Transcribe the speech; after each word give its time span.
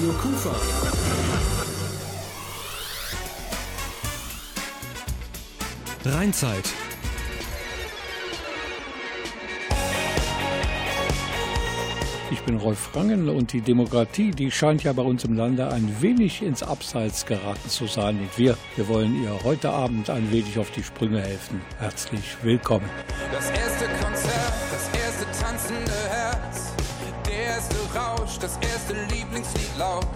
Radio 0.00 0.14
Kufa. 0.14 0.50
Rheinzeit. 6.06 6.64
Ich 12.30 12.40
bin 12.44 12.56
Rolf 12.56 12.96
Rangen 12.96 13.28
und 13.28 13.52
die 13.52 13.60
Demokratie, 13.60 14.30
die 14.30 14.50
scheint 14.50 14.84
ja 14.84 14.94
bei 14.94 15.02
uns 15.02 15.24
im 15.24 15.36
Lande 15.36 15.70
ein 15.70 15.94
wenig 16.00 16.40
ins 16.40 16.62
Abseits 16.62 17.26
geraten 17.26 17.68
zu 17.68 17.86
sein. 17.86 18.20
Und 18.20 18.38
wir, 18.38 18.56
wir 18.76 18.88
wollen 18.88 19.22
ihr 19.22 19.44
heute 19.44 19.68
Abend 19.68 20.08
ein 20.08 20.32
wenig 20.32 20.58
auf 20.58 20.70
die 20.70 20.82
Sprünge 20.82 21.20
helfen. 21.20 21.60
Herzlich 21.78 22.38
willkommen. 22.42 22.88
Das 23.30 23.50
erste 23.50 23.84
Rausch, 28.30 28.38
das 28.38 28.58
erste 28.70 28.94
Lieblingslied 29.14 29.76
laut. 29.78 30.06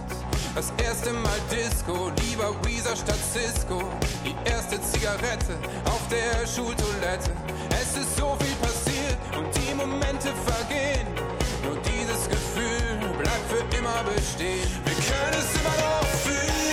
Das 0.53 0.71
erste 0.83 1.11
Mal 1.11 1.39
Disco, 1.51 2.11
lieber 2.21 2.55
Weezer 2.63 2.95
statt 2.95 3.19
Cisco. 3.33 3.81
Die 4.23 4.35
erste 4.49 4.81
Zigarette 4.81 5.57
auf 5.85 6.01
der 6.09 6.47
Schultoilette. 6.47 7.31
Es 7.71 7.97
ist 7.97 8.17
so 8.17 8.37
viel 8.39 8.55
passiert 8.61 9.17
und 9.37 9.47
die 9.55 9.73
Momente 9.73 10.29
vergehen. 10.45 11.07
Nur 11.63 11.77
dieses 11.83 12.29
Gefühl 12.29 12.99
bleibt 13.17 13.49
für 13.49 13.77
immer 13.77 14.03
bestehen. 14.03 14.69
Wir 14.85 14.95
können 14.95 15.33
es 15.33 15.59
immer 15.59 15.75
noch 15.75 16.07
fühlen. 16.19 16.64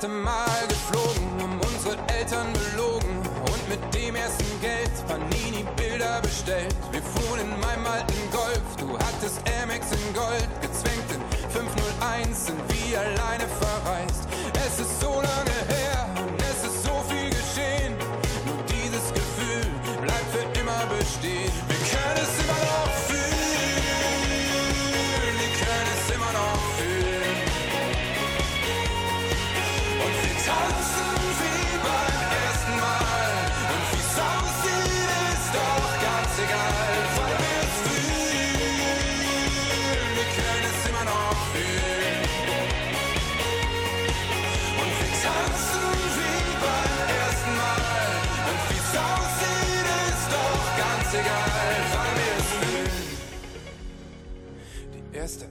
Erste 0.00 0.08
Mal 0.08 0.66
geflogen, 0.66 1.28
um 1.44 1.60
unsere 1.60 1.96
Eltern 2.08 2.46
belogen 2.54 3.18
und 3.18 3.68
mit 3.68 3.94
dem 3.94 4.14
ersten 4.14 4.60
Geld 4.62 4.90
Panini-Bilder 5.06 6.22
bestellt. 6.22 6.74
Wir 6.90 7.02
fuhren 7.02 7.40
in 7.40 7.60
meinem 7.60 7.86
alten 7.86 8.30
Golf, 8.32 8.76
du 8.78 8.96
hattest 8.98 9.42
Amex 9.62 9.92
in 9.92 10.14
Gold, 10.14 10.48
gezwängt 10.62 11.10
in 11.12 11.20
501, 11.50 12.46
sind 12.46 12.60
wie 12.68 12.96
alleine 12.96 13.44
verreist. 13.60 14.26
Es 14.66 14.80
ist 14.80 15.00
so 15.02 15.12
lange 15.12 15.56
her 15.68 15.79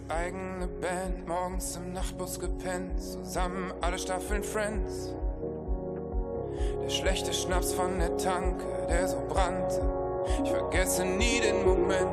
eigene 0.10 0.68
Band, 0.68 1.28
morgens 1.28 1.76
im 1.76 1.94
Nachtbus 1.94 2.40
gepennt, 2.40 3.02
zusammen 3.02 3.72
alle 3.82 4.00
Staffeln 4.00 4.44
Friends. 4.44 5.14
Der 6.84 6.90
schlechte 6.90 7.32
Schnaps 7.32 7.74
von 7.74 8.00
der 8.00 8.18
Tanke, 8.18 8.66
der 8.90 9.08
so 9.08 9.18
brannte, 9.28 9.82
ich 10.44 10.50
vergesse 10.50 11.06
nie 11.06 11.40
den 11.42 11.64
Moment. 11.64 12.10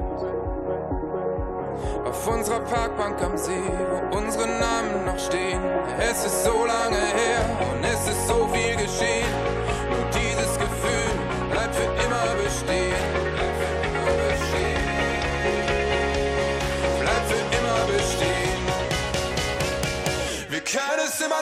Auf 2.04 2.28
unserer 2.28 2.60
Parkbank 2.60 3.22
am 3.22 3.36
See, 3.36 3.52
wo 3.52 4.16
unsere 4.16 4.46
Namen 4.46 5.04
noch 5.06 5.18
stehen. 5.18 5.60
Es 5.98 6.24
ist 6.24 6.44
so 6.44 6.64
lange 6.64 6.96
her 6.96 7.40
und 7.72 7.84
es 7.84 8.08
ist 8.08 8.28
so 8.28 8.46
viel 8.48 8.76
geschehen. 8.76 9.45
Wir 20.76 20.82
können 20.82 21.08
es 21.08 21.18
immer 21.22 21.40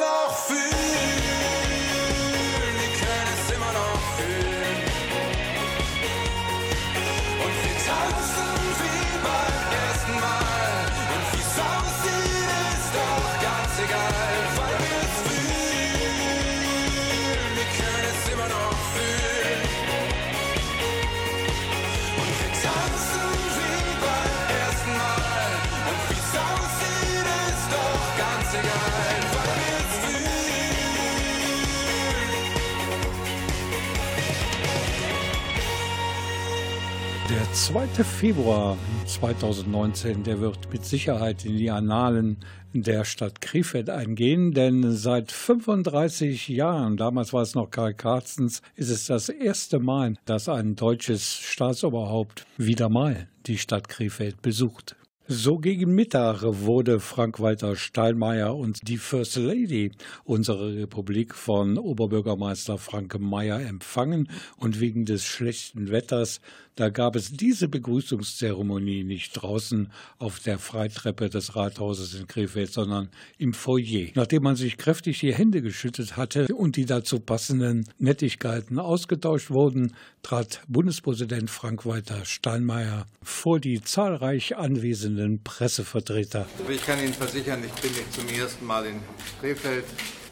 2. 37.65 37.87
Februar 38.05 38.77
2019, 39.07 40.23
der 40.23 40.39
wird 40.39 40.71
mit 40.71 40.85
Sicherheit 40.85 41.47
in 41.47 41.57
die 41.57 41.71
Annalen 41.71 42.37
der 42.75 43.07
Stadt 43.07 43.41
Krefeld 43.41 43.89
eingehen, 43.89 44.53
denn 44.53 44.93
seit 44.93 45.33
35 45.33 46.49
Jahren, 46.49 46.99
damals 46.99 47.33
war 47.33 47.41
es 47.41 47.55
noch 47.55 47.71
Karl 47.71 47.95
Carstens, 47.95 48.61
ist 48.77 48.91
es 48.91 49.07
das 49.07 49.31
erste 49.31 49.79
Mal, 49.79 50.17
dass 50.27 50.51
ein 50.51 50.77
deutsches 50.77 51.39
Staatsoberhaupt 51.39 52.45
wieder 52.59 52.91
mal 52.91 53.29
die 53.47 53.57
Stadt 53.57 53.89
Krefeld 53.89 54.43
besucht. 54.43 54.95
So 55.27 55.59
gegen 55.59 55.95
Mittag 55.95 56.43
wurde 56.43 57.01
Frank-Walter 57.01 57.77
Steinmeier 57.77 58.55
und 58.55 58.87
die 58.87 58.99
First 58.99 59.37
Lady 59.37 59.93
unserer 60.25 60.75
Republik 60.75 61.35
von 61.35 61.79
Oberbürgermeister 61.79 62.77
Frank 62.77 63.19
Meyer 63.19 63.59
empfangen 63.59 64.29
und 64.59 64.81
wegen 64.81 65.07
des 65.07 65.25
schlechten 65.25 65.91
Wetters, 65.91 66.43
da 66.77 66.91
gab 66.91 67.17
es 67.17 67.33
diese 67.33 67.69
Begrüßungszeremonie 67.69 69.05
nicht 69.05 69.33
draußen 69.33 69.91
auf 70.19 70.41
der 70.41 70.59
Freitreppe 70.59 71.31
des 71.31 71.56
Rathauses 71.56 72.15
in 72.15 72.27
Krefeld, 72.27 72.73
sondern 72.73 73.09
im 73.39 73.55
Foyer. 73.55 74.09
Nachdem 74.15 74.43
man 74.43 74.56
sich 74.56 74.77
kräftig 74.77 75.21
die 75.21 75.33
Hände 75.33 75.62
geschüttet 75.62 76.19
hatte 76.19 76.49
und 76.55 76.77
die 76.77 76.85
dazu 76.85 77.19
passenden 77.19 77.89
Nettigkeiten 77.99 78.79
ausgetauscht 78.79 79.51
wurden, 79.51 79.95
trat 80.23 80.62
Bundespräsident 80.69 81.49
Frank-Walter 81.49 82.25
Steinmeier 82.25 83.06
vor 83.23 83.61
die 83.61 83.81
zahlreich 83.81 84.56
anwesenden 84.56 85.13
Pressevertreter. 85.43 86.46
Ich 86.69 86.84
kann 86.84 86.99
Ihnen 86.99 87.14
versichern, 87.14 87.62
ich 87.64 87.72
bin 87.81 87.93
nicht 87.93 88.12
zum 88.12 88.28
ersten 88.28 88.64
Mal 88.64 88.87
in 88.87 89.00
Krefeld. 89.40 89.84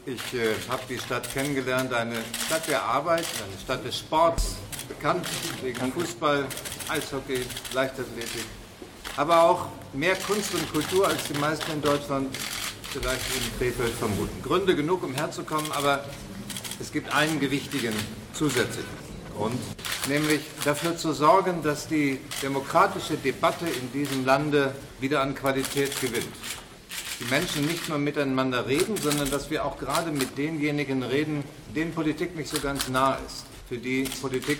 Ich 0.04 0.34
äh, 0.34 0.54
habe 0.68 0.82
die 0.88 0.98
Stadt 0.98 1.32
kennengelernt, 1.32 1.92
eine 1.92 2.16
Stadt 2.46 2.66
der 2.68 2.82
Arbeit, 2.82 3.24
eine 3.46 3.60
Stadt 3.62 3.84
des 3.84 3.98
Sports, 3.98 4.56
bekannt 4.88 5.26
wegen 5.62 5.92
Fußball, 5.92 6.44
Eishockey, 6.88 7.40
Leichtathletik, 7.72 8.44
aber 9.16 9.42
auch 9.42 9.68
mehr 9.92 10.16
Kunst 10.16 10.54
und 10.54 10.72
Kultur 10.72 11.06
als 11.06 11.22
die 11.28 11.38
meisten 11.38 11.70
in 11.72 11.82
Deutschland 11.82 12.36
vielleicht 12.90 13.22
in 13.36 13.58
Krefeld 13.58 13.92
vermuten. 13.94 14.42
Gründe 14.42 14.74
genug, 14.74 15.04
um 15.04 15.14
herzukommen, 15.14 15.70
aber 15.72 16.04
es 16.80 16.90
gibt 16.90 17.14
einen 17.14 17.38
gewichtigen 17.38 17.94
zusätzlichen 18.32 19.01
Grund, 19.36 19.60
nämlich 20.08 20.40
dafür 20.64 20.96
zu 20.96 21.12
sorgen, 21.12 21.62
dass 21.62 21.88
die 21.88 22.20
demokratische 22.42 23.16
Debatte 23.16 23.66
in 23.66 23.92
diesem 23.92 24.24
Lande 24.24 24.74
wieder 25.00 25.20
an 25.22 25.34
Qualität 25.34 26.00
gewinnt. 26.00 26.32
Die 27.20 27.24
Menschen 27.30 27.66
nicht 27.66 27.88
nur 27.88 27.98
miteinander 27.98 28.66
reden, 28.66 28.96
sondern 28.96 29.30
dass 29.30 29.50
wir 29.50 29.64
auch 29.64 29.78
gerade 29.78 30.10
mit 30.10 30.36
denjenigen 30.36 31.02
reden, 31.02 31.44
denen 31.74 31.92
Politik 31.92 32.34
nicht 32.36 32.50
so 32.50 32.60
ganz 32.60 32.88
nah 32.88 33.18
ist, 33.26 33.44
für 33.68 33.78
die 33.78 34.08
Politik 34.20 34.58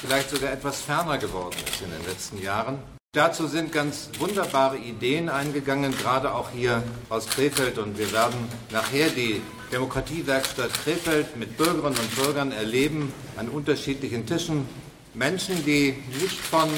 vielleicht 0.00 0.30
sogar 0.30 0.52
etwas 0.52 0.80
ferner 0.80 1.18
geworden 1.18 1.56
ist 1.70 1.82
in 1.82 1.90
den 1.90 2.04
letzten 2.06 2.42
Jahren. 2.42 2.78
Dazu 3.12 3.48
sind 3.48 3.72
ganz 3.72 4.08
wunderbare 4.20 4.76
Ideen 4.76 5.28
eingegangen, 5.28 5.96
gerade 5.96 6.32
auch 6.32 6.50
hier 6.50 6.82
aus 7.08 7.26
Krefeld. 7.28 7.78
Und 7.78 7.98
wir 7.98 8.12
werden 8.12 8.48
nachher 8.70 9.08
die 9.08 9.42
Demokratiewerkstatt 9.72 10.72
Krefeld 10.84 11.36
mit 11.36 11.56
Bürgerinnen 11.56 11.98
und 11.98 12.16
Bürgern 12.16 12.52
erleben, 12.52 13.12
an 13.36 13.48
unterschiedlichen 13.48 14.26
Tischen. 14.26 14.68
Menschen, 15.14 15.64
die 15.64 16.02
nicht 16.20 16.38
von 16.38 16.68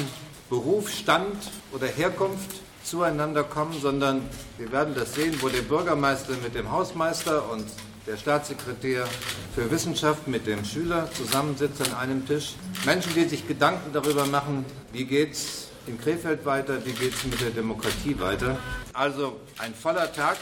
Beruf, 0.50 0.90
Stand 0.90 1.36
oder 1.72 1.86
Herkunft 1.86 2.50
zueinander 2.84 3.44
kommen, 3.44 3.80
sondern 3.80 4.22
wir 4.58 4.70
werden 4.72 4.94
das 4.94 5.14
sehen, 5.14 5.36
wo 5.40 5.48
der 5.48 5.62
Bürgermeister 5.62 6.34
mit 6.42 6.54
dem 6.54 6.70
Hausmeister 6.70 7.50
und 7.50 7.64
der 8.06 8.16
Staatssekretär 8.16 9.06
für 9.54 9.70
Wissenschaft 9.70 10.26
mit 10.26 10.46
dem 10.46 10.64
Schüler 10.64 11.08
zusammensitzen 11.12 11.86
an 11.86 11.94
einem 11.94 12.26
Tisch. 12.26 12.54
Menschen, 12.84 13.14
die 13.14 13.24
sich 13.24 13.46
Gedanken 13.46 13.92
darüber 13.92 14.26
machen, 14.26 14.64
wie 14.92 15.04
geht 15.04 15.32
es 15.32 15.68
in 15.86 16.00
Krefeld 16.00 16.44
weiter, 16.44 16.84
wie 16.84 16.92
geht 16.92 17.14
es 17.14 17.24
mit 17.24 17.40
der 17.40 17.50
Demokratie 17.50 18.18
weiter. 18.18 18.58
Also 18.92 19.40
ein 19.58 19.74
voller 19.74 20.12
Tag. 20.12 20.36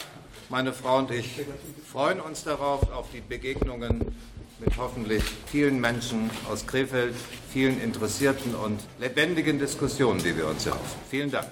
Meine 0.50 0.72
Frau 0.72 0.98
und 0.98 1.12
ich 1.12 1.40
freuen 1.92 2.18
uns 2.20 2.42
darauf, 2.42 2.90
auf 2.90 3.06
die 3.12 3.20
Begegnungen 3.20 4.00
mit 4.58 4.76
hoffentlich 4.76 5.22
vielen 5.46 5.80
Menschen 5.80 6.28
aus 6.50 6.66
Krefeld, 6.66 7.14
vielen 7.52 7.80
interessierten 7.80 8.56
und 8.56 8.80
lebendigen 8.98 9.60
Diskussionen, 9.60 10.18
die 10.18 10.36
wir 10.36 10.48
uns 10.48 10.66
erhoffen. 10.66 11.00
Vielen 11.08 11.30
Dank. 11.30 11.46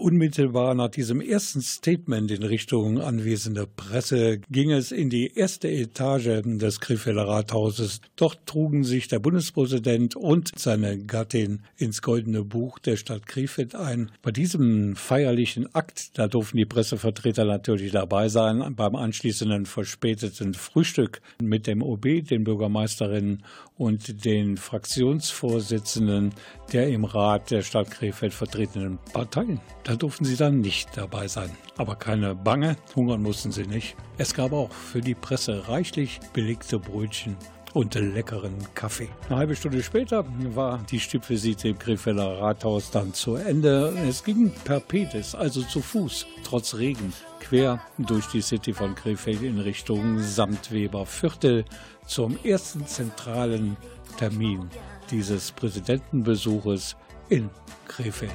Unmittelbar 0.00 0.74
nach 0.74 0.88
diesem 0.88 1.20
ersten 1.20 1.60
Statement 1.60 2.30
in 2.30 2.42
Richtung 2.42 3.02
anwesender 3.02 3.66
Presse 3.66 4.40
ging 4.50 4.70
es 4.70 4.92
in 4.92 5.10
die 5.10 5.34
erste 5.34 5.68
Etage 5.68 6.40
des 6.42 6.80
Krefelder 6.80 7.28
Rathauses. 7.28 8.00
Dort 8.16 8.46
trugen 8.46 8.82
sich 8.82 9.08
der 9.08 9.18
Bundespräsident 9.18 10.16
und 10.16 10.52
seine 10.56 11.04
Gattin 11.04 11.60
ins 11.76 12.00
Goldene 12.00 12.44
Buch 12.44 12.78
der 12.78 12.96
Stadt 12.96 13.26
Krefeld 13.26 13.74
ein. 13.74 14.10
Bei 14.22 14.30
diesem 14.30 14.96
feierlichen 14.96 15.74
Akt, 15.74 16.18
da 16.18 16.28
durften 16.28 16.56
die 16.56 16.64
Pressevertreter 16.64 17.44
natürlich 17.44 17.92
dabei 17.92 18.30
sein, 18.30 18.74
beim 18.74 18.96
anschließenden 18.96 19.66
verspäteten 19.66 20.54
Frühstück 20.54 21.20
mit 21.42 21.66
dem 21.66 21.82
OB, 21.82 22.26
den 22.26 22.44
Bürgermeisterinnen 22.44 23.42
und 23.80 24.26
den 24.26 24.58
Fraktionsvorsitzenden 24.58 26.34
der 26.70 26.88
im 26.90 27.06
Rat 27.06 27.50
der 27.50 27.62
Stadt 27.62 27.90
Krefeld 27.90 28.34
vertretenen 28.34 28.98
Parteien. 29.14 29.58
Da 29.84 29.96
durften 29.96 30.26
sie 30.26 30.36
dann 30.36 30.60
nicht 30.60 30.90
dabei 30.96 31.28
sein. 31.28 31.50
Aber 31.78 31.96
keine 31.96 32.34
Bange, 32.34 32.76
hungern 32.94 33.22
mussten 33.22 33.52
sie 33.52 33.66
nicht. 33.66 33.96
Es 34.18 34.34
gab 34.34 34.52
auch 34.52 34.70
für 34.70 35.00
die 35.00 35.14
Presse 35.14 35.66
reichlich 35.66 36.20
belegte 36.34 36.78
Brötchen 36.78 37.36
und 37.72 37.94
leckeren 37.94 38.54
Kaffee. 38.74 39.08
Eine 39.28 39.38
halbe 39.38 39.56
Stunde 39.56 39.82
später 39.82 40.26
war 40.54 40.84
die 40.90 41.00
Stippvisite 41.00 41.68
im 41.68 41.78
Krefelder 41.78 42.38
Rathaus 42.38 42.90
dann 42.90 43.14
zu 43.14 43.36
Ende. 43.36 43.96
Es 44.06 44.22
ging 44.22 44.52
per 44.64 44.80
Pedes, 44.80 45.34
also 45.34 45.62
zu 45.62 45.80
Fuß, 45.80 46.26
trotz 46.44 46.74
Regen, 46.74 47.14
quer 47.50 47.80
durch 47.98 48.26
die 48.28 48.42
City 48.42 48.72
von 48.72 48.94
Krefeld 48.94 49.42
in 49.42 49.58
Richtung 49.58 50.20
Samtweber 50.20 51.04
Viertel 51.04 51.64
zum 52.06 52.38
ersten 52.44 52.86
zentralen 52.86 53.76
Termin 54.16 54.70
dieses 55.10 55.50
Präsidentenbesuches 55.50 56.94
in 57.28 57.50
Krefeld. 57.88 58.30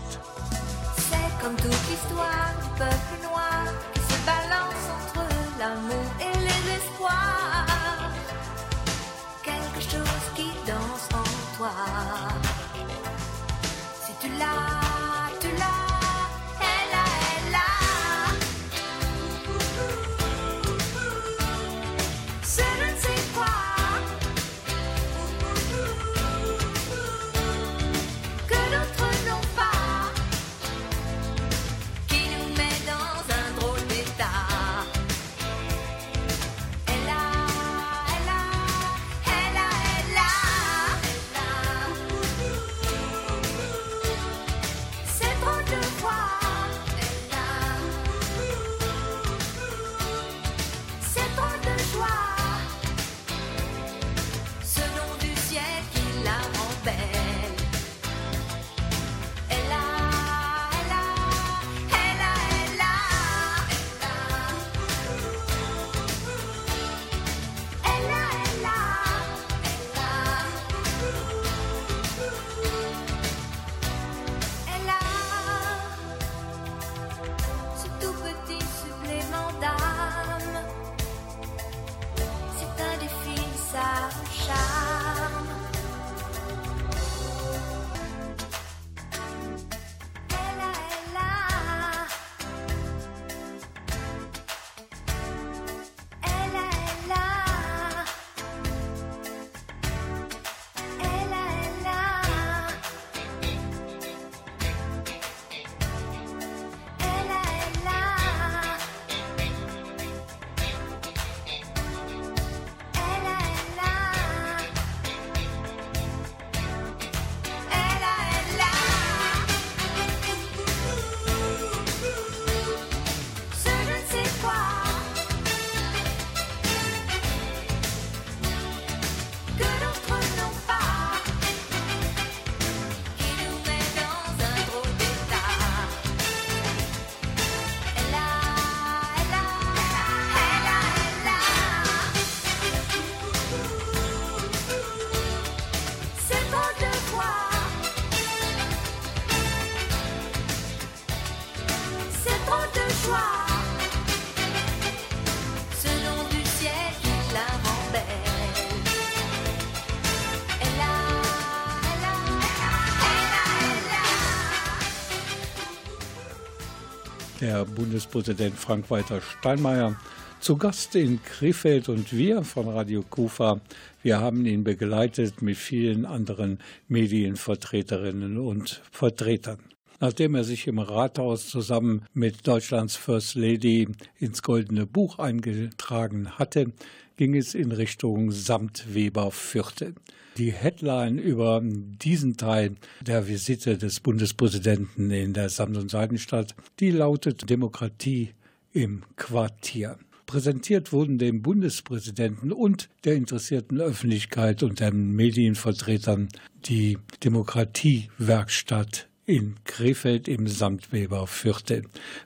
Bundespräsident 167.85 168.55
Frank-Walter 168.55 169.21
Steinmeier 169.21 169.95
zu 170.39 170.57
Gast 170.57 170.95
in 170.95 171.21
Krefeld 171.21 171.87
und 171.87 172.17
wir 172.17 172.43
von 172.43 172.67
Radio 172.67 173.03
Kufa, 173.07 173.61
wir 174.01 174.19
haben 174.19 174.43
ihn 174.47 174.63
begleitet 174.63 175.43
mit 175.43 175.55
vielen 175.55 176.03
anderen 176.03 176.57
Medienvertreterinnen 176.87 178.39
und 178.39 178.81
Vertretern. 178.91 179.59
Nachdem 179.99 180.33
er 180.33 180.43
sich 180.43 180.65
im 180.65 180.79
Rathaus 180.79 181.47
zusammen 181.47 182.07
mit 182.15 182.47
Deutschlands 182.47 182.95
First 182.95 183.35
Lady 183.35 183.87
ins 184.19 184.41
Goldene 184.41 184.87
Buch 184.87 185.19
eingetragen 185.19 186.39
hatte, 186.39 186.71
ging 187.17 187.35
es 187.35 187.53
in 187.53 187.71
Richtung 187.71 188.31
Samtweber 188.31 189.29
Fürte. 189.29 189.93
Die 190.37 190.51
Headline 190.51 191.17
über 191.17 191.61
diesen 191.63 192.35
Teil 192.35 192.75
der 192.99 193.29
Visite 193.29 193.77
des 193.77 194.01
Bundespräsidenten 194.01 195.09
in 195.09 195.31
der 195.31 195.47
Samt- 195.49 195.77
und 195.77 195.89
Seidenstadt, 195.89 196.55
die 196.81 196.91
lautet 196.91 197.49
Demokratie 197.49 198.31
im 198.73 199.03
Quartier. 199.15 199.97
Präsentiert 200.25 200.91
wurden 200.91 201.19
dem 201.19 201.41
Bundespräsidenten 201.41 202.51
und 202.51 202.89
der 203.05 203.15
interessierten 203.15 203.79
Öffentlichkeit 203.79 204.61
und 204.61 204.81
den 204.81 205.15
Medienvertretern 205.15 206.27
die 206.65 206.97
Demokratiewerkstatt 207.23 209.07
in 209.25 209.55
Krefeld 209.63 210.27
im 210.27 210.47
Samtweber 210.47 211.27
Viertel. 211.27 211.83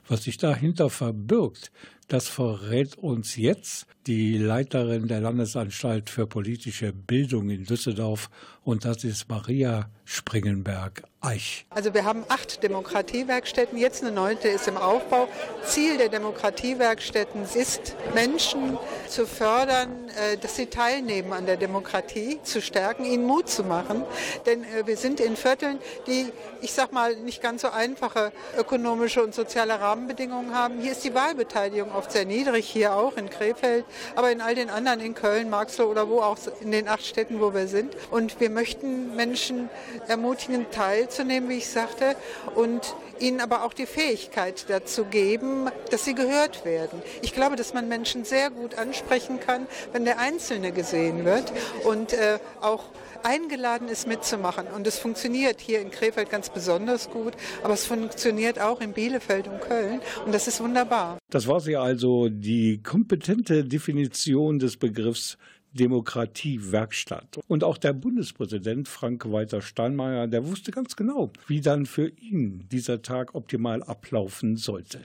Was 0.08 0.24
sich 0.24 0.36
dahinter 0.36 0.90
verbirgt, 0.90 1.70
das 2.12 2.28
verrät 2.28 2.98
uns 2.98 3.36
jetzt 3.36 3.86
die 4.08 4.36
Leiterin 4.36 5.06
der 5.06 5.20
Landesanstalt 5.20 6.10
für 6.10 6.26
politische 6.26 6.92
Bildung 6.92 7.50
in 7.50 7.64
Düsseldorf 7.64 8.30
und 8.64 8.84
das 8.84 9.04
ist 9.04 9.28
Maria 9.28 9.88
Springenberg 10.04 11.04
Eich. 11.22 11.66
Also 11.68 11.92
wir 11.92 12.06
haben 12.06 12.24
acht 12.28 12.62
Demokratiewerkstätten, 12.62 13.78
jetzt 13.78 14.02
eine 14.02 14.10
neunte 14.10 14.48
ist 14.48 14.66
im 14.68 14.78
Aufbau. 14.78 15.28
Ziel 15.64 15.98
der 15.98 16.08
Demokratiewerkstätten 16.08 17.42
ist, 17.54 17.94
Menschen 18.14 18.78
zu 19.06 19.26
fördern, 19.26 20.08
äh, 20.08 20.38
dass 20.38 20.56
sie 20.56 20.66
teilnehmen 20.66 21.34
an 21.34 21.44
der 21.44 21.58
Demokratie, 21.58 22.40
zu 22.42 22.62
stärken, 22.62 23.04
ihnen 23.04 23.26
Mut 23.26 23.50
zu 23.50 23.64
machen. 23.64 24.02
Denn 24.46 24.64
äh, 24.64 24.86
wir 24.86 24.96
sind 24.96 25.20
in 25.20 25.36
Vierteln, 25.36 25.78
die, 26.06 26.32
ich 26.62 26.72
sag 26.72 26.92
mal, 26.92 27.14
nicht 27.16 27.42
ganz 27.42 27.62
so 27.62 27.68
einfache 27.68 28.32
ökonomische 28.56 29.22
und 29.22 29.34
soziale 29.34 29.78
Rahmenbedingungen 29.78 30.54
haben. 30.54 30.80
Hier 30.80 30.92
ist 30.92 31.04
die 31.04 31.14
Wahlbeteiligung 31.14 31.92
oft 31.92 32.12
sehr 32.12 32.24
niedrig, 32.24 32.66
hier 32.66 32.94
auch 32.94 33.18
in 33.18 33.28
Krefeld, 33.28 33.84
aber 34.16 34.32
in 34.32 34.40
all 34.40 34.54
den 34.54 34.70
anderen, 34.70 35.00
in 35.00 35.14
Köln, 35.14 35.50
Marxloh 35.50 35.84
oder 35.84 36.08
wo 36.08 36.22
auch 36.22 36.38
in 36.62 36.72
den 36.72 36.88
acht 36.88 37.04
Städten, 37.04 37.40
wo 37.40 37.52
wir 37.52 37.68
sind. 37.68 37.94
Und 38.10 38.40
wir 38.40 38.49
möchten 38.50 39.16
Menschen 39.16 39.68
ermutigen, 40.08 40.66
teilzunehmen, 40.70 41.48
wie 41.48 41.58
ich 41.58 41.68
sagte, 41.68 42.16
und 42.54 42.94
ihnen 43.20 43.40
aber 43.40 43.64
auch 43.64 43.72
die 43.72 43.86
Fähigkeit 43.86 44.64
dazu 44.68 45.04
geben, 45.04 45.68
dass 45.90 46.04
sie 46.04 46.14
gehört 46.14 46.64
werden. 46.64 47.02
Ich 47.22 47.34
glaube, 47.34 47.56
dass 47.56 47.74
man 47.74 47.88
Menschen 47.88 48.24
sehr 48.24 48.50
gut 48.50 48.76
ansprechen 48.76 49.40
kann, 49.40 49.66
wenn 49.92 50.04
der 50.04 50.18
Einzelne 50.18 50.72
gesehen 50.72 51.24
wird 51.24 51.52
und 51.84 52.12
äh, 52.12 52.38
auch 52.60 52.84
eingeladen 53.22 53.88
ist 53.88 54.06
mitzumachen. 54.06 54.66
Und 54.74 54.86
es 54.86 54.98
funktioniert 54.98 55.60
hier 55.60 55.80
in 55.80 55.90
Krefeld 55.90 56.30
ganz 56.30 56.48
besonders 56.50 57.10
gut, 57.10 57.34
aber 57.62 57.74
es 57.74 57.84
funktioniert 57.84 58.60
auch 58.60 58.80
in 58.80 58.92
Bielefeld 58.92 59.46
und 59.48 59.60
Köln 59.60 60.00
und 60.24 60.34
das 60.34 60.48
ist 60.48 60.60
wunderbar. 60.60 61.18
Das 61.30 61.46
war 61.46 61.60
sie 61.60 61.76
also, 61.76 62.28
die 62.28 62.82
kompetente 62.82 63.64
Definition 63.64 64.58
des 64.58 64.76
Begriffs 64.76 65.36
Demokratiewerkstatt. 65.72 67.40
Und 67.48 67.64
auch 67.64 67.78
der 67.78 67.92
Bundespräsident 67.92 68.88
Frank-Walter 68.88 69.62
Steinmeier, 69.62 70.26
der 70.26 70.46
wusste 70.46 70.70
ganz 70.70 70.96
genau, 70.96 71.32
wie 71.46 71.60
dann 71.60 71.86
für 71.86 72.08
ihn 72.08 72.66
dieser 72.70 73.02
Tag 73.02 73.34
optimal 73.34 73.82
ablaufen 73.82 74.56
sollte. 74.56 75.00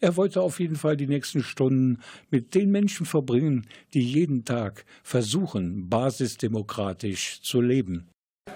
Er 0.00 0.16
wollte 0.16 0.42
auf 0.42 0.60
jeden 0.60 0.76
Fall 0.76 0.96
die 0.96 1.06
nächsten 1.06 1.42
Stunden 1.42 2.00
mit 2.30 2.54
den 2.54 2.70
Menschen 2.70 3.06
verbringen, 3.06 3.66
die 3.94 4.02
jeden 4.02 4.44
Tag 4.44 4.84
versuchen, 5.02 5.88
basisdemokratisch 5.88 7.40
zu 7.42 7.60
leben. 7.60 8.08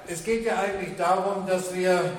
Es 0.07 0.25
geht 0.25 0.45
ja 0.45 0.61
eigentlich 0.61 0.97
darum, 0.97 1.47
dass 1.47 1.75
wir 1.75 2.13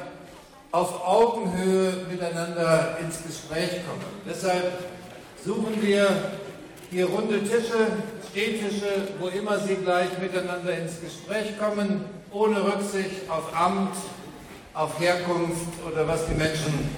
auf 0.72 1.06
Augenhöhe 1.06 2.06
miteinander 2.10 2.98
ins 3.04 3.24
Gespräch 3.24 3.86
kommen. 3.88 4.06
Deshalb 4.28 4.72
suchen 5.44 5.82
wir 5.82 6.08
hier 6.92 7.06
runde 7.06 7.44
Tische, 7.44 7.88
Stehtische, 8.32 9.10
wo 9.20 9.28
immer 9.28 9.60
sie 9.60 9.76
gleich 9.76 10.18
miteinander 10.20 10.78
ins 10.78 11.00
Gespräch 11.02 11.58
kommen, 11.60 12.06
ohne 12.32 12.64
Rücksicht 12.64 13.30
auf 13.30 13.56
Amt, 13.56 13.96
auf 14.74 15.00
Herkunft 15.00 15.68
oder 15.88 16.08
was 16.08 16.26
die 16.26 16.36
Menschen 16.36 16.90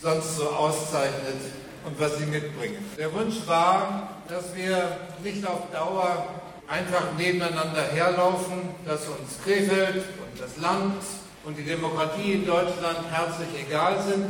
sonst 0.00 0.36
so 0.36 0.48
auszeichnet 0.48 1.36
und 1.84 2.00
was 2.00 2.18
sie 2.18 2.26
mitbringen. 2.26 2.84
Der 2.98 3.12
Wunsch 3.12 3.46
war, 3.46 4.08
dass 4.28 4.54
wir 4.54 4.96
nicht 5.22 5.46
auf 5.46 5.70
Dauer 5.72 6.26
einfach 6.66 7.12
nebeneinander 7.18 7.82
herlaufen, 7.92 8.70
dass 8.86 9.06
uns 9.08 9.42
Krefeld 9.44 9.96
und 9.96 10.40
das 10.40 10.56
Land 10.56 10.94
und 11.44 11.58
die 11.58 11.64
Demokratie 11.64 12.32
in 12.32 12.46
Deutschland 12.46 12.98
herzlich 13.10 13.66
egal 13.66 14.02
sind, 14.02 14.28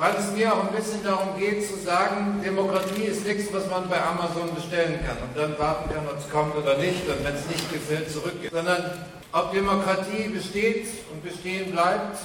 weil 0.00 0.14
es 0.18 0.32
mir 0.32 0.50
auch 0.52 0.66
ein 0.66 0.74
bisschen 0.74 1.04
darum 1.04 1.38
geht 1.38 1.68
zu 1.68 1.76
sagen, 1.76 2.40
Demokratie 2.42 3.02
ist 3.02 3.26
nichts, 3.26 3.52
was 3.52 3.68
man 3.68 3.86
bei 3.86 4.00
Amazon 4.02 4.54
bestellen 4.54 4.98
kann 5.06 5.18
und 5.18 5.36
dann 5.36 5.58
warten 5.58 5.92
kann, 5.92 6.08
ob 6.08 6.18
es 6.18 6.28
kommt 6.30 6.56
oder 6.56 6.78
nicht 6.78 7.06
und 7.06 7.22
wenn 7.22 7.34
es 7.34 7.46
nicht 7.46 7.70
gefällt, 7.70 8.10
zurückgeht. 8.10 8.50
Sondern 8.50 8.82
ob 9.32 9.52
Demokratie 9.52 10.28
besteht 10.32 10.86
und 11.12 11.22
bestehen 11.22 11.72
bleibt, 11.72 12.16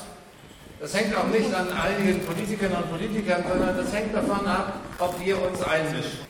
das 0.80 0.94
hängt 0.94 1.16
auch 1.18 1.28
nicht 1.28 1.54
an 1.54 1.68
einigen 1.72 2.26
Politikern 2.26 2.72
und 2.72 2.90
Politikern, 2.92 3.44
sondern 3.48 3.76
das 3.76 3.94
hängt 3.94 4.16
davon 4.16 4.48
ab, 4.48 4.80
ob 5.00 5.20
wir 5.20 5.36
uns 5.42 5.62
einmischen. 5.62 6.25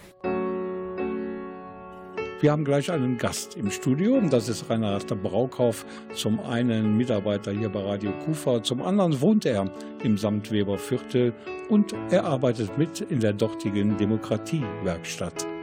Wir 2.41 2.51
haben 2.51 2.65
gleich 2.65 2.91
einen 2.91 3.17
Gast 3.17 3.55
im 3.55 3.71
Studio. 3.71 4.19
Das 4.29 4.49
ist 4.49 4.69
Reinhard 4.69 5.07
Braukhoff. 5.23 5.85
Zum 6.13 6.39
einen 6.41 6.97
Mitarbeiter 6.97 7.51
hier 7.51 7.69
bei 7.69 7.81
Radio 7.81 8.11
Kufa, 8.25 8.61
zum 8.61 8.81
anderen 8.81 9.21
wohnt 9.21 9.45
er 9.45 9.71
im 10.03 10.17
Samtweber 10.17 10.77
Viertel 10.77 11.33
und 11.69 11.93
er 12.11 12.25
arbeitet 12.25 12.77
mit 12.77 12.99
in 12.99 13.21
der 13.21 13.33
dortigen 13.33 13.97
Demokratiewerkstatt. 13.97 15.54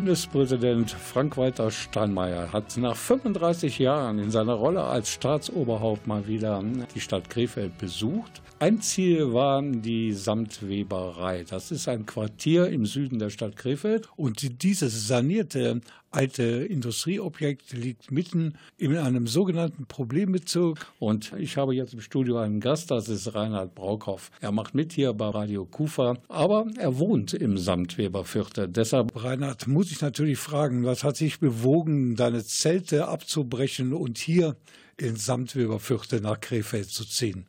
Bundespräsident 0.00 0.90
Frank-Walter 0.92 1.70
Steinmeier 1.70 2.50
hat 2.54 2.74
nach 2.78 2.96
35 2.96 3.78
Jahren 3.78 4.18
in 4.18 4.30
seiner 4.30 4.54
Rolle 4.54 4.82
als 4.82 5.10
Staatsoberhaupt 5.10 6.06
mal 6.06 6.26
wieder 6.26 6.64
die 6.94 7.00
Stadt 7.02 7.28
Krefeld 7.28 7.76
besucht 7.76 8.40
ein 8.60 8.82
Ziel 8.82 9.32
war 9.32 9.62
die 9.62 10.12
Samtweberei. 10.12 11.44
Das 11.48 11.70
ist 11.70 11.88
ein 11.88 12.04
Quartier 12.04 12.68
im 12.68 12.84
Süden 12.84 13.18
der 13.18 13.30
Stadt 13.30 13.56
Krefeld 13.56 14.06
und 14.16 14.62
dieses 14.62 15.08
sanierte 15.08 15.80
alte 16.10 16.42
Industrieobjekt 16.42 17.72
liegt 17.72 18.12
mitten 18.12 18.58
in 18.76 18.98
einem 18.98 19.26
sogenannten 19.26 19.86
Problembezug. 19.86 20.78
Und 20.98 21.32
ich 21.38 21.56
habe 21.56 21.74
jetzt 21.74 21.94
im 21.94 22.02
Studio 22.02 22.36
einen 22.36 22.60
Gast, 22.60 22.90
das 22.90 23.08
ist 23.08 23.34
Reinhard 23.34 23.74
Braukhoff. 23.74 24.30
Er 24.42 24.52
macht 24.52 24.74
mit 24.74 24.92
hier 24.92 25.14
bei 25.14 25.30
Radio 25.30 25.64
Kufa, 25.64 26.18
aber 26.28 26.66
er 26.76 26.98
wohnt 26.98 27.32
im 27.32 27.56
Samtweberviertel. 27.56 28.68
Deshalb, 28.68 29.24
Reinhard, 29.24 29.68
muss 29.68 29.90
ich 29.90 30.02
natürlich 30.02 30.38
fragen, 30.38 30.84
was 30.84 31.02
hat 31.02 31.16
sich 31.16 31.40
bewogen, 31.40 32.14
deine 32.14 32.44
Zelte 32.44 33.08
abzubrechen 33.08 33.94
und 33.94 34.18
hier 34.18 34.56
ins 34.98 35.24
Samtweberviertel 35.24 36.20
nach 36.20 36.40
Krefeld 36.40 36.90
zu 36.90 37.06
ziehen? 37.06 37.46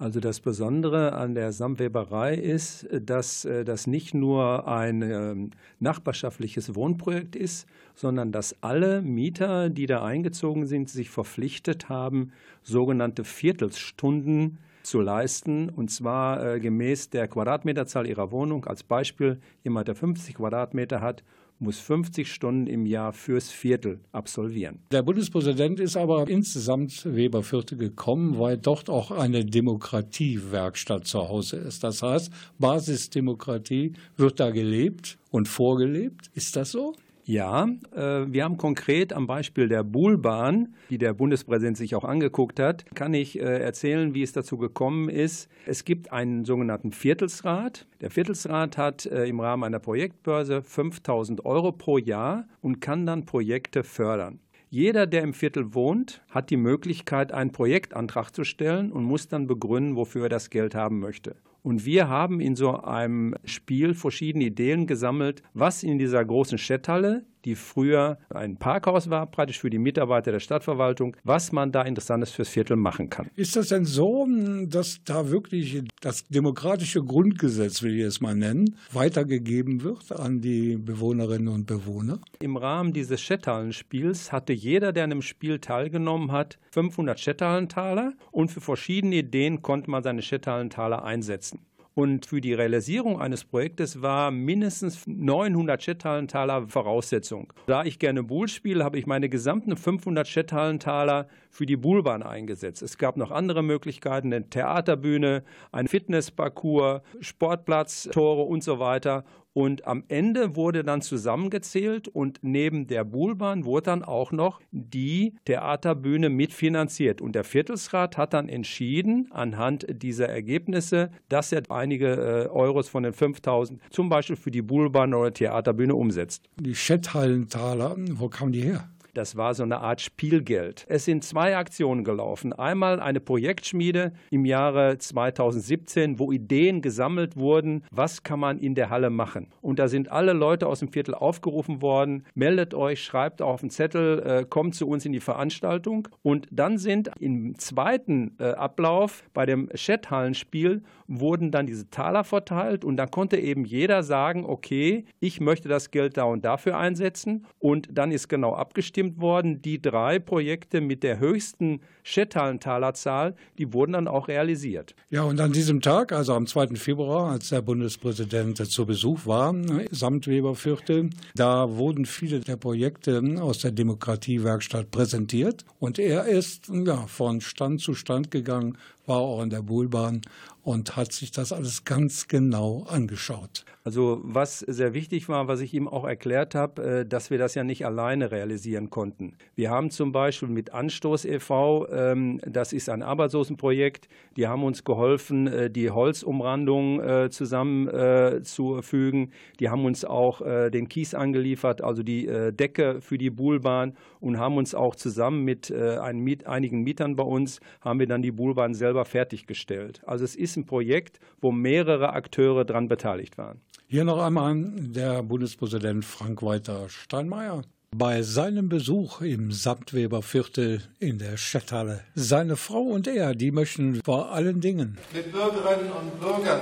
Also 0.00 0.18
das 0.18 0.40
Besondere 0.40 1.12
an 1.12 1.34
der 1.34 1.52
Samtweberei 1.52 2.34
ist, 2.34 2.88
dass 2.90 3.44
äh, 3.44 3.66
das 3.66 3.86
nicht 3.86 4.14
nur 4.14 4.66
ein 4.66 5.02
ähm, 5.02 5.50
nachbarschaftliches 5.78 6.74
Wohnprojekt 6.74 7.36
ist, 7.36 7.68
sondern 7.94 8.32
dass 8.32 8.56
alle 8.62 9.02
Mieter, 9.02 9.68
die 9.68 9.84
da 9.84 10.02
eingezogen 10.02 10.66
sind, 10.66 10.88
sich 10.88 11.10
verpflichtet 11.10 11.90
haben, 11.90 12.32
sogenannte 12.62 13.24
Viertelstunden 13.24 14.56
zu 14.82 15.02
leisten, 15.02 15.68
und 15.68 15.90
zwar 15.90 16.54
äh, 16.54 16.60
gemäß 16.60 17.10
der 17.10 17.28
Quadratmeterzahl 17.28 18.06
ihrer 18.06 18.30
Wohnung. 18.30 18.64
Als 18.64 18.82
Beispiel, 18.82 19.38
jemand, 19.64 19.88
der 19.88 19.96
50 19.96 20.36
Quadratmeter 20.36 21.02
hat 21.02 21.22
muss 21.60 21.78
50 21.78 22.32
Stunden 22.32 22.66
im 22.66 22.86
Jahr 22.86 23.12
fürs 23.12 23.50
Viertel 23.50 24.00
absolvieren. 24.12 24.78
Der 24.90 25.02
Bundespräsident 25.02 25.78
ist 25.78 25.96
aber 25.96 26.28
insgesamt 26.28 27.04
Weberviertel 27.04 27.76
gekommen, 27.78 28.38
weil 28.38 28.56
dort 28.56 28.88
auch 28.88 29.10
eine 29.10 29.44
Demokratiewerkstatt 29.44 31.06
zu 31.06 31.28
Hause 31.28 31.56
ist. 31.58 31.84
Das 31.84 32.02
heißt, 32.02 32.32
Basisdemokratie 32.58 33.92
wird 34.16 34.40
da 34.40 34.50
gelebt 34.50 35.18
und 35.30 35.46
vorgelebt. 35.48 36.30
Ist 36.34 36.56
das 36.56 36.72
so? 36.72 36.94
Ja, 37.30 37.68
äh, 37.94 38.26
wir 38.26 38.42
haben 38.42 38.56
konkret 38.56 39.12
am 39.12 39.28
Beispiel 39.28 39.68
der 39.68 39.84
Buhlbahn, 39.84 40.74
die 40.90 40.98
der 40.98 41.14
Bundespräsident 41.14 41.76
sich 41.76 41.94
auch 41.94 42.02
angeguckt 42.02 42.58
hat, 42.58 42.84
kann 42.96 43.14
ich 43.14 43.38
äh, 43.38 43.42
erzählen, 43.42 44.14
wie 44.14 44.24
es 44.24 44.32
dazu 44.32 44.58
gekommen 44.58 45.08
ist. 45.08 45.48
Es 45.64 45.84
gibt 45.84 46.10
einen 46.10 46.44
sogenannten 46.44 46.90
Viertelsrat. 46.90 47.86
Der 48.00 48.10
Viertelsrat 48.10 48.76
hat 48.76 49.06
äh, 49.06 49.26
im 49.26 49.38
Rahmen 49.38 49.62
einer 49.62 49.78
Projektbörse 49.78 50.60
5000 50.60 51.44
Euro 51.44 51.70
pro 51.70 51.98
Jahr 51.98 52.48
und 52.62 52.80
kann 52.80 53.06
dann 53.06 53.26
Projekte 53.26 53.84
fördern. 53.84 54.40
Jeder, 54.68 55.06
der 55.06 55.22
im 55.22 55.32
Viertel 55.32 55.72
wohnt, 55.72 56.22
hat 56.30 56.50
die 56.50 56.56
Möglichkeit, 56.56 57.30
einen 57.30 57.52
Projektantrag 57.52 58.34
zu 58.34 58.42
stellen 58.42 58.90
und 58.90 59.04
muss 59.04 59.28
dann 59.28 59.46
begründen, 59.46 59.94
wofür 59.94 60.24
er 60.24 60.30
das 60.30 60.50
Geld 60.50 60.74
haben 60.74 60.98
möchte. 60.98 61.36
Und 61.62 61.84
wir 61.84 62.08
haben 62.08 62.40
in 62.40 62.56
so 62.56 62.80
einem 62.80 63.34
Spiel 63.44 63.94
verschiedene 63.94 64.44
Ideen 64.44 64.86
gesammelt, 64.86 65.42
was 65.52 65.82
in 65.82 65.98
dieser 65.98 66.24
großen 66.24 66.58
Städthalle, 66.58 67.24
die 67.44 67.54
früher 67.54 68.18
ein 68.30 68.56
Parkhaus 68.56 69.10
war, 69.10 69.26
praktisch 69.26 69.60
für 69.60 69.70
die 69.70 69.78
Mitarbeiter 69.78 70.32
der 70.32 70.40
Stadtverwaltung, 70.40 71.16
was 71.24 71.52
man 71.52 71.72
da 71.72 71.82
Interessantes 71.82 72.30
fürs 72.30 72.48
Viertel 72.48 72.76
machen 72.76 73.10
kann. 73.10 73.30
Ist 73.36 73.56
das 73.56 73.68
denn 73.68 73.84
so, 73.84 74.26
dass 74.66 75.00
da 75.04 75.30
wirklich 75.30 75.82
das 76.00 76.24
demokratische 76.28 77.02
Grundgesetz, 77.02 77.82
will 77.82 77.98
ich 77.98 78.04
es 78.04 78.20
mal 78.20 78.34
nennen, 78.34 78.76
weitergegeben 78.92 79.82
wird 79.82 80.12
an 80.12 80.40
die 80.40 80.76
Bewohnerinnen 80.76 81.48
und 81.48 81.66
Bewohner? 81.66 82.18
Im 82.40 82.56
Rahmen 82.56 82.92
dieses 82.92 83.20
Städthallenspiels 83.20 84.32
hatte 84.32 84.52
jeder, 84.52 84.92
der 84.92 85.04
an 85.04 85.10
dem 85.10 85.22
Spiel 85.22 85.58
teilgenommen 85.58 86.32
hat, 86.32 86.58
500 86.72 87.18
Städthallentaler 87.18 88.14
und 88.30 88.50
für 88.50 88.60
verschiedene 88.60 89.16
Ideen 89.16 89.62
konnte 89.62 89.90
man 89.90 90.02
seine 90.02 90.22
Städthallentaler 90.22 91.04
einsetzen. 91.04 91.60
Und 91.94 92.26
für 92.26 92.40
die 92.40 92.54
Realisierung 92.54 93.20
eines 93.20 93.44
Projektes 93.44 94.00
war 94.00 94.30
mindestens 94.30 95.06
900 95.06 95.82
Chathalentaler 95.84 96.68
Voraussetzung. 96.68 97.52
Da 97.66 97.84
ich 97.84 97.98
gerne 97.98 98.22
Bull 98.22 98.48
spiele, 98.48 98.84
habe 98.84 98.98
ich 98.98 99.06
meine 99.06 99.28
gesamten 99.28 99.76
500 99.76 100.26
Chathalentaler 100.26 101.26
für 101.50 101.66
die 101.66 101.76
Bullbahn 101.76 102.22
eingesetzt. 102.22 102.82
Es 102.82 102.96
gab 102.96 103.16
noch 103.16 103.32
andere 103.32 103.62
Möglichkeiten, 103.62 104.32
eine 104.32 104.48
Theaterbühne, 104.48 105.42
ein 105.72 105.88
Fitnessparcours, 105.88 107.02
Sportplatz, 107.20 108.08
Tore 108.12 108.42
und 108.42 108.62
so 108.62 108.78
weiter. 108.78 109.24
Und 109.52 109.86
am 109.86 110.04
Ende 110.08 110.54
wurde 110.54 110.84
dann 110.84 111.02
zusammengezählt 111.02 112.08
und 112.08 112.38
neben 112.42 112.86
der 112.86 113.04
Buhlbahn 113.04 113.64
wurde 113.64 113.84
dann 113.86 114.04
auch 114.04 114.30
noch 114.30 114.60
die 114.70 115.34
Theaterbühne 115.44 116.30
mitfinanziert. 116.30 117.20
Und 117.20 117.34
der 117.34 117.44
Viertelsrat 117.44 118.16
hat 118.16 118.32
dann 118.32 118.48
entschieden, 118.48 119.28
anhand 119.30 119.86
dieser 119.90 120.28
Ergebnisse, 120.28 121.10
dass 121.28 121.52
er 121.52 121.62
einige 121.68 122.08
äh, 122.08 122.48
Euros 122.48 122.88
von 122.88 123.02
den 123.02 123.12
5000 123.12 123.80
zum 123.90 124.08
Beispiel 124.08 124.36
für 124.36 124.50
die 124.50 124.62
Buhlbahn 124.62 125.14
oder 125.14 125.32
Theaterbühne 125.32 125.94
umsetzt. 125.94 126.48
Die 126.58 126.74
Schetthalentaler, 126.74 127.96
wo 128.12 128.28
kamen 128.28 128.52
die 128.52 128.62
her? 128.62 128.88
Das 129.20 129.36
war 129.36 129.52
so 129.52 129.64
eine 129.64 129.82
Art 129.82 130.00
Spielgeld. 130.00 130.86
Es 130.88 131.04
sind 131.04 131.24
zwei 131.24 131.54
Aktionen 131.54 132.04
gelaufen. 132.04 132.54
Einmal 132.54 133.00
eine 133.00 133.20
Projektschmiede 133.20 134.14
im 134.30 134.46
Jahre 134.46 134.96
2017, 134.96 136.18
wo 136.18 136.32
Ideen 136.32 136.80
gesammelt 136.80 137.36
wurden, 137.36 137.84
was 137.90 138.22
kann 138.22 138.40
man 138.40 138.58
in 138.58 138.74
der 138.74 138.88
Halle 138.88 139.10
machen. 139.10 139.48
Und 139.60 139.78
da 139.78 139.88
sind 139.88 140.10
alle 140.10 140.32
Leute 140.32 140.66
aus 140.66 140.78
dem 140.78 140.88
Viertel 140.88 141.12
aufgerufen 141.12 141.82
worden, 141.82 142.24
meldet 142.34 142.72
euch, 142.72 143.04
schreibt 143.04 143.42
auf 143.42 143.60
den 143.60 143.68
Zettel, 143.68 144.22
äh, 144.22 144.46
kommt 144.48 144.74
zu 144.74 144.88
uns 144.88 145.04
in 145.04 145.12
die 145.12 145.20
Veranstaltung. 145.20 146.08
Und 146.22 146.48
dann 146.50 146.78
sind 146.78 147.10
im 147.20 147.58
zweiten 147.58 148.36
äh, 148.38 148.52
Ablauf 148.52 149.24
bei 149.34 149.44
dem 149.44 149.68
Chathallenspiel 149.74 150.82
wurden 151.10 151.50
dann 151.50 151.66
diese 151.66 151.90
Taler 151.90 152.22
verteilt 152.22 152.84
und 152.84 152.96
dann 152.96 153.10
konnte 153.10 153.36
eben 153.36 153.64
jeder 153.64 154.02
sagen, 154.04 154.44
okay, 154.46 155.04
ich 155.18 155.40
möchte 155.40 155.68
das 155.68 155.90
Geld 155.90 156.16
da 156.16 156.22
und 156.22 156.44
dafür 156.44 156.78
einsetzen 156.78 157.46
und 157.58 157.88
dann 157.90 158.12
ist 158.12 158.28
genau 158.28 158.54
abgestimmt 158.54 159.09
worden, 159.18 159.62
die 159.62 159.80
drei 159.80 160.18
Projekte 160.18 160.80
mit 160.80 161.02
der 161.02 161.18
höchsten 161.18 161.80
Schetthalenthaler-Zahl, 162.02 163.34
die 163.58 163.72
wurden 163.72 163.92
dann 163.92 164.08
auch 164.08 164.28
realisiert. 164.28 164.94
Ja, 165.10 165.22
und 165.22 165.40
an 165.40 165.52
diesem 165.52 165.80
Tag, 165.80 166.12
also 166.12 166.34
am 166.34 166.46
2. 166.46 166.76
Februar, 166.76 167.30
als 167.30 167.50
der 167.50 167.62
Bundespräsident 167.62 168.58
zu 168.58 168.86
Besuch 168.86 169.26
war, 169.26 169.54
samt 169.90 170.26
Weberviertel, 170.26 171.10
da 171.34 171.76
wurden 171.76 172.06
viele 172.06 172.40
der 172.40 172.56
Projekte 172.56 173.22
aus 173.40 173.58
der 173.58 173.72
Demokratiewerkstatt 173.72 174.90
präsentiert 174.90 175.64
und 175.78 175.98
er 175.98 176.26
ist 176.26 176.68
ja, 176.68 177.06
von 177.06 177.40
Stand 177.40 177.80
zu 177.80 177.94
Stand 177.94 178.30
gegangen, 178.30 178.76
war 179.10 179.18
auch 179.18 179.42
in 179.42 179.50
der 179.50 179.62
Buhlbahn 179.62 180.22
und 180.62 180.96
hat 180.96 181.12
sich 181.12 181.32
das 181.32 181.52
alles 181.52 181.84
ganz 181.84 182.28
genau 182.28 182.84
angeschaut. 182.88 183.64
Also 183.82 184.20
was 184.22 184.58
sehr 184.58 184.92
wichtig 184.92 185.28
war, 185.28 185.48
was 185.48 185.60
ich 185.60 185.72
ihm 185.72 185.88
auch 185.88 186.04
erklärt 186.04 186.54
habe, 186.54 187.00
äh, 187.00 187.06
dass 187.06 187.30
wir 187.30 187.38
das 187.38 187.54
ja 187.54 187.64
nicht 187.64 187.86
alleine 187.86 188.30
realisieren 188.30 188.90
konnten. 188.90 189.36
Wir 189.54 189.70
haben 189.70 189.90
zum 189.90 190.12
Beispiel 190.12 190.48
mit 190.48 190.74
Anstoß 190.74 191.24
e.V., 191.24 191.88
ähm, 191.90 192.40
das 192.46 192.74
ist 192.74 192.90
ein 192.90 193.02
Arbeitslosenprojekt, 193.02 194.08
die 194.36 194.46
haben 194.46 194.64
uns 194.64 194.84
geholfen, 194.84 195.46
äh, 195.46 195.70
die 195.70 195.90
Holzumrandung 195.90 197.00
äh, 197.00 197.30
zusammenzufügen. 197.30 199.32
Die 199.60 199.70
haben 199.70 199.84
uns 199.84 200.04
auch 200.04 200.40
den 200.40 200.88
Kies 200.88 201.14
angeliefert, 201.14 201.82
also 201.82 202.02
die 202.02 202.26
Decke 202.52 203.00
für 203.00 203.18
die 203.18 203.30
Buhlbahn 203.30 203.94
und 204.20 204.38
haben 204.38 204.56
uns 204.56 204.74
auch 204.74 204.94
zusammen 204.94 205.44
mit 205.44 205.72
einigen 205.72 206.82
Mietern 206.82 207.16
bei 207.16 207.22
uns, 207.22 207.60
haben 207.80 208.00
wir 208.00 208.06
dann 208.06 208.22
die 208.22 208.32
Buhlbahn 208.32 208.74
selber 208.74 208.99
fertiggestellt. 209.04 210.00
Also 210.06 210.24
es 210.24 210.36
ist 210.36 210.56
ein 210.56 210.66
Projekt, 210.66 211.20
wo 211.40 211.52
mehrere 211.52 212.12
Akteure 212.12 212.64
daran 212.64 212.88
beteiligt 212.88 213.38
waren. 213.38 213.60
Hier 213.86 214.04
noch 214.04 214.22
einmal 214.22 214.54
der 214.56 215.22
Bundespräsident 215.22 216.04
Frank-Walter 216.04 216.88
Steinmeier. 216.88 217.62
Bei 217.92 218.22
seinem 218.22 218.68
Besuch 218.68 219.20
im 219.20 219.50
Samtweberviertel 219.50 220.82
in 221.00 221.18
der 221.18 221.36
Stadthalle. 221.36 222.04
Seine 222.14 222.54
Frau 222.54 222.82
und 222.82 223.08
er, 223.08 223.34
die 223.34 223.50
möchten 223.50 224.00
vor 224.04 224.30
allen 224.30 224.60
Dingen 224.60 224.96
mit 225.12 225.32
Bürgerinnen 225.32 225.90
und 225.90 226.20
Bürgern 226.20 226.60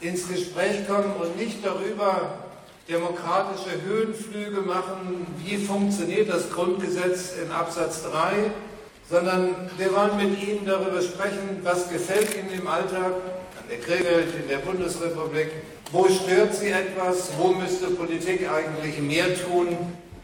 ins 0.00 0.26
Gespräch 0.26 0.86
kommen 0.88 1.12
und 1.20 1.36
nicht 1.36 1.58
darüber 1.62 2.38
demokratische 2.88 3.82
Höhenflüge 3.86 4.62
machen, 4.62 5.26
wie 5.44 5.56
funktioniert 5.58 6.28
das 6.28 6.50
Grundgesetz 6.50 7.34
in 7.42 7.52
Absatz 7.52 8.02
3, 8.04 8.50
sondern 9.10 9.54
wir 9.76 9.92
wollen 9.94 10.16
mit 10.16 10.40
Ihnen 10.42 10.64
darüber 10.64 11.02
sprechen, 11.02 11.60
was 11.62 11.90
gefällt 11.90 12.34
Ihnen 12.36 12.60
im 12.60 12.66
Alltag, 12.66 13.12
der 13.68 13.78
Krefeld, 13.80 14.34
in 14.40 14.48
der 14.48 14.58
Bundesrepublik. 14.58 15.50
Wo 15.92 16.08
stört 16.08 16.54
Sie 16.54 16.70
etwas? 16.70 17.30
Wo 17.36 17.48
müsste 17.48 17.88
Politik 17.88 18.48
eigentlich 18.48 18.98
mehr 19.00 19.26
tun, 19.44 19.76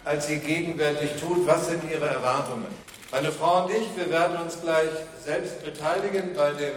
als 0.04 0.28
sie 0.28 0.38
gegenwärtig 0.38 1.10
tut? 1.20 1.46
Was 1.46 1.68
sind 1.68 1.82
Ihre 1.90 2.06
Erwartungen? 2.06 2.66
Meine 3.10 3.32
Frau 3.32 3.64
und 3.64 3.70
ich, 3.70 3.86
wir 3.96 4.10
werden 4.10 4.36
uns 4.42 4.60
gleich 4.60 4.90
selbst 5.24 5.64
beteiligen 5.64 6.34
bei 6.36 6.50
dem 6.52 6.72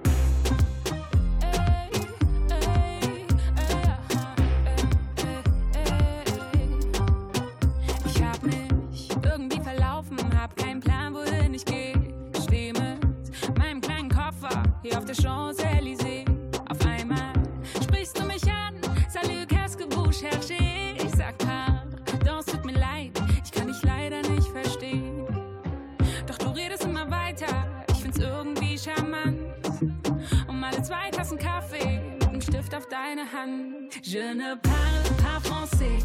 Je 34.12 34.18
ne 34.18 34.55
parle 34.57 35.16
pas 35.22 35.40
français, 35.40 35.96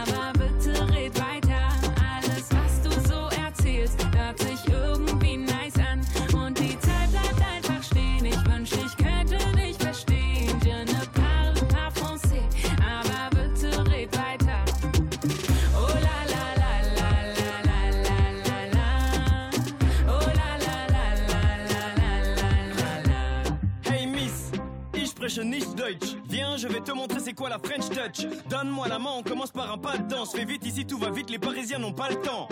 aber 0.00 0.32
bitte 0.38 0.70
red 0.94 1.12
weiter. 1.18 1.66
Alles, 2.14 2.48
was 2.52 2.80
du 2.84 3.08
so 3.08 3.28
erzählst, 3.44 4.06
hört 4.16 4.38
sich 4.38 4.72
irgendwie 4.72 5.25
Viens, 26.28 26.56
je 26.56 26.68
vais 26.68 26.80
te 26.80 26.92
montrer 26.92 27.18
c'est 27.20 27.32
quoi 27.32 27.48
la 27.48 27.58
French 27.58 27.88
Touch. 27.88 28.26
Donne-moi 28.48 28.86
la 28.88 28.98
main, 28.98 29.10
on 29.18 29.22
commence 29.22 29.50
par 29.50 29.72
un 29.72 29.78
pas 29.78 29.98
de 29.98 30.08
danse. 30.08 30.32
Fais 30.32 30.44
vite 30.44 30.64
ici, 30.64 30.86
tout 30.86 30.98
va 30.98 31.10
vite, 31.10 31.30
les 31.30 31.38
Parisiens 31.38 31.78
n'ont 31.78 31.92
pas 31.92 32.10
le 32.10 32.16
temps. 32.16 32.48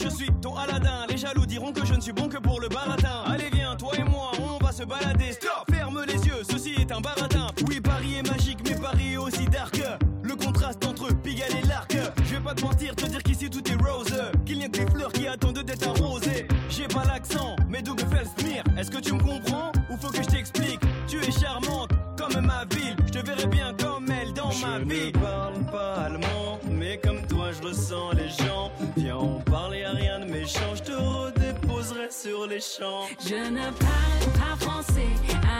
Je 0.00 0.08
suis 0.08 0.30
ton 0.40 0.54
Aladdin. 0.54 1.06
Les 1.08 1.16
jaloux 1.16 1.44
diront 1.44 1.72
que 1.72 1.84
je 1.84 1.94
ne 1.94 2.00
suis 2.00 2.12
bon 2.12 2.28
que 2.28 2.38
pour 2.38 2.60
le 2.60 2.68
baratin. 2.68 3.24
Allez 3.26 3.50
viens, 3.52 3.74
toi 3.74 3.92
et 3.98 4.04
moi, 4.04 4.30
on 4.40 4.64
va 4.64 4.70
se 4.70 4.84
balader. 4.84 5.32
Stop, 5.32 5.64
ferme 5.70 6.04
les 6.06 6.24
yeux, 6.24 6.42
ceci 6.48 6.74
est 6.78 6.92
un 6.92 7.00
baratin. 7.00 7.48
Oui, 7.68 7.80
Paris 7.80 8.14
est 8.18 8.28
magique, 8.28 8.58
mais 8.64 8.76
Paris 8.76 9.14
est 9.14 9.16
aussi 9.16 9.46
dark. 9.46 9.82
Le 10.22 10.36
contraste 10.36 10.84
entre 10.86 11.12
Pigalle 11.14 11.56
et 11.62 11.66
l'Arc. 11.66 11.96
Je 12.24 12.34
vais 12.36 12.40
pas 12.40 12.54
te 12.54 12.62
mentir, 12.62 12.94
te 12.94 13.06
dire 13.06 13.22
qu'ici 13.22 13.50
tout 13.50 13.66
est 13.68 13.82
rose. 13.82 14.14
Qu'il 14.46 14.58
n'y 14.58 14.66
a 14.66 14.68
que 14.68 14.78
les 14.78 14.86
fleurs 14.90 15.12
qui 15.12 15.26
attendent 15.26 15.64
d'être 15.64 15.88
arrosées. 15.88 16.46
J'ai 16.68 16.86
pas 16.86 17.04
l'accent, 17.04 17.56
mais 17.68 17.82
Doug 17.82 18.00
Felsmir. 18.00 18.62
Est-ce 18.78 18.90
que 18.90 19.00
tu 19.00 19.14
me 19.14 19.20
comprends 19.20 19.72
ou 19.90 19.96
faut 19.96 20.10
que 20.10 20.22
je 20.22 20.28
t'explique? 20.28 20.80
Tu 21.08 21.18
es 21.18 21.32
charmante 21.32 21.90
comme 22.16 22.40
ma 22.44 22.64
ville. 22.76 22.96
Je 23.06 23.18
te 23.18 23.26
verrai 23.26 23.46
bien 23.46 23.74
comme 23.74 24.06
elle 24.10 24.32
dans 24.32 24.54
ma 24.66 24.78
vie. 24.78 25.12
Je 25.12 25.18
ne 25.18 25.24
parle 25.24 25.64
pas 25.72 25.94
allemand, 26.04 26.60
mais 26.70 26.98
comme 26.98 27.26
toi 27.26 27.50
je 27.52 27.66
ressens 27.66 28.12
les 28.12 28.28
gens. 28.28 28.70
Viens, 28.98 29.16
on 29.16 29.40
parle, 29.42 29.76
a 29.84 29.92
rien 29.92 30.18
de 30.18 30.24
méchant. 30.24 30.74
Je 30.74 30.82
te 30.82 30.92
redéposerai 30.92 32.10
sur 32.10 32.48
les 32.48 32.60
champs. 32.60 33.06
Je 33.20 33.36
ne 33.36 33.70
parle 33.70 34.32
pas 34.34 34.56
français, 34.58 35.12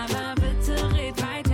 aber 0.02 0.34
bitte 0.34 0.80
red 0.80 1.47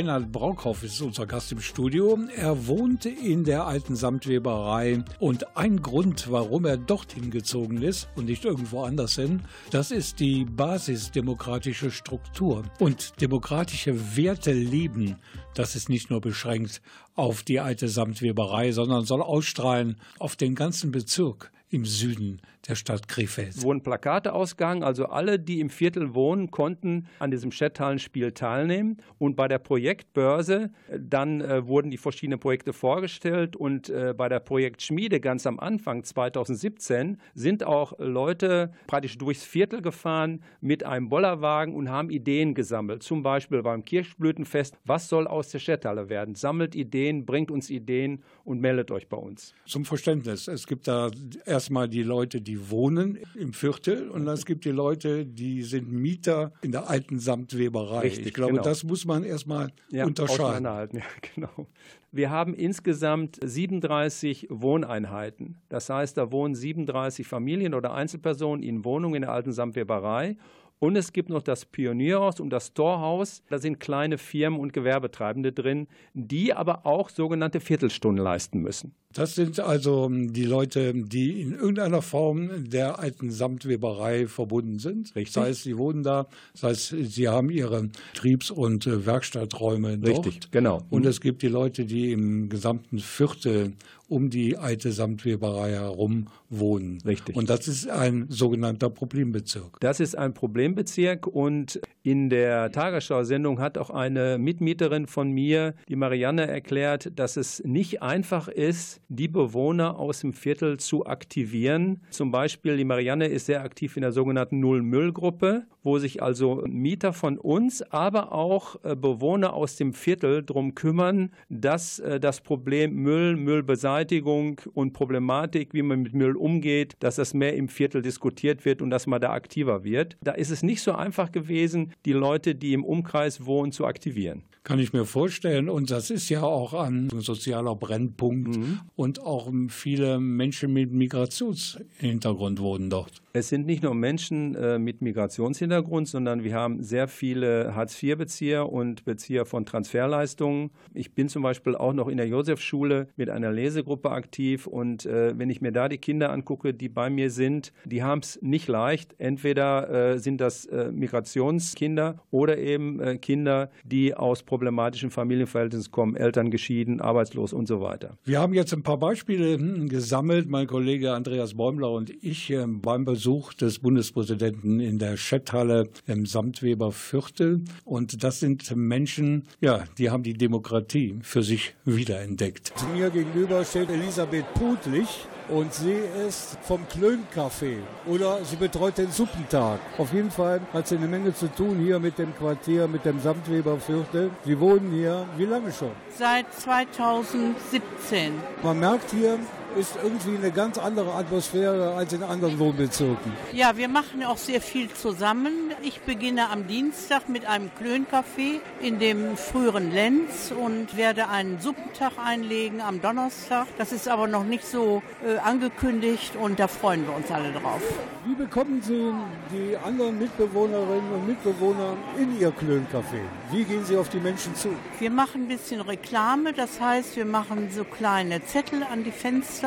Reinhard 0.00 0.32
Braukhoff 0.32 0.82
ist 0.82 1.02
unser 1.02 1.26
Gast 1.26 1.52
im 1.52 1.60
Studio. 1.60 2.18
Er 2.34 2.66
wohnt 2.66 3.04
in 3.04 3.44
der 3.44 3.66
alten 3.66 3.96
Samtweberei 3.96 5.04
und 5.18 5.58
ein 5.58 5.82
Grund, 5.82 6.30
warum 6.30 6.64
er 6.64 6.78
dorthin 6.78 7.30
gezogen 7.30 7.82
ist 7.82 8.08
und 8.16 8.24
nicht 8.24 8.46
irgendwo 8.46 8.82
anders 8.82 9.16
hin, 9.16 9.42
das 9.70 9.90
ist 9.90 10.18
die 10.18 10.46
basisdemokratische 10.46 11.90
Struktur. 11.90 12.62
Und 12.78 13.20
demokratische 13.20 14.16
Werte 14.16 14.52
leben, 14.52 15.16
das 15.54 15.76
ist 15.76 15.90
nicht 15.90 16.08
nur 16.08 16.22
beschränkt 16.22 16.80
auf 17.14 17.42
die 17.42 17.60
alte 17.60 17.90
Samtweberei, 17.90 18.72
sondern 18.72 19.04
soll 19.04 19.20
ausstrahlen 19.20 19.96
auf 20.18 20.34
den 20.34 20.54
ganzen 20.54 20.92
Bezirk 20.92 21.52
im 21.68 21.84
Süden 21.84 22.40
der 22.68 22.74
Stadt 22.74 23.08
Krefeld. 23.08 23.62
wurden 23.62 23.82
Plakate 23.82 24.32
ausgegangen, 24.32 24.82
also 24.82 25.06
alle, 25.06 25.38
die 25.38 25.60
im 25.60 25.70
Viertel 25.70 26.14
wohnen, 26.14 26.50
konnten 26.50 27.06
an 27.18 27.30
diesem 27.30 27.52
Schetthallenspiel 27.52 28.32
teilnehmen. 28.32 28.98
Und 29.18 29.36
bei 29.36 29.48
der 29.48 29.58
Projektbörse, 29.58 30.70
äh, 30.88 30.98
dann 31.00 31.40
äh, 31.40 31.66
wurden 31.66 31.90
die 31.90 31.96
verschiedenen 31.96 32.38
Projekte 32.38 32.72
vorgestellt 32.72 33.56
und 33.56 33.88
äh, 33.88 34.14
bei 34.16 34.28
der 34.28 34.40
Projektschmiede 34.40 35.20
ganz 35.20 35.46
am 35.46 35.58
Anfang 35.58 36.04
2017 36.04 37.18
sind 37.34 37.64
auch 37.64 37.94
Leute 37.98 38.72
praktisch 38.86 39.16
durchs 39.18 39.44
Viertel 39.44 39.82
gefahren 39.82 40.42
mit 40.60 40.84
einem 40.84 41.08
Bollerwagen 41.08 41.74
und 41.74 41.88
haben 41.88 42.10
Ideen 42.10 42.54
gesammelt. 42.54 43.02
Zum 43.02 43.22
Beispiel 43.22 43.62
beim 43.62 43.84
Kirschblütenfest, 43.84 44.76
was 44.84 45.08
soll 45.08 45.26
aus 45.26 45.50
der 45.50 45.58
Schetthalle 45.58 46.08
werden? 46.08 46.34
Sammelt 46.34 46.74
Ideen, 46.74 47.24
bringt 47.26 47.50
uns 47.50 47.70
Ideen 47.70 48.22
und 48.44 48.60
meldet 48.60 48.90
euch 48.90 49.08
bei 49.08 49.16
uns. 49.16 49.54
Zum 49.66 49.84
Verständnis, 49.84 50.48
es 50.48 50.66
gibt 50.66 50.88
da 50.88 51.10
erstmal 51.46 51.88
die 51.88 52.02
Leute, 52.02 52.40
die 52.40 52.49
wohnen 52.58 53.18
im 53.34 53.52
Viertel 53.52 54.08
und 54.08 54.26
es 54.26 54.46
gibt 54.46 54.64
die 54.64 54.70
Leute, 54.70 55.26
die 55.26 55.62
sind 55.62 55.92
Mieter 55.92 56.52
in 56.62 56.72
der 56.72 56.88
alten 56.88 57.18
Samtweberei. 57.18 58.00
Richtig, 58.00 58.26
ich 58.26 58.34
glaube, 58.34 58.52
genau. 58.52 58.64
das 58.64 58.84
muss 58.84 59.04
man 59.04 59.24
erstmal 59.24 59.72
ja, 59.90 60.06
unterscheiden. 60.06 60.60
Ja, 60.92 61.02
genau. 61.34 61.66
Wir 62.12 62.30
haben 62.30 62.54
insgesamt 62.54 63.38
37 63.42 64.48
Wohneinheiten. 64.50 65.60
Das 65.68 65.88
heißt, 65.88 66.16
da 66.16 66.32
wohnen 66.32 66.54
37 66.54 67.26
Familien 67.26 67.74
oder 67.74 67.94
Einzelpersonen 67.94 68.64
in 68.64 68.84
Wohnungen 68.84 69.16
in 69.16 69.22
der 69.22 69.32
alten 69.32 69.52
Samtweberei. 69.52 70.36
Und 70.80 70.96
es 70.96 71.12
gibt 71.12 71.28
noch 71.28 71.42
das 71.42 71.66
Pionierhaus 71.66 72.40
und 72.40 72.48
das 72.50 72.72
Torhaus. 72.72 73.42
Da 73.50 73.58
sind 73.58 73.80
kleine 73.80 74.16
Firmen 74.16 74.58
und 74.58 74.72
Gewerbetreibende 74.72 75.52
drin, 75.52 75.86
die 76.14 76.54
aber 76.54 76.86
auch 76.86 77.10
sogenannte 77.10 77.60
Viertelstunden 77.60 78.24
leisten 78.24 78.60
müssen. 78.60 78.94
Das 79.12 79.34
sind 79.34 79.60
also 79.60 80.08
die 80.08 80.44
Leute, 80.44 80.94
die 80.94 81.42
in 81.42 81.52
irgendeiner 81.52 82.00
Form 82.00 82.70
der 82.70 82.98
alten 82.98 83.30
Samtweberei 83.30 84.26
verbunden 84.26 84.78
sind. 84.78 85.14
Richtig. 85.16 85.34
Das 85.34 85.44
heißt, 85.44 85.62
sie 85.64 85.76
wohnen 85.76 86.02
da, 86.02 86.28
das 86.52 86.62
heißt, 86.62 86.94
sie 87.12 87.28
haben 87.28 87.50
ihre 87.50 87.90
Betriebs- 88.14 88.52
und 88.52 88.86
äh, 88.86 89.04
Werkstatträume 89.04 90.00
Richtig, 90.00 90.40
dort. 90.40 90.52
genau. 90.52 90.82
Und 90.90 91.04
es 91.04 91.20
gibt 91.20 91.42
die 91.42 91.48
Leute, 91.48 91.84
die 91.84 92.12
im 92.12 92.48
gesamten 92.48 93.00
Viertel 93.00 93.72
um 94.10 94.28
die 94.28 94.56
alte 94.56 94.90
Samtweberei 94.90 95.70
herum 95.70 96.26
wohnen. 96.48 97.00
Richtig. 97.06 97.36
Und 97.36 97.48
das 97.48 97.68
ist 97.68 97.88
ein 97.88 98.26
sogenannter 98.28 98.90
Problembezirk. 98.90 99.78
Das 99.80 100.00
ist 100.00 100.18
ein 100.18 100.34
Problembezirk 100.34 101.28
und 101.28 101.80
in 102.02 102.30
der 102.30 102.72
Tagesschau-Sendung 102.72 103.60
hat 103.60 103.76
auch 103.76 103.90
eine 103.90 104.38
Mitmieterin 104.38 105.06
von 105.06 105.30
mir, 105.30 105.74
die 105.88 105.96
Marianne, 105.96 106.46
erklärt, 106.46 107.12
dass 107.18 107.36
es 107.36 107.62
nicht 107.64 108.02
einfach 108.02 108.48
ist, 108.48 109.00
die 109.08 109.28
Bewohner 109.28 109.98
aus 109.98 110.20
dem 110.20 110.32
Viertel 110.32 110.78
zu 110.78 111.06
aktivieren. 111.06 112.00
Zum 112.10 112.30
Beispiel, 112.30 112.76
die 112.76 112.84
Marianne 112.84 113.26
ist 113.26 113.46
sehr 113.46 113.62
aktiv 113.62 113.96
in 113.96 114.02
der 114.02 114.12
sogenannten 114.12 114.60
Null-Müll-Gruppe, 114.60 115.64
wo 115.82 115.98
sich 115.98 116.22
also 116.22 116.64
Mieter 116.66 117.12
von 117.12 117.38
uns, 117.38 117.82
aber 117.82 118.32
auch 118.32 118.76
äh, 118.82 118.96
Bewohner 118.96 119.52
aus 119.54 119.76
dem 119.76 119.92
Viertel 119.92 120.42
darum 120.42 120.74
kümmern, 120.74 121.30
dass 121.48 121.98
äh, 121.98 122.20
das 122.20 122.40
Problem 122.40 122.94
Müll, 122.94 123.36
Müllbeseitigung 123.36 124.60
und 124.72 124.92
Problematik, 124.92 125.74
wie 125.74 125.82
man 125.82 126.02
mit 126.02 126.14
Müll 126.14 126.36
umgeht, 126.36 126.96
dass 127.00 127.16
das 127.16 127.34
mehr 127.34 127.54
im 127.56 127.68
Viertel 127.68 128.02
diskutiert 128.02 128.64
wird 128.64 128.82
und 128.82 128.90
dass 128.90 129.06
man 129.06 129.20
da 129.20 129.32
aktiver 129.32 129.84
wird. 129.84 130.16
Da 130.22 130.32
ist 130.32 130.50
es 130.50 130.62
nicht 130.62 130.82
so 130.82 130.92
einfach 130.92 131.32
gewesen, 131.32 131.89
die 132.04 132.12
Leute, 132.12 132.54
die 132.54 132.72
im 132.72 132.84
Umkreis 132.84 133.44
wohnen, 133.44 133.72
zu 133.72 133.86
aktivieren. 133.86 134.42
Kann 134.62 134.78
ich 134.78 134.92
mir 134.92 135.06
vorstellen. 135.06 135.68
Und 135.68 135.90
das 135.90 136.10
ist 136.10 136.28
ja 136.28 136.42
auch 136.42 136.74
ein 136.74 137.08
sozialer 137.10 137.74
Brennpunkt. 137.74 138.58
Und 138.94 139.22
auch 139.22 139.50
viele 139.68 140.20
Menschen 140.20 140.72
mit 140.72 140.92
Migrationshintergrund 140.92 142.60
wohnen 142.60 142.90
dort. 142.90 143.22
Es 143.32 143.48
sind 143.48 143.64
nicht 143.64 143.84
nur 143.84 143.94
Menschen 143.94 144.56
äh, 144.56 144.78
mit 144.80 145.02
Migrationshintergrund, 145.02 146.08
sondern 146.08 146.42
wir 146.42 146.54
haben 146.54 146.82
sehr 146.82 147.06
viele 147.06 147.76
Hartz-IV-Bezieher 147.76 148.68
und 148.68 149.04
Bezieher 149.04 149.46
von 149.46 149.64
Transferleistungen. 149.64 150.70
Ich 150.94 151.14
bin 151.14 151.28
zum 151.28 151.42
Beispiel 151.42 151.76
auch 151.76 151.92
noch 151.92 152.08
in 152.08 152.16
der 152.16 152.26
Josefschule 152.26 153.06
mit 153.16 153.30
einer 153.30 153.52
Lesegruppe 153.52 154.10
aktiv 154.10 154.66
und 154.66 155.06
äh, 155.06 155.38
wenn 155.38 155.48
ich 155.48 155.60
mir 155.60 155.70
da 155.70 155.88
die 155.88 155.98
Kinder 155.98 156.32
angucke, 156.32 156.74
die 156.74 156.88
bei 156.88 157.08
mir 157.08 157.30
sind, 157.30 157.72
die 157.84 158.02
haben 158.02 158.18
es 158.18 158.40
nicht 158.42 158.66
leicht. 158.66 159.14
Entweder 159.18 160.14
äh, 160.14 160.18
sind 160.18 160.40
das 160.40 160.68
Migrationskinder 160.92 162.22
oder 162.30 162.58
eben 162.58 163.20
Kinder, 163.20 163.70
die 163.84 164.14
aus 164.14 164.42
problematischen 164.50 165.12
Familienverhältnissen 165.12 165.92
kommen, 165.92 166.16
Eltern 166.16 166.50
geschieden, 166.50 167.00
arbeitslos 167.00 167.52
und 167.52 167.68
so 167.68 167.80
weiter. 167.80 168.18
Wir 168.24 168.40
haben 168.40 168.52
jetzt 168.52 168.72
ein 168.72 168.82
paar 168.82 168.98
Beispiele 168.98 169.54
hm, 169.56 169.88
gesammelt, 169.88 170.48
mein 170.48 170.66
Kollege 170.66 171.12
Andreas 171.12 171.54
Bäumler 171.54 171.92
und 171.92 172.10
ich 172.20 172.50
äh, 172.50 172.66
beim 172.66 173.04
Besuch 173.04 173.54
des 173.54 173.78
Bundespräsidenten 173.78 174.80
in 174.80 174.98
der 174.98 175.16
Schetthalle 175.16 175.88
im 176.06 176.26
Samtweber 176.26 176.90
Viertel. 176.90 177.62
Und 177.84 178.24
das 178.24 178.40
sind 178.40 178.74
Menschen, 178.74 179.44
ja, 179.60 179.84
die 179.98 180.10
haben 180.10 180.24
die 180.24 180.34
Demokratie 180.34 181.20
für 181.22 181.44
sich 181.44 181.76
wiederentdeckt. 181.84 182.72
Mir 182.92 183.10
gegenüber 183.10 183.64
steht 183.64 183.88
Elisabeth 183.88 184.52
Putlich. 184.54 185.28
Und 185.50 185.74
sie 185.74 185.98
ist 186.28 186.58
vom 186.62 186.86
Klön-Café 186.88 187.78
oder 188.06 188.44
sie 188.44 188.56
betreut 188.56 188.98
den 188.98 189.10
Suppentag. 189.10 189.80
Auf 189.98 190.12
jeden 190.12 190.30
Fall 190.30 190.60
hat 190.72 190.86
sie 190.86 190.96
eine 190.96 191.08
Menge 191.08 191.34
zu 191.34 191.48
tun 191.48 191.78
hier 191.78 191.98
mit 191.98 192.18
dem 192.18 192.36
Quartier, 192.36 192.86
mit 192.86 193.04
dem 193.04 193.20
Samtweber 193.20 193.78
Viertel. 193.78 194.30
Sie 194.44 194.58
wohnen 194.60 194.92
hier 194.92 195.26
wie 195.36 195.46
lange 195.46 195.72
schon? 195.72 195.90
Seit 196.16 196.52
2017. 196.54 198.34
Man 198.62 198.78
merkt 198.78 199.10
hier, 199.10 199.38
ist 199.76 199.96
irgendwie 200.02 200.36
eine 200.36 200.50
ganz 200.50 200.78
andere 200.78 201.14
Atmosphäre 201.14 201.94
als 201.94 202.12
in 202.12 202.22
anderen 202.22 202.58
Wohnbezirken. 202.58 203.32
Ja, 203.52 203.76
wir 203.76 203.88
machen 203.88 204.24
auch 204.24 204.36
sehr 204.36 204.60
viel 204.60 204.90
zusammen. 204.90 205.52
Ich 205.82 206.00
beginne 206.00 206.50
am 206.50 206.66
Dienstag 206.66 207.28
mit 207.28 207.46
einem 207.46 207.70
Klöncafé 207.80 208.60
in 208.80 208.98
dem 208.98 209.36
früheren 209.36 209.92
Lenz 209.92 210.52
und 210.52 210.96
werde 210.96 211.28
einen 211.28 211.60
Suppentag 211.60 212.12
einlegen 212.22 212.80
am 212.80 213.00
Donnerstag. 213.00 213.66
Das 213.78 213.92
ist 213.92 214.08
aber 214.08 214.26
noch 214.26 214.44
nicht 214.44 214.66
so 214.66 215.02
äh, 215.24 215.38
angekündigt 215.38 216.36
und 216.36 216.58
da 216.58 216.68
freuen 216.68 217.06
wir 217.06 217.14
uns 217.14 217.30
alle 217.30 217.52
drauf. 217.52 217.82
Wie 218.26 218.34
bekommen 218.34 218.82
Sie 218.82 219.12
die 219.52 219.76
anderen 219.76 220.18
Mitbewohnerinnen 220.18 221.12
und 221.12 221.26
Mitbewohner 221.26 221.96
in 222.18 222.38
Ihr 222.38 222.50
Klöncafé? 222.50 223.22
Wie 223.50 223.64
gehen 223.64 223.84
Sie 223.84 223.96
auf 223.96 224.08
die 224.08 224.18
Menschen 224.18 224.54
zu? 224.54 224.68
Wir 224.98 225.10
machen 225.10 225.42
ein 225.42 225.48
bisschen 225.48 225.80
Reklame, 225.80 226.52
das 226.52 226.80
heißt, 226.80 227.16
wir 227.16 227.24
machen 227.24 227.70
so 227.70 227.84
kleine 227.84 228.44
Zettel 228.44 228.82
an 228.82 229.04
die 229.04 229.10
Fenster 229.10 229.59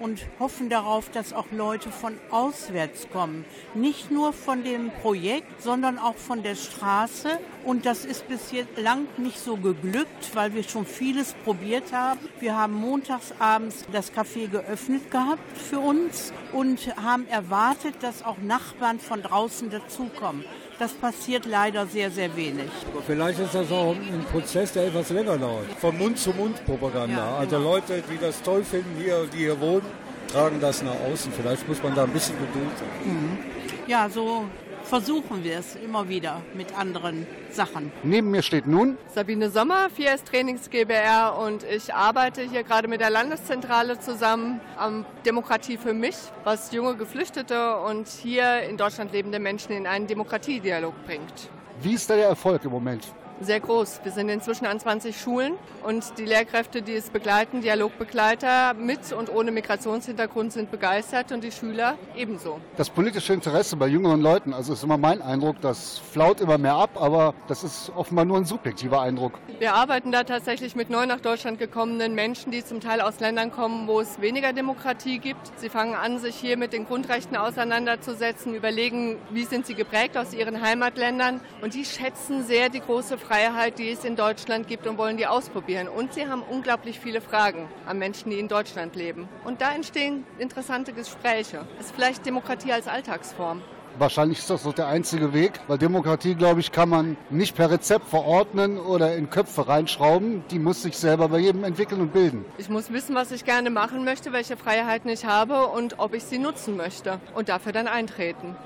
und 0.00 0.26
hoffen 0.38 0.68
darauf, 0.68 1.10
dass 1.10 1.32
auch 1.32 1.46
Leute 1.52 1.90
von 1.90 2.14
auswärts 2.30 3.08
kommen. 3.12 3.44
Nicht 3.74 4.10
nur 4.10 4.32
von 4.32 4.64
dem 4.64 4.90
Projekt, 4.90 5.62
sondern 5.62 5.98
auch 5.98 6.16
von 6.16 6.42
der 6.42 6.54
Straße. 6.54 7.38
Und 7.64 7.86
das 7.86 8.04
ist 8.04 8.26
bis 8.26 8.50
jetzt 8.52 8.78
lang 8.78 9.06
nicht 9.18 9.38
so 9.38 9.56
geglückt, 9.56 10.34
weil 10.34 10.54
wir 10.54 10.62
schon 10.62 10.86
vieles 10.86 11.34
probiert 11.44 11.92
haben. 11.92 12.20
Wir 12.40 12.56
haben 12.56 12.74
montagsabends 12.74 13.84
das 13.92 14.12
Café 14.12 14.48
geöffnet 14.48 15.10
gehabt 15.10 15.56
für 15.56 15.78
uns 15.78 16.32
und 16.52 16.96
haben 16.96 17.26
erwartet, 17.28 17.96
dass 18.00 18.24
auch 18.24 18.38
Nachbarn 18.38 18.98
von 18.98 19.22
draußen 19.22 19.70
dazukommen. 19.70 20.44
Das 20.80 20.92
passiert 20.94 21.44
leider 21.44 21.86
sehr, 21.86 22.10
sehr 22.10 22.34
wenig. 22.34 22.70
Aber 22.90 23.02
vielleicht 23.06 23.38
ist 23.38 23.54
das 23.54 23.70
auch 23.70 23.94
ein 23.94 24.24
Prozess, 24.32 24.72
der 24.72 24.86
etwas 24.86 25.10
länger 25.10 25.36
dauert. 25.36 25.66
Von 25.78 25.98
Mund 25.98 26.18
zu 26.18 26.30
Mund 26.30 26.64
Propaganda. 26.64 27.18
Ja, 27.18 27.36
Also 27.36 27.58
genau. 27.58 27.74
Leute, 27.74 28.02
die 28.10 28.16
das 28.18 28.40
toll 28.40 28.64
finden, 28.64 28.96
hier, 28.98 29.26
die 29.30 29.40
hier 29.40 29.60
wohnen, 29.60 29.84
tragen 30.32 30.58
das 30.58 30.82
nach 30.82 30.96
außen. 31.12 31.32
Vielleicht 31.32 31.68
muss 31.68 31.82
man 31.82 31.94
da 31.94 32.04
ein 32.04 32.10
bisschen 32.10 32.34
Geduld 32.38 32.72
haben. 32.80 33.38
Ja, 33.86 34.08
so 34.08 34.46
versuchen 34.90 35.44
wir 35.44 35.56
es 35.56 35.76
immer 35.76 36.08
wieder 36.08 36.42
mit 36.52 36.76
anderen 36.76 37.24
Sachen. 37.52 37.92
Neben 38.02 38.32
mir 38.32 38.42
steht 38.42 38.66
nun 38.66 38.98
Sabine 39.14 39.48
Sommer, 39.48 39.86
4S 39.96 40.24
Trainings 40.24 40.68
GBR 40.68 41.38
und 41.38 41.62
ich 41.62 41.94
arbeite 41.94 42.42
hier 42.42 42.64
gerade 42.64 42.88
mit 42.88 43.00
der 43.00 43.10
Landeszentrale 43.10 44.00
zusammen 44.00 44.60
am 44.76 45.06
Demokratie 45.24 45.76
für 45.76 45.94
mich, 45.94 46.16
was 46.42 46.72
junge 46.72 46.96
Geflüchtete 46.96 47.76
und 47.78 48.08
hier 48.08 48.62
in 48.62 48.76
Deutschland 48.76 49.12
lebende 49.12 49.38
Menschen 49.38 49.70
in 49.72 49.86
einen 49.86 50.08
Demokratiedialog 50.08 50.94
bringt. 51.06 51.50
Wie 51.80 51.94
ist 51.94 52.10
da 52.10 52.16
der 52.16 52.26
Erfolg 52.26 52.64
im 52.64 52.72
Moment? 52.72 53.14
Sehr 53.42 53.58
groß. 53.58 54.00
Wir 54.02 54.12
sind 54.12 54.28
inzwischen 54.28 54.66
an 54.66 54.78
20 54.78 55.18
Schulen 55.18 55.54
und 55.82 56.18
die 56.18 56.26
Lehrkräfte, 56.26 56.82
die 56.82 56.92
es 56.92 57.08
begleiten, 57.08 57.62
Dialogbegleiter 57.62 58.74
mit 58.74 59.14
und 59.14 59.32
ohne 59.34 59.50
Migrationshintergrund 59.50 60.52
sind 60.52 60.70
begeistert 60.70 61.32
und 61.32 61.42
die 61.42 61.50
Schüler 61.50 61.96
ebenso. 62.14 62.60
Das 62.76 62.90
politische 62.90 63.32
Interesse 63.32 63.76
bei 63.76 63.86
jüngeren 63.86 64.20
Leuten, 64.20 64.52
also 64.52 64.74
ist 64.74 64.84
immer 64.84 64.98
mein 64.98 65.22
Eindruck, 65.22 65.58
das 65.62 65.98
flaut 65.98 66.42
immer 66.42 66.58
mehr 66.58 66.74
ab, 66.74 67.00
aber 67.00 67.32
das 67.48 67.64
ist 67.64 67.90
offenbar 67.96 68.26
nur 68.26 68.36
ein 68.36 68.44
subjektiver 68.44 69.00
Eindruck. 69.00 69.32
Wir 69.58 69.72
arbeiten 69.72 70.12
da 70.12 70.24
tatsächlich 70.24 70.76
mit 70.76 70.90
neu 70.90 71.06
nach 71.06 71.20
Deutschland 71.20 71.58
gekommenen 71.58 72.14
Menschen, 72.14 72.52
die 72.52 72.62
zum 72.62 72.80
Teil 72.80 73.00
aus 73.00 73.20
Ländern 73.20 73.50
kommen, 73.50 73.88
wo 73.88 74.00
es 74.00 74.20
weniger 74.20 74.52
Demokratie 74.52 75.18
gibt. 75.18 75.50
Sie 75.56 75.70
fangen 75.70 75.94
an, 75.94 76.18
sich 76.18 76.36
hier 76.36 76.58
mit 76.58 76.74
den 76.74 76.84
Grundrechten 76.84 77.38
auseinanderzusetzen, 77.38 78.54
überlegen, 78.54 79.16
wie 79.30 79.44
sind 79.44 79.64
sie 79.64 79.74
geprägt 79.74 80.18
aus 80.18 80.34
ihren 80.34 80.60
Heimatländern 80.60 81.40
und 81.62 81.72
die 81.72 81.86
schätzen 81.86 82.44
sehr 82.44 82.68
die 82.68 82.80
große 82.80 83.16
Freiheit, 83.30 83.78
die 83.78 83.88
es 83.90 84.04
in 84.04 84.16
Deutschland 84.16 84.66
gibt 84.66 84.88
und 84.88 84.98
wollen 84.98 85.16
die 85.16 85.28
ausprobieren. 85.28 85.86
Und 85.86 86.14
sie 86.14 86.26
haben 86.26 86.42
unglaublich 86.42 86.98
viele 86.98 87.20
Fragen 87.20 87.68
an 87.86 87.96
Menschen, 87.96 88.28
die 88.30 88.40
in 88.40 88.48
Deutschland 88.48 88.96
leben. 88.96 89.28
Und 89.44 89.60
da 89.60 89.72
entstehen 89.72 90.24
interessante 90.40 90.92
Gespräche. 90.92 91.64
Es 91.78 91.86
ist 91.86 91.94
vielleicht 91.94 92.26
Demokratie 92.26 92.72
als 92.72 92.88
Alltagsform. 92.88 93.62
Wahrscheinlich 93.98 94.38
ist 94.38 94.50
das 94.50 94.64
doch 94.64 94.72
der 94.72 94.88
einzige 94.88 95.32
Weg, 95.32 95.60
weil 95.68 95.78
Demokratie, 95.78 96.34
glaube 96.34 96.58
ich, 96.58 96.72
kann 96.72 96.88
man 96.88 97.16
nicht 97.30 97.54
per 97.54 97.70
Rezept 97.70 98.08
verordnen 98.08 98.78
oder 98.78 99.14
in 99.14 99.30
Köpfe 99.30 99.68
reinschrauben. 99.68 100.42
Die 100.50 100.58
muss 100.58 100.82
sich 100.82 100.98
selber 100.98 101.28
bei 101.28 101.38
jedem 101.38 101.62
entwickeln 101.62 102.00
und 102.00 102.12
bilden. 102.12 102.44
Ich 102.58 102.68
muss 102.68 102.90
wissen, 102.90 103.14
was 103.14 103.30
ich 103.30 103.44
gerne 103.44 103.70
machen 103.70 104.04
möchte, 104.04 104.32
welche 104.32 104.56
Freiheiten 104.56 105.08
ich 105.08 105.24
habe 105.24 105.68
und 105.68 106.00
ob 106.00 106.14
ich 106.14 106.24
sie 106.24 106.38
nutzen 106.38 106.76
möchte 106.76 107.20
und 107.36 107.48
dafür 107.48 107.70
dann 107.70 107.86
eintreten. 107.86 108.56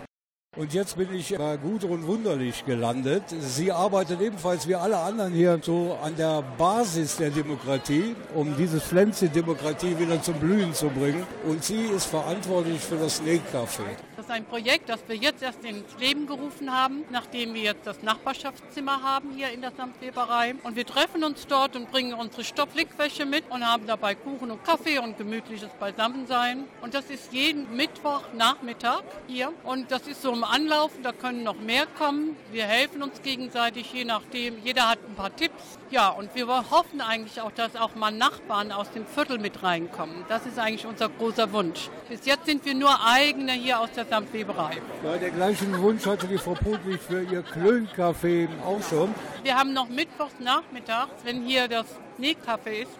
Und 0.57 0.73
jetzt 0.73 0.97
bin 0.97 1.13
ich 1.13 1.37
bei 1.37 1.57
Gudrun 1.57 2.07
Wunderlich 2.07 2.65
gelandet. 2.65 3.25
Sie 3.41 3.73
arbeitet 3.73 4.21
ebenfalls 4.21 4.69
wie 4.69 4.77
alle 4.77 4.99
anderen 4.99 5.33
hier 5.33 5.59
so 5.61 5.99
an 6.01 6.15
der 6.17 6.43
Basis 6.57 7.17
der 7.17 7.31
Demokratie, 7.31 8.15
um 8.35 8.57
dieses 8.57 8.85
Pflänzchen 8.85 9.33
Demokratie 9.33 9.99
wieder 9.99 10.23
zum 10.23 10.35
Blühen 10.35 10.73
zu 10.73 10.87
bringen. 10.91 11.27
Und 11.45 11.65
sie 11.65 11.87
ist 11.87 12.07
verantwortlich 12.07 12.81
für 12.81 12.97
das 12.97 13.17
Snake-Café. 13.17 14.14
Das 14.17 14.27
ist 14.27 14.31
ein 14.31 14.45
Projekt, 14.45 14.89
das 14.89 15.01
wir 15.09 15.17
jetzt 15.17 15.43
erst 15.43 15.65
ins 15.65 15.99
Leben 15.99 16.29
gerufen 16.29 16.73
haben, 16.73 17.05
nachdem 17.11 17.53
wir 17.53 17.63
jetzt 17.63 17.85
das 17.85 18.01
Nachbarschaftszimmer 18.03 19.03
haben 19.03 19.33
hier 19.35 19.51
in 19.51 19.61
der 19.61 19.73
Samtweberei. 19.73 20.55
Und 20.63 20.77
wir 20.77 20.87
treffen 20.87 21.25
uns 21.25 21.49
dort 21.49 21.75
und 21.75 21.91
bringen 21.91 22.15
unsere 22.15 22.45
Stofflickwäsche 22.45 23.27
mit 23.27 23.51
und 23.51 23.67
haben 23.67 23.89
dabei 23.89 24.15
Kuchen 24.15 24.53
und 24.53 24.63
Kaffee 24.63 25.01
und 25.01 25.19
gemütliches 25.19 25.71
Beisammensein. 25.81 26.65
Und 26.81 26.95
das 26.95 27.11
ist 27.11 27.33
jeden 27.33 27.75
Mittwochnachmittag 27.75 29.03
hier. 29.27 29.53
Und 29.65 29.91
das 29.91 30.07
ist 30.07 30.23
so 30.23 30.33
im 30.33 30.45
Anlaufen, 30.45 31.03
da 31.03 31.11
können 31.11 31.43
noch 31.43 31.59
mehr 31.59 31.87
kommen. 31.99 32.37
Wir 32.53 32.67
helfen 32.67 33.03
uns 33.03 33.21
gegenseitig, 33.21 33.93
je 33.93 34.05
nachdem. 34.05 34.63
Jeder 34.63 34.91
hat 34.91 35.01
ein 35.09 35.17
paar 35.17 35.35
Tipps. 35.35 35.79
Ja, 35.91 36.11
und 36.11 36.33
wir 36.37 36.47
hoffen 36.47 37.01
eigentlich 37.01 37.41
auch, 37.41 37.53
dass 37.53 37.75
auch 37.75 37.97
mal 37.97 38.13
Nachbarn 38.13 38.71
aus 38.71 38.93
dem 38.93 39.07
Viertel 39.07 39.39
mit 39.39 39.65
reinkommen. 39.65 40.25
Das 40.29 40.47
ist 40.47 40.59
eigentlich 40.59 40.87
unser 40.87 41.09
großer 41.09 41.53
Wunsch. 41.53 41.91
Bis 42.09 42.25
jetzt 42.27 42.47
sind 42.47 42.65
wir 42.65 42.75
nur 42.75 43.05
eigene 43.05 43.53
hier 43.53 43.81
aus 43.81 43.91
der 43.93 44.04
Samtweberei. 44.09 44.79
Ja, 45.03 45.17
der 45.17 45.31
gleichen 45.31 45.81
Wunsch 45.81 46.07
hatte 46.07 46.27
die 46.27 46.39
Frau 46.39 46.55
Putlich 46.55 47.01
für 47.01 47.23
ihr 47.23 47.43
Klön-Café 47.43 48.49
auch 48.65 48.83
schon. 48.83 49.15
Wir 49.43 49.57
haben 49.57 49.73
noch 49.73 49.89
mittwochs 49.89 50.35
nachmittags, 50.41 51.13
wenn 51.25 51.43
hier 51.45 51.69
das 51.69 51.87
Nähcafé 52.19 52.83
ist, 52.83 52.91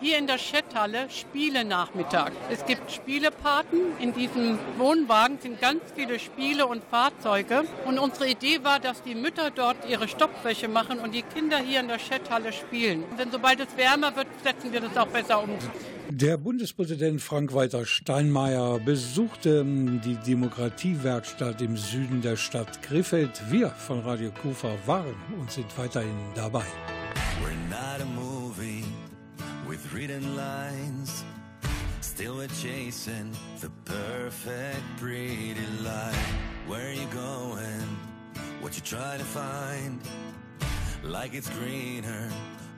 hier 0.00 0.18
in 0.18 0.26
der 0.26 0.38
Schetthalle 0.38 1.10
Spiele-Nachmittag. 1.10 2.32
Es 2.50 2.64
gibt 2.64 2.90
Spielepaten. 2.90 3.80
In 4.00 4.14
diesem 4.14 4.58
Wohnwagen 4.78 5.38
sind 5.40 5.60
ganz 5.60 5.80
viele 5.94 6.18
Spiele 6.18 6.66
und 6.66 6.82
Fahrzeuge. 6.90 7.64
Und 7.86 7.98
unsere 7.98 8.28
Idee 8.28 8.62
war, 8.62 8.80
dass 8.80 9.02
die 9.02 9.14
Mütter 9.14 9.50
dort 9.50 9.76
ihre 9.88 10.08
Stoppwäsche 10.08 10.68
machen 10.68 10.98
und 11.00 11.14
die 11.14 11.22
Kinder 11.22 11.58
hier 11.58 11.80
in 11.80 11.88
der 11.88 11.98
Schetthalle 11.98 12.52
spielen. 12.52 13.04
Denn 13.18 13.30
sobald 13.30 13.60
es 13.60 13.76
wärmer 13.76 14.14
wird, 14.16 14.28
setzen 14.42 14.72
wir 14.72 14.80
das 14.80 14.96
auch 14.96 15.08
besser 15.08 15.42
um. 15.42 15.50
Der 16.08 16.36
Bundespräsident 16.38 17.20
Frank-Walter 17.20 17.86
Steinmeier 17.86 18.80
besuchte 18.80 19.60
ähm, 19.60 20.00
die 20.04 20.16
Demokratiewerkstatt 20.16 21.62
im 21.62 21.76
Süden 21.76 22.20
der 22.20 22.36
Stadt 22.36 22.82
Krefeld. 22.82 23.30
Wir 23.48 23.68
von 23.70 24.00
Radio 24.00 24.32
Kufa 24.42 24.72
waren 24.86 25.14
und 25.38 25.52
sind 25.52 25.66
weiterhin 25.78 26.18
dabei. 26.34 26.64
We're 27.40 27.54
not 27.70 28.00
a 28.00 28.04
movie 28.04 28.29
written 29.92 30.36
lines. 30.36 31.24
Still 32.00 32.36
we're 32.36 32.48
chasing 32.48 33.32
the 33.60 33.70
perfect 33.84 34.82
pretty 34.96 35.54
life. 35.82 36.34
Where 36.66 36.88
are 36.88 36.92
you 36.92 37.06
going? 37.06 38.10
what 38.60 38.76
you 38.76 38.82
try 38.82 39.16
to 39.16 39.24
find, 39.24 40.00
like 41.02 41.34
it's 41.34 41.48
greener 41.58 42.30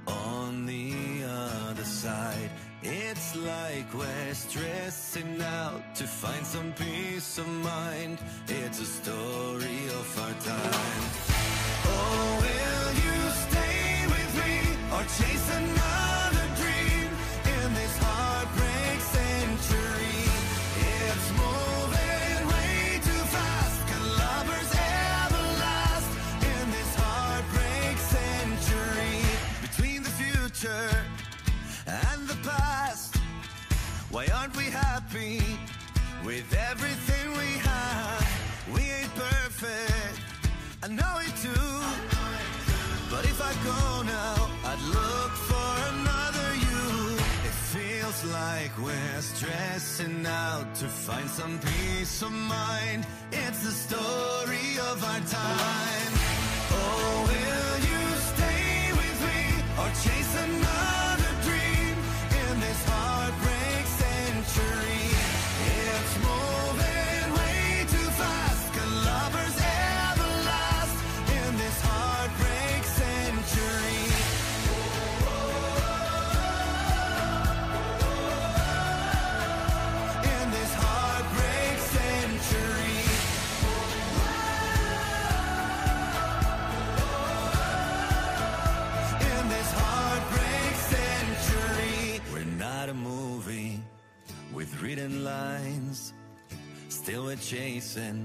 on 0.06 0.64
the 0.64 0.94
other 1.68 1.84
side. 1.84 2.50
It's 2.82 3.36
like 3.36 3.92
we're 3.94 4.34
stressing 4.34 5.42
out 5.42 5.94
to 5.96 6.04
find 6.04 6.46
some 6.46 6.72
peace 6.72 7.38
of 7.38 7.48
mind. 7.48 8.18
It's 8.48 8.80
a 8.80 8.86
story 8.86 9.80
of 10.00 10.20
our 10.20 10.34
time. 10.54 11.04
Oh, 11.84 12.38
will 12.42 12.90
you 13.04 13.18
stay 13.46 14.06
with 14.06 14.30
me 14.44 14.54
or 14.94 15.02
chase 15.02 15.56
another 15.56 15.91
some 51.32 51.58
peace 51.60 52.20
of 52.20 52.30
mind. 52.30 52.61
We're 97.96 98.16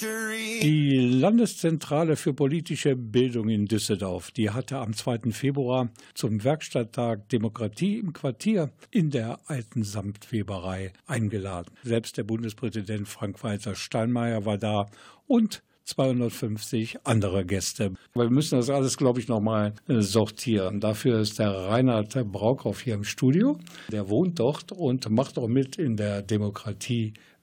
Die 0.00 0.96
Landeszentrale 0.96 2.16
für 2.16 2.32
politische 2.32 2.96
Bildung 2.96 3.48
in 3.48 3.66
Düsseldorf, 3.66 4.30
die 4.30 4.50
hatte 4.50 4.78
am 4.78 4.94
2. 4.94 5.30
Februar 5.32 5.90
zum 6.14 6.42
Werkstatttag 6.44 7.28
Demokratie 7.28 7.98
im 7.98 8.12
Quartier 8.12 8.70
in 8.90 9.10
der 9.10 9.40
alten 9.46 9.82
Samtweberei 9.82 10.92
eingeladen. 11.06 11.74
Selbst 11.82 12.16
der 12.16 12.24
Bundespräsident 12.24 13.08
Frank-Walter 13.08 13.74
Steinmeier 13.74 14.46
war 14.46 14.58
da 14.58 14.86
und 15.26 15.62
250 15.84 16.98
andere 17.04 17.44
Gäste. 17.44 17.94
Wir 18.14 18.30
müssen 18.30 18.56
das 18.56 18.70
alles, 18.70 18.96
glaube 18.96 19.20
ich, 19.20 19.28
nochmal 19.28 19.74
äh, 19.88 20.00
sortieren. 20.00 20.80
Dafür 20.80 21.20
ist 21.20 21.38
der 21.38 21.50
Reinhard 21.50 22.14
Braukauf 22.30 22.80
hier 22.80 22.94
im 22.94 23.04
Studio. 23.04 23.58
Der 23.90 24.08
wohnt 24.08 24.38
dort 24.38 24.72
und 24.72 25.10
macht 25.10 25.38
auch 25.38 25.48
mit 25.48 25.76
in 25.76 25.96
der 25.96 26.22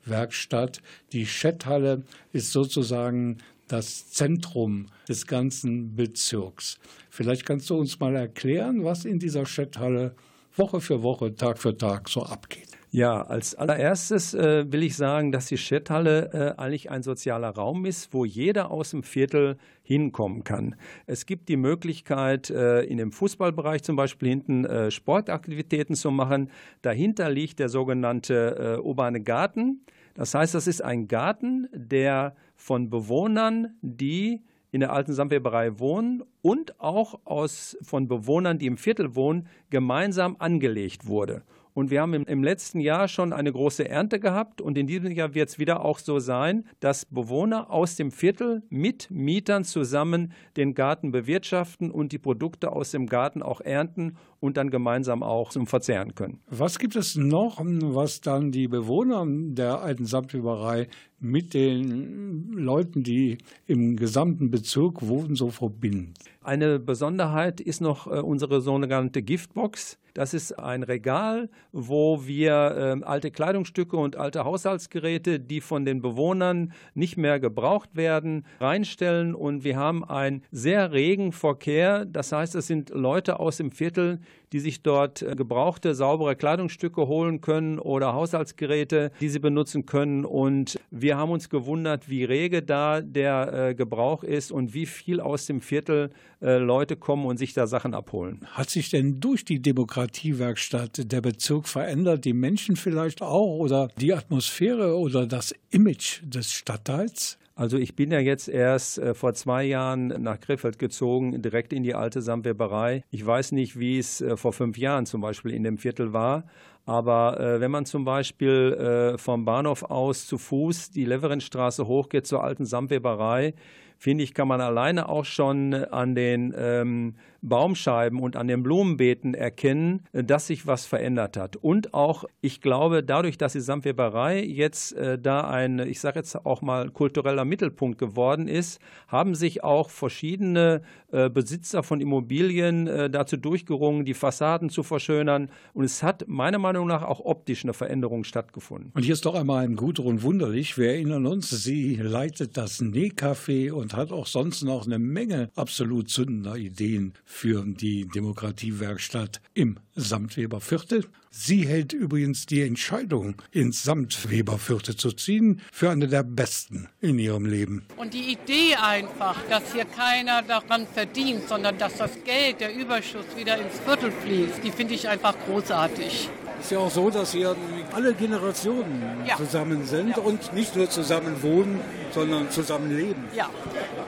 Demokratiewerkstatt. 0.06 0.82
Die 1.14 1.26
Schetthalle 1.26 2.04
ist 2.34 2.52
sozusagen 2.52 3.38
das 3.68 4.10
Zentrum 4.12 4.88
des 5.08 5.28
ganzen 5.28 5.96
Bezirks. 5.96 6.80
Vielleicht 7.10 7.46
kannst 7.46 7.70
du 7.70 7.78
uns 7.78 8.00
mal 8.00 8.16
erklären, 8.16 8.84
was 8.84 9.06
in 9.06 9.20
dieser 9.20 9.46
Schetthalle 9.46 10.16
Woche 10.56 10.82
für 10.82 11.04
Woche, 11.04 11.36
Tag 11.36 11.60
für 11.60 11.78
Tag 11.78 12.10
so 12.10 12.24
abgeht. 12.24 12.68
Ja, 12.92 13.22
als 13.22 13.54
allererstes 13.54 14.34
äh, 14.34 14.66
will 14.72 14.82
ich 14.82 14.96
sagen, 14.96 15.32
dass 15.32 15.46
die 15.46 15.60
Städthalle 15.60 16.56
äh, 16.58 16.60
eigentlich 16.60 16.90
ein 16.90 17.04
sozialer 17.04 17.50
Raum 17.50 17.86
ist, 17.86 18.12
wo 18.14 18.26
jeder 18.26 18.72
aus 18.72 18.90
dem 18.90 19.04
Viertel 19.04 19.58
hinkommen 19.90 20.44
kann. 20.44 20.76
Es 21.08 21.26
gibt 21.26 21.50
die 21.50 21.58
Möglichkeit, 21.58 22.52
äh, 22.52 22.82
in 22.84 23.00
dem 23.00 23.12
Fußballbereich 23.12 23.82
zum 23.82 23.96
Beispiel 23.96 24.30
hinten 24.30 24.64
äh, 24.64 24.92
Sportaktivitäten 24.92 25.96
zu 25.96 26.12
machen. 26.12 26.52
Dahinter 26.84 27.32
liegt 27.32 27.58
der 27.58 27.70
sogenannte 27.70 28.78
äh, 28.78 28.82
urbane 28.82 29.22
Garten. 29.22 29.82
Das 30.14 30.36
heißt, 30.36 30.54
das 30.54 30.68
ist 30.68 30.84
ein 30.84 31.08
Garten, 31.08 31.68
der 31.74 32.36
von 32.56 32.92
Bewohnern, 32.92 33.78
die 33.82 34.44
in 34.72 34.82
der 34.82 34.94
alten 34.94 35.14
Samtweberei 35.14 35.80
wohnen 35.80 36.22
und 36.44 36.80
auch 36.80 37.22
aus, 37.26 37.76
von 37.82 38.08
Bewohnern, 38.08 38.60
die 38.60 38.68
im 38.68 38.78
Viertel 38.78 39.16
wohnen, 39.16 39.48
gemeinsam 39.72 40.36
angelegt 40.38 41.08
wurde. 41.08 41.42
Und 41.74 41.92
wir 41.92 42.02
haben 42.02 42.14
im, 42.14 42.44
letzten 42.44 42.80
Jahr 42.80 43.08
schon 43.08 43.32
eine 43.32 43.52
große 43.52 43.88
Ernte 43.88 44.20
gehabt 44.20 44.60
und 44.60 44.78
in 44.78 44.88
diesem 44.88 45.12
Jahr 45.12 45.34
wird 45.34 45.50
es 45.50 45.60
wieder 45.60 45.86
auch 45.86 46.00
so 46.00 46.20
sein, 46.20 46.66
dass 46.80 47.06
Bewohner 47.06 47.70
aus 47.72 47.96
dem 47.96 48.12
Viertel 48.12 48.64
mit 48.70 49.10
Mietern 49.12 49.64
zusammen 49.64 50.34
den 50.58 50.74
Garten 50.74 51.12
bewirtschaften 51.12 51.92
und 51.92 52.12
die 52.12 52.18
Produkte 52.18 52.72
aus 52.72 52.92
dem 52.92 53.08
Garten 53.08 53.44
auch 53.44 53.62
ernten 53.62 54.18
und 54.40 54.58
dann 54.58 54.70
gemeinsam 54.70 55.24
auch 55.24 55.50
zum 55.50 55.68
Verzehren 55.68 56.16
können. 56.16 56.40
Was 56.50 56.80
gibt 56.80 56.96
es 56.96 57.16
noch, 57.16 57.60
was 57.62 58.22
dann 58.22 58.52
die 58.52 58.68
Bewohner 58.68 59.26
der 59.28 59.82
alten 59.82 60.06
Samtweberei 60.06 60.88
mit 61.20 61.54
den 61.54 62.52
Leuten, 62.54 63.04
die 63.04 63.38
im 63.68 63.98
gesamten 63.98 64.50
Bezirk 64.50 65.08
wohnen, 65.08 65.36
so 65.36 65.50
verbinden? 65.50 66.14
Eine 66.42 66.80
Besonderheit 66.80 67.60
ist 67.60 67.82
noch 67.82 68.08
äh, 68.08 68.22
unsere 68.22 68.62
sogenannte 68.62 69.22
Giftbox. 69.22 70.00
Das 70.14 70.34
ist 70.34 70.58
ein 70.58 70.84
Regal, 70.84 71.50
wo 71.72 72.26
wir 72.26 72.98
äh, 73.00 73.04
alte 73.04 73.30
Kleidungsstücke 73.30 73.96
und 73.96 74.16
alte 74.16 74.46
Haushaltsgeräte, 74.46 75.40
die 75.40 75.62
von 75.62 75.86
den 75.86 76.02
Bewohnern 76.02 76.74
nicht 76.94 77.18
mehr 77.18 77.40
gebraucht 77.40 77.96
werden, 77.96 78.46
reinstellen. 78.60 79.36
Und 79.36 79.64
wir 79.64 79.78
haben 79.78 80.04
einen 80.04 80.44
sehr 80.52 80.92
regen 80.92 81.32
Verkehr. 81.32 82.06
Das 82.06 82.32
heißt, 82.32 82.56
es 82.56 82.68
sind 82.68 82.90
Leute 82.90 83.40
aus 83.40 83.58
dem 83.58 83.72
Viertel, 83.72 84.20
die 84.52 84.60
sich 84.60 84.82
dort 84.82 85.22
äh, 85.22 85.36
gebrauchte, 85.36 85.96
saubere 85.96 86.36
Kleidungsstücke 86.36 87.08
holen 87.08 87.42
können 87.42 87.80
oder 87.80 88.14
Haushaltsgeräte, 88.14 89.12
die 89.20 89.30
sie 89.30 89.40
benutzen 89.40 89.86
können. 89.86 90.26
Und 90.26 90.80
wir 90.92 91.18
haben 91.18 91.32
uns 91.32 91.50
gewundert, 91.50 92.10
wie 92.10 92.24
rege 92.24 92.62
da 92.62 93.02
der 93.02 93.70
äh, 93.70 93.76
Gebrauch 93.76 94.24
ist 94.24 94.52
und 94.52 94.74
wie 94.74 94.86
viel 94.86 95.20
aus 95.20 95.46
dem 95.46 95.62
Viertel 95.62 96.12
äh, 96.42 96.58
Leute 96.58 96.96
kommen 96.96 97.26
und 97.26 97.38
sich 97.38 97.54
da 97.54 97.68
Sachen 97.68 97.94
abholen. 97.94 98.48
Hat 98.52 98.70
sich 98.70 98.90
denn 98.90 99.20
durch 99.20 99.46
die 99.46 99.62
Demokratiewerkstatt 99.62 101.12
der 101.12 101.22
Bezirk 101.22 101.68
verändert? 101.68 102.26
Die 102.26 102.34
Menschen 102.34 102.76
vielleicht 102.76 103.22
auch 103.22 103.58
oder 103.58 103.90
die 104.00 104.14
Atmosphäre 104.14 104.98
oder 104.98 105.28
das 105.28 105.54
Image 105.70 106.22
des 106.24 106.52
Stadtteils? 106.52 107.38
Also 107.60 107.78
ich 107.78 107.94
bin 107.94 108.10
ja 108.10 108.22
jetzt 108.22 108.48
erst 108.48 109.00
äh, 109.00 109.14
vor 109.14 109.34
zwei 109.34 109.66
Jahren 109.66 110.08
nach 110.08 110.40
Krefeld 110.40 110.80
gezogen, 110.80 111.42
direkt 111.42 111.74
in 111.74 111.84
die 111.84 111.94
alte 111.94 112.22
Samtweberei. 112.22 113.04
Ich 113.12 113.26
weiß 113.26 113.52
nicht, 113.52 113.78
wie 113.78 113.98
es 113.98 114.22
äh, 114.22 114.38
vor 114.38 114.54
fünf 114.54 114.78
Jahren 114.78 115.06
zum 115.06 115.20
Beispiel 115.20 115.52
in 115.52 115.64
dem 115.64 115.78
Viertel 115.78 116.14
war. 116.14 116.46
Aber 116.86 117.38
äh, 117.38 117.60
wenn 117.60 117.70
man 117.70 117.86
zum 117.86 118.06
Beispiel 118.06 119.12
äh, 119.14 119.18
vom 119.18 119.44
Bahnhof 119.44 119.84
aus 119.84 120.26
zu 120.26 120.38
Fuß 120.38 120.92
die 120.92 121.04
Leverinstraße 121.04 121.86
hochgeht 121.86 122.26
zur 122.26 122.46
alten 122.46 122.64
Samtweberei, 122.64 123.56
finde 123.98 124.24
ich, 124.24 124.34
kann 124.34 124.48
man 124.48 124.62
alleine 124.62 125.10
auch 125.10 125.26
schon 125.26 125.74
an 125.74 126.16
den 126.16 126.54
ähm, 126.58 127.16
Baumscheiben 127.42 128.20
und 128.20 128.36
an 128.36 128.48
den 128.48 128.64
Blumenbeeten 128.64 129.34
erkennen, 129.34 130.06
äh, 130.12 130.24
dass 130.24 130.48
sich 130.48 130.68
was 130.68 130.86
verändert 130.86 131.38
hat. 131.38 131.56
Und 131.56 131.94
auch, 131.94 132.26
ich 132.42 132.62
glaube, 132.62 133.04
dadurch, 133.04 133.38
dass 133.38 133.54
die 133.54 133.62
Samtweberei 133.62 134.44
jetzt 134.44 134.94
äh, 134.94 135.18
da 135.18 135.42
ein, 135.50 135.80
ich 135.80 136.00
sage 136.00 136.20
jetzt 136.20 136.36
auch 136.46 136.62
mal, 136.62 136.90
kultureller 136.90 137.46
Mittelpunkt 137.46 137.98
geworden 137.98 138.48
ist, 138.48 138.80
haben 139.08 139.36
sich 139.36 139.64
auch 139.64 139.90
verschiedene 139.90 140.82
äh, 141.12 141.30
Besitzer 141.30 141.84
von 141.84 142.02
Immobilien 142.02 142.88
äh, 142.88 143.10
dazu 143.10 143.38
durchgerungen, 143.38 144.06
die 144.06 144.14
Fassaden 144.14 144.70
zu 144.70 144.84
verschönern. 144.84 145.50
Und 145.74 145.84
es 145.84 146.04
hat 146.04 146.28
meiner 146.28 146.60
Meinung 146.60 146.88
nach 146.88 147.04
auch 147.04 147.20
optisch 147.20 147.64
eine 147.64 147.74
Veränderung 147.74 148.24
stattgefunden. 148.24 148.92
Und 148.94 149.04
hier 149.04 149.14
ist 149.14 149.26
doch 149.26 149.36
einmal 149.36 149.64
ein 149.64 149.76
Gudrun 149.76 150.22
Wunderlich. 150.22 150.78
Wir 150.78 150.90
erinnern 150.90 151.26
uns, 151.26 151.50
sie 151.50 151.96
leitet 151.96 152.58
das 152.58 152.82
Nähcafé 152.82 153.72
und 153.72 153.96
hat 153.96 154.12
auch 154.12 154.28
sonst 154.28 154.64
noch 154.64 154.86
eine 154.86 155.00
Menge 155.00 155.50
absolut 155.56 156.10
zündender 156.10 156.56
Ideen 156.56 157.14
für 157.30 157.64
die 157.64 158.08
Demokratiewerkstatt 158.08 159.40
im 159.54 159.78
Samtweberviertel. 159.96 161.06
Sie 161.30 161.68
hält 161.68 161.94
übrigens 161.94 162.48
die 162.48 162.64
Entscheidung, 162.64 163.36
ins 163.52 163.84
Samtweberviertel 163.84 164.96
zu 164.96 165.12
ziehen, 165.12 165.62
für 165.72 165.92
eine 165.92 166.08
der 166.08 166.24
besten 166.24 166.90
in 167.00 167.20
ihrem 167.20 167.46
Leben. 167.46 167.86
Und 167.98 168.16
die 168.16 168.32
Idee 168.34 168.76
einfach, 168.82 169.38
dass 169.48 169.74
hier 169.74 169.86
keiner 169.86 170.42
daran 170.42 170.88
verdient, 170.88 171.48
sondern 171.48 171.78
dass 171.78 171.98
das 171.98 172.12
Geld, 172.26 172.60
der 172.62 172.76
Überschuss 172.76 173.26
wieder 173.38 173.62
ins 173.62 173.80
Viertel 173.80 174.12
fließt, 174.12 174.64
die 174.64 174.72
finde 174.72 174.96
ich 174.96 175.08
einfach 175.08 175.36
großartig. 175.46 176.30
Es 176.60 176.66
ist 176.66 176.72
ja 176.72 176.80
auch 176.80 176.92
so, 176.92 177.10
dass 177.10 177.32
hier 177.32 177.56
alle 177.94 178.14
Generationen 178.14 179.24
Ja. 179.26 179.38
zusammen 179.38 179.86
sind 179.86 180.18
und 180.18 180.54
nicht 180.54 180.76
nur 180.76 180.90
zusammen 180.90 181.42
wohnen, 181.42 181.80
sondern 182.12 182.52
zusammen 182.52 182.96
leben. 182.96 183.28
Ja, 183.36 183.50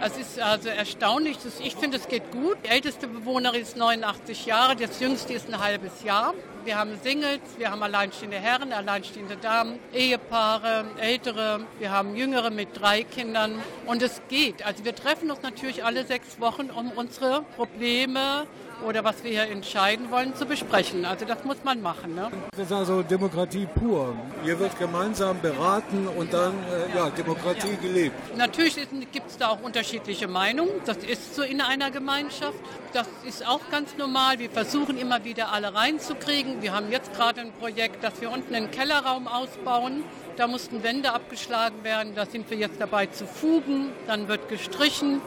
es 0.04 0.18
ist 0.18 0.39
also 0.39 0.70
erstaunlich. 0.70 1.38
dass- 1.38 1.60
Ich 1.62 1.76
finde, 1.76 1.97
es 1.97 2.08
geht 2.08 2.30
gut. 2.32 2.58
Die 2.66 2.70
älteste 2.70 3.08
Bewohnerin 3.08 3.62
ist 3.62 3.78
89 3.78 4.45
Jahre, 4.45 4.76
das 4.76 4.99
jüngste 4.99 5.34
ist 5.34 5.47
ein 5.52 5.60
halbes 5.60 6.04
Jahr. 6.04 6.34
Wir 6.66 6.78
haben 6.78 6.91
Singles, 7.04 7.39
wir 7.58 7.72
haben 7.72 7.82
alleinstehende 7.82 8.38
Herren, 8.38 8.72
alleinstehende 8.74 9.38
Damen, 9.38 9.80
Ehepaare, 9.93 10.86
Ältere, 10.99 11.62
wir 11.80 11.91
haben 11.91 12.16
Jüngere 12.16 12.52
mit 12.52 12.80
drei 12.80 13.04
Kindern 13.04 13.56
und 13.88 14.02
es 14.04 14.22
geht. 14.30 14.64
Also 14.66 14.84
wir 14.86 14.93
treffen 14.95 15.32
uns 15.32 15.41
natürlich 15.41 15.84
alle 15.84 16.06
sechs 16.06 16.39
Wochen, 16.39 16.70
um 16.70 16.91
unsere 16.91 17.43
Probleme 17.56 18.45
oder 18.86 19.04
was 19.04 19.24
wir 19.24 19.32
hier 19.32 19.50
entscheiden 19.50 20.12
wollen 20.12 20.36
zu 20.36 20.46
besprechen. 20.46 21.06
Also 21.06 21.26
das 21.26 21.44
muss 21.44 21.58
man 21.64 21.82
machen. 21.82 22.16
Ne? 22.16 22.30
Das 22.52 22.66
ist 22.68 22.72
also 22.72 23.02
Demokratie 23.02 23.68
pur. 23.74 24.16
Hier 24.44 24.60
wird 24.60 24.78
gemeinsam 24.78 25.40
beraten 25.42 26.08
und 26.08 26.34
dann 26.34 26.54
äh, 26.54 26.96
ja, 26.96 27.10
Demokratie 27.10 27.78
gelebt. 27.82 28.16
Natürlich 28.38 28.76
gibt 29.12 29.30
es 29.30 29.38
da 29.38 29.50
auch 29.50 29.62
unterschiedliche 29.62 30.28
Meinungen. 30.28 30.72
Das 30.86 30.98
ist 30.98 31.36
so 31.36 31.44
in 31.44 31.62
einer 31.62 31.92
Gemeinschaft. 31.92 32.58
Das 32.94 33.08
ist 33.26 33.48
auch 33.48 33.62
ganz 33.70 33.98
normal. 33.98 34.40
Wir 34.40 34.50
versuchen 34.50 34.98
immer 34.98 35.24
wieder 35.24 35.52
alle 35.52 35.74
reinzukriegen. 35.74 36.62
Wir 36.62 36.74
haben 36.74 36.92
jetzt 36.92 37.14
gerade 37.14 37.42
ein 37.42 37.52
Projekt, 37.54 38.04
dass 38.04 38.20
wir 38.22 38.32
unten 38.32 38.54
einen 38.54 38.72
Kellerraum 38.72 39.28
ausbauen. 39.28 40.04
Da 40.38 40.48
mussten 40.48 40.84
Wände 40.84 41.14
abgeschlagen 41.14 41.84
werden. 41.84 42.14
Da 42.16 42.26
sind 42.26 42.50
wir 42.50 42.58
jetzt 42.58 42.80
dabei 42.80 43.06
zu 43.08 43.26
fugen. 43.26 43.90
Dann 44.08 44.28
wird 44.28 44.50
gestrichen. 44.50 45.22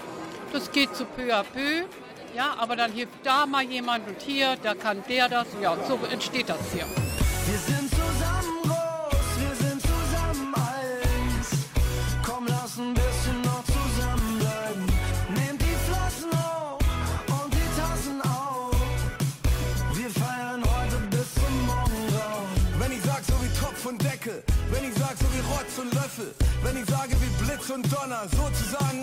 Das 0.52 0.70
geht 0.72 0.94
so 0.94 1.04
peu 1.04 1.34
à 1.34 1.42
peu. 1.42 1.84
Ja, 2.34 2.56
aber 2.58 2.74
dann 2.74 2.90
hilft 2.90 3.14
da 3.22 3.46
mal 3.46 3.62
jemand 3.62 4.08
und 4.08 4.20
hier, 4.20 4.56
da 4.60 4.74
kann 4.74 5.04
der 5.08 5.28
das. 5.28 5.46
Ja, 5.62 5.76
so 5.86 5.98
entsteht 6.10 6.48
das 6.48 6.58
hier. 6.72 6.84
Wir 7.46 7.58
sind 7.58 7.88
zusammen 7.90 8.62
groß, 8.64 9.26
wir 9.38 9.54
sind 9.54 9.80
zusammen 9.80 10.54
eins. 10.54 11.48
Komm, 12.26 12.46
lass 12.48 12.76
ein 12.78 12.92
bisschen 12.92 13.40
noch 13.42 13.62
zusammenbleiben. 13.64 14.86
Nehmt 15.36 15.62
die 15.62 15.76
Flaschen 15.86 16.32
hoch 16.32 16.78
und 17.40 17.54
die 17.54 17.68
Tassen 17.78 18.20
auf. 18.22 18.74
Wir 19.94 20.10
feiern 20.10 20.62
heute 20.64 20.96
bis 21.10 21.34
zum 21.34 21.66
Morgengrauen. 21.66 22.50
Wenn 22.80 22.92
ich 22.92 23.02
sag 23.02 23.22
so 23.24 23.34
wie 23.44 23.52
Topf 23.60 23.86
und 23.86 24.02
Deckel, 24.02 24.42
wenn 24.72 24.84
ich 24.90 24.94
sag 24.94 25.16
so 25.18 25.26
wie 25.34 25.42
Rotz 25.54 25.78
und 25.78 25.94
Löffel, 25.94 26.34
wenn 26.64 26.76
ich 26.82 26.86
sage 26.90 27.14
wie 27.20 27.44
Blitz 27.44 27.70
und 27.70 27.86
Donner, 27.92 28.26
sozusagen 28.26 28.93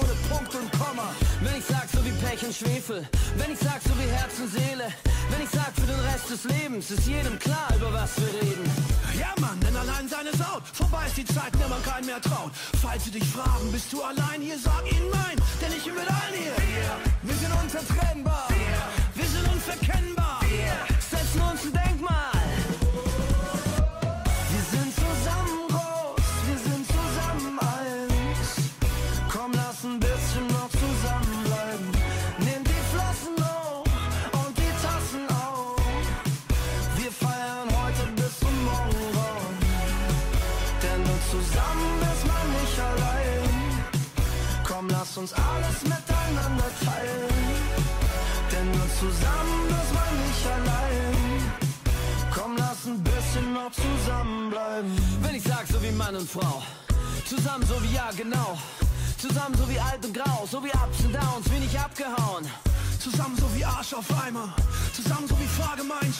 und 2.52 2.68
Schwefel, 2.68 3.08
wenn 3.38 3.54
ich 3.54 3.60
sag 3.60 3.82
so 3.82 3.91
wie 3.97 4.10
Herz 4.12 4.39
und 4.39 4.52
Seele, 4.52 4.88
wenn 5.30 5.41
ich 5.41 5.49
sag 5.49 5.72
für 5.74 5.88
den 5.88 5.99
Rest 6.12 6.30
des 6.30 6.43
Lebens, 6.43 6.91
ist 6.91 7.08
jedem 7.08 7.39
klar, 7.39 7.70
über 7.78 7.93
was 7.93 8.12
wir 8.18 8.41
reden. 8.41 8.70
Ja 9.18 9.34
Mann, 9.39 9.58
denn 9.62 9.76
allein 9.76 10.10
sein 10.10 10.26
ist 10.26 10.41
out. 10.41 10.64
Vorbei 10.74 11.06
ist 11.08 11.18
die 11.18 11.26
Zeit, 11.26 11.54
der 11.60 11.70
man 11.70 11.82
keinen 11.84 12.06
mehr 12.08 12.22
traut. 12.22 12.52
Falls 12.82 13.06
sie 13.06 13.12
dich 13.12 13.26
fragen, 13.26 13.72
bist 13.72 13.93
du 13.93 14.02
allein 14.04 14.41
hier, 14.41 14.58
sag 14.60 14.84
ihnen 14.91 15.10
nein, 15.12 15.38
denn 15.62 15.72
ich 15.78 15.84
bin 15.84 15.95
mit 15.95 16.10
allen 16.10 16.36
hier. 16.36 16.56
Wir 17.24 17.36
sind 17.36 17.54
unzertrennbar, 17.64 18.47
wir 19.16 19.28
sind 19.28 19.47
unverkennbar. 19.47 20.22
Setzen 20.52 20.90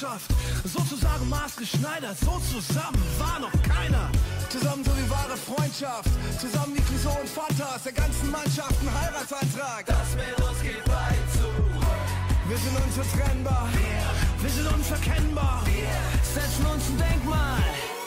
Fahrgemeinschaft, 0.02 0.32
sozusagen 0.66 1.30
maßgeschneidert, 1.30 2.18
so 2.20 2.40
zusammen 2.40 3.02
war 3.20 3.40
noch 3.40 3.52
keiner. 3.64 4.10
Zusammen 4.50 4.84
so 4.84 4.92
wie 4.98 5.10
wahre 5.10 5.38
Freundschaft, 5.38 6.10
zusammen 6.40 6.76
wie 6.76 6.82
Clouseau 6.82 7.18
und 7.20 7.30
Fantas, 7.30 7.84
der 7.84 7.94
ganzen 7.94 8.32
Mannschaft 8.32 8.76
ein 8.82 9.02
Heiratsantrag. 9.02 9.86
Das 9.86 10.16
mit 10.16 10.48
uns 10.48 10.62
geht 10.62 10.88
weit 10.88 11.26
zu. 11.34 11.48
Wir 12.50 12.58
sind 12.58 12.76
unzertrennbar, 12.84 13.70
wir 14.42 14.50
sind 14.50 14.68
unverkennbar. 14.74 15.64
setzen 16.34 16.66
uns 16.66 16.84
ein 16.90 16.98
Denkmal. 16.98 18.01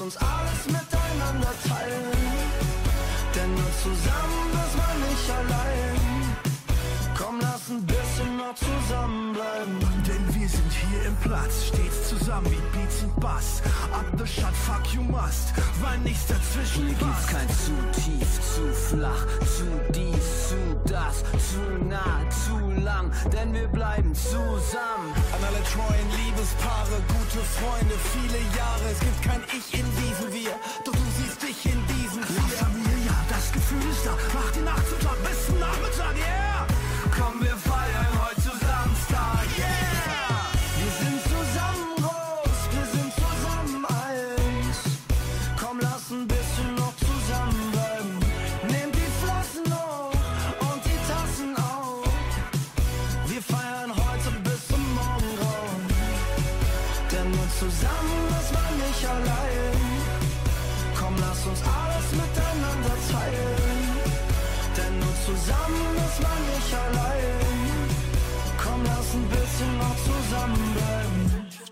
Lass 0.00 0.14
uns 0.14 0.16
alles 0.16 0.66
miteinander 0.66 1.52
teilen. 1.68 2.12
Denn 3.34 3.54
nur 3.54 3.72
zusammen 3.82 4.50
ist 4.64 4.76
man 4.76 5.00
nicht 5.08 5.30
allein. 5.30 6.00
Komm, 7.16 7.40
lass 7.40 7.68
ein 7.68 7.84
bisschen 7.84 8.36
noch 8.38 8.54
zusammenbleiben. 8.54 9.78
Denn 10.06 10.34
wir 10.34 10.48
sind 10.48 10.72
hier 10.72 11.06
im 11.06 11.16
Platz, 11.16 11.66
stets 11.66 12.08
zusammen 12.08 12.50
wie 12.50 12.78
Beats 12.78 13.02
und 13.02 13.20
Bass. 13.20 13.62
Up 13.92 14.06
the 14.16 14.26
shot, 14.26 14.54
fuck 14.54 14.94
you 14.94 15.02
must, 15.02 15.52
weil 15.80 15.98
nichts 15.98 16.26
dazwischen 16.26 16.86
Hier 16.86 16.96
gibt's 16.96 17.26
kein 17.26 17.48
zu 17.48 17.74
tief, 18.00 18.30
zu 18.54 18.72
flach, 18.88 19.26
zu 19.56 19.66
dies, 19.92 20.48
zu 20.48 20.60
das, 20.86 21.24
zu 21.50 21.84
nah, 21.88 22.20
zu 22.30 22.56
lang, 22.82 23.10
denn 23.32 23.52
wir 23.52 23.68
bleiben 23.68 24.14
zusammen. 24.14 25.10
An 25.34 25.42
alle 25.48 25.62
treuen 25.64 26.08
Liebespaare, 26.18 27.02
gute 27.08 27.42
Freunde, 27.58 27.94
viele 28.14 28.40
Jahre. 28.56 28.84
Es 28.92 29.00
gibt 29.00 29.22
kein 29.22 29.42
Ich 29.56 29.74
in 29.78 29.86
diesem 29.98 30.32
Wir, 30.32 30.54
doch 30.84 30.92
du 30.92 31.06
siehst 31.18 31.42
dich 31.42 31.66
in 31.66 31.80
diesen 31.86 32.22
vier. 32.22 32.58
Familie, 32.58 33.06
ja, 33.06 33.16
das 33.28 33.52
Gefühl 33.52 33.84
ist 33.90 34.06
da. 34.06 34.14
Mach 34.34 34.50
die 34.52 34.62
Nacht 34.62 34.89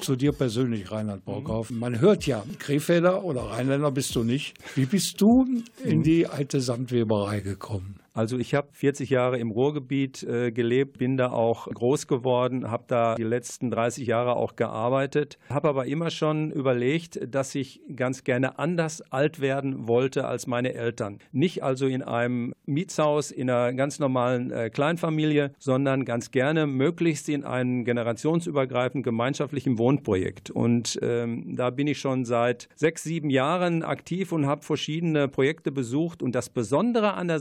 Zu 0.09 0.17
dir 0.17 0.33
persönlich, 0.33 0.91
Reinhard 0.91 1.23
Borghoff. 1.27 1.69
Man 1.69 2.01
hört 2.01 2.27
ja, 2.27 2.43
Krefelder 2.59 3.25
oder 3.25 3.43
Rheinländer 3.43 3.91
bist 3.91 4.17
du 4.17 4.25
nicht. 4.25 4.55
Wie 4.75 4.87
bist 4.87 5.21
du 5.21 5.47
in 5.85 6.03
die 6.03 6.27
alte 6.27 6.63
Samtweberei 6.63 7.41
gekommen? 7.41 7.98
Also 8.15 8.39
ich 8.39 8.55
habe 8.55 8.69
40 8.73 9.11
Jahre 9.11 9.39
im 9.39 9.51
Ruhrgebiet 9.51 10.23
äh, 10.23 10.51
gelebt, 10.51 10.99
bin 10.99 11.17
da 11.17 11.31
auch 11.31 11.67
groß 11.67 12.07
geworden, 12.07 12.71
habe 12.71 12.85
da 12.89 13.15
die 13.15 13.23
letzten 13.23 13.71
30 13.71 14.07
Jahre 14.07 14.37
auch 14.37 14.57
gearbeitet, 14.57 15.39
habe 15.51 15.69
aber 15.69 15.87
immer 15.87 16.11
schon 16.11 16.51
überlegt, 16.51 17.21
dass 17.33 17.55
ich 17.55 17.81
ganz 17.95 18.25
gerne 18.25 18.59
anders 18.59 19.03
alt 19.13 19.41
werden 19.41 19.87
wollte 19.87 20.27
als 20.27 20.47
meine 20.47 20.75
Eltern. 20.75 21.19
Nicht 21.33 21.63
also 21.63 21.87
in 21.87 22.03
einem 22.03 22.55
Mietshaus, 22.67 23.31
in 23.31 23.51
einer 23.51 23.73
ganz 23.73 23.99
normalen 23.99 24.51
äh, 24.51 24.71
Kleinfamilie, 24.71 25.53
sondern 25.59 26.05
ganz 26.05 26.31
gerne 26.31 26.67
möglichst 26.67 27.29
in 27.29 27.45
einem 27.45 27.85
generationsübergreifenden 27.85 29.03
gemeinschaftlichen 29.03 29.79
Wohnprojekt. 29.79 30.51
Und 30.51 30.99
ähm, 31.03 31.57
da 31.57 31.71
bin 31.71 31.87
ich 31.87 31.99
schon 31.99 32.25
seit 32.25 32.69
sechs, 32.75 33.03
sieben 33.05 33.31
Jahren 33.31 33.83
aktiv 33.83 34.33
und 34.33 34.47
habe 34.47 34.63
verschiedene 34.63 35.29
Projekte 35.29 35.73
besucht. 35.73 36.23
Und 36.23 36.35
das 36.35 36.51
Besondere 36.51 37.15
an 37.15 37.29
der 37.29 37.39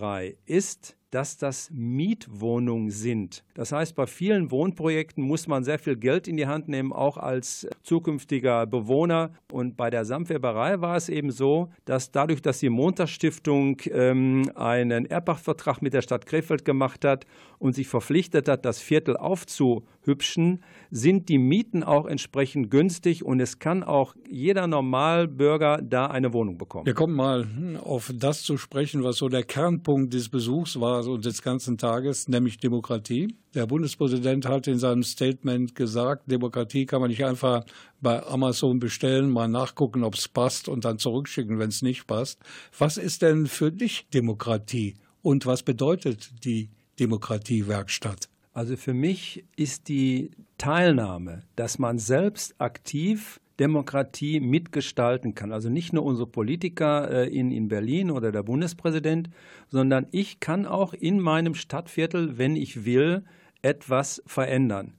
Samtweberei 0.00 0.38
ist, 0.46 0.96
dass 1.10 1.36
das 1.36 1.70
Mietwohnungen 1.72 2.90
sind. 2.90 3.44
Das 3.54 3.72
heißt, 3.72 3.94
bei 3.94 4.06
vielen 4.06 4.50
Wohnprojekten 4.50 5.22
muss 5.24 5.46
man 5.46 5.64
sehr 5.64 5.78
viel 5.78 5.96
Geld 5.96 6.28
in 6.28 6.36
die 6.36 6.46
Hand 6.46 6.68
nehmen, 6.68 6.92
auch 6.92 7.16
als 7.16 7.66
zukünftiger 7.82 8.66
Bewohner. 8.66 9.30
Und 9.50 9.76
bei 9.76 9.90
der 9.90 10.04
Samtweberei 10.04 10.80
war 10.80 10.96
es 10.96 11.08
eben 11.08 11.30
so, 11.30 11.70
dass 11.84 12.12
dadurch, 12.12 12.42
dass 12.42 12.60
die 12.60 12.70
Montagsstiftung 12.70 13.78
ähm, 13.90 14.50
einen 14.54 15.06
Erbpachtvertrag 15.06 15.82
mit 15.82 15.94
der 15.94 16.02
Stadt 16.02 16.26
Krefeld 16.26 16.64
gemacht 16.64 17.04
hat 17.04 17.26
und 17.58 17.74
sich 17.74 17.88
verpflichtet 17.88 18.48
hat, 18.48 18.64
das 18.64 18.80
Viertel 18.80 19.16
aufzuhübschen, 19.16 20.62
sind 20.90 21.28
die 21.28 21.38
Mieten 21.38 21.82
auch 21.82 22.06
entsprechend 22.06 22.70
günstig 22.70 23.24
und 23.24 23.40
es 23.40 23.58
kann 23.58 23.82
auch 23.82 24.14
jeder 24.28 24.66
Normalbürger 24.66 25.80
da 25.82 26.06
eine 26.06 26.32
Wohnung 26.32 26.58
bekommen. 26.58 26.86
Wir 26.86 26.94
kommen 26.94 27.14
mal 27.14 27.46
auf 27.82 28.12
das 28.14 28.42
zu 28.42 28.56
sprechen, 28.56 29.04
was 29.04 29.16
so 29.16 29.28
der 29.28 29.42
Kernpunkt 29.42 30.14
des 30.14 30.28
Besuchs 30.28 30.80
war 30.80 30.99
und 31.06 31.24
des 31.24 31.42
ganzen 31.42 31.78
Tages, 31.78 32.28
nämlich 32.28 32.58
Demokratie. 32.58 33.34
Der 33.54 33.66
Bundespräsident 33.66 34.46
hat 34.46 34.66
in 34.66 34.78
seinem 34.78 35.02
Statement 35.02 35.74
gesagt, 35.74 36.30
Demokratie 36.30 36.86
kann 36.86 37.00
man 37.00 37.10
nicht 37.10 37.24
einfach 37.24 37.64
bei 38.00 38.24
Amazon 38.26 38.78
bestellen, 38.78 39.30
mal 39.30 39.48
nachgucken, 39.48 40.04
ob 40.04 40.14
es 40.14 40.28
passt 40.28 40.68
und 40.68 40.84
dann 40.84 40.98
zurückschicken, 40.98 41.58
wenn 41.58 41.68
es 41.68 41.82
nicht 41.82 42.06
passt. 42.06 42.40
Was 42.78 42.96
ist 42.96 43.22
denn 43.22 43.46
für 43.46 43.72
dich 43.72 44.06
Demokratie 44.12 44.94
und 45.22 45.46
was 45.46 45.62
bedeutet 45.62 46.44
die 46.44 46.70
Demokratiewerkstatt? 46.98 48.28
Also 48.52 48.76
für 48.76 48.94
mich 48.94 49.44
ist 49.56 49.88
die 49.88 50.32
Teilnahme, 50.58 51.44
dass 51.56 51.78
man 51.78 51.98
selbst 51.98 52.54
aktiv 52.58 53.40
Demokratie 53.60 54.40
mitgestalten 54.40 55.34
kann. 55.34 55.52
Also 55.52 55.68
nicht 55.68 55.92
nur 55.92 56.04
unsere 56.04 56.26
Politiker 56.26 57.10
äh, 57.10 57.28
in, 57.28 57.52
in 57.52 57.68
Berlin 57.68 58.10
oder 58.10 58.32
der 58.32 58.42
Bundespräsident, 58.42 59.30
sondern 59.68 60.06
ich 60.10 60.40
kann 60.40 60.66
auch 60.66 60.94
in 60.94 61.20
meinem 61.20 61.54
Stadtviertel, 61.54 62.38
wenn 62.38 62.56
ich 62.56 62.84
will, 62.84 63.22
etwas 63.62 64.22
verändern. 64.26 64.94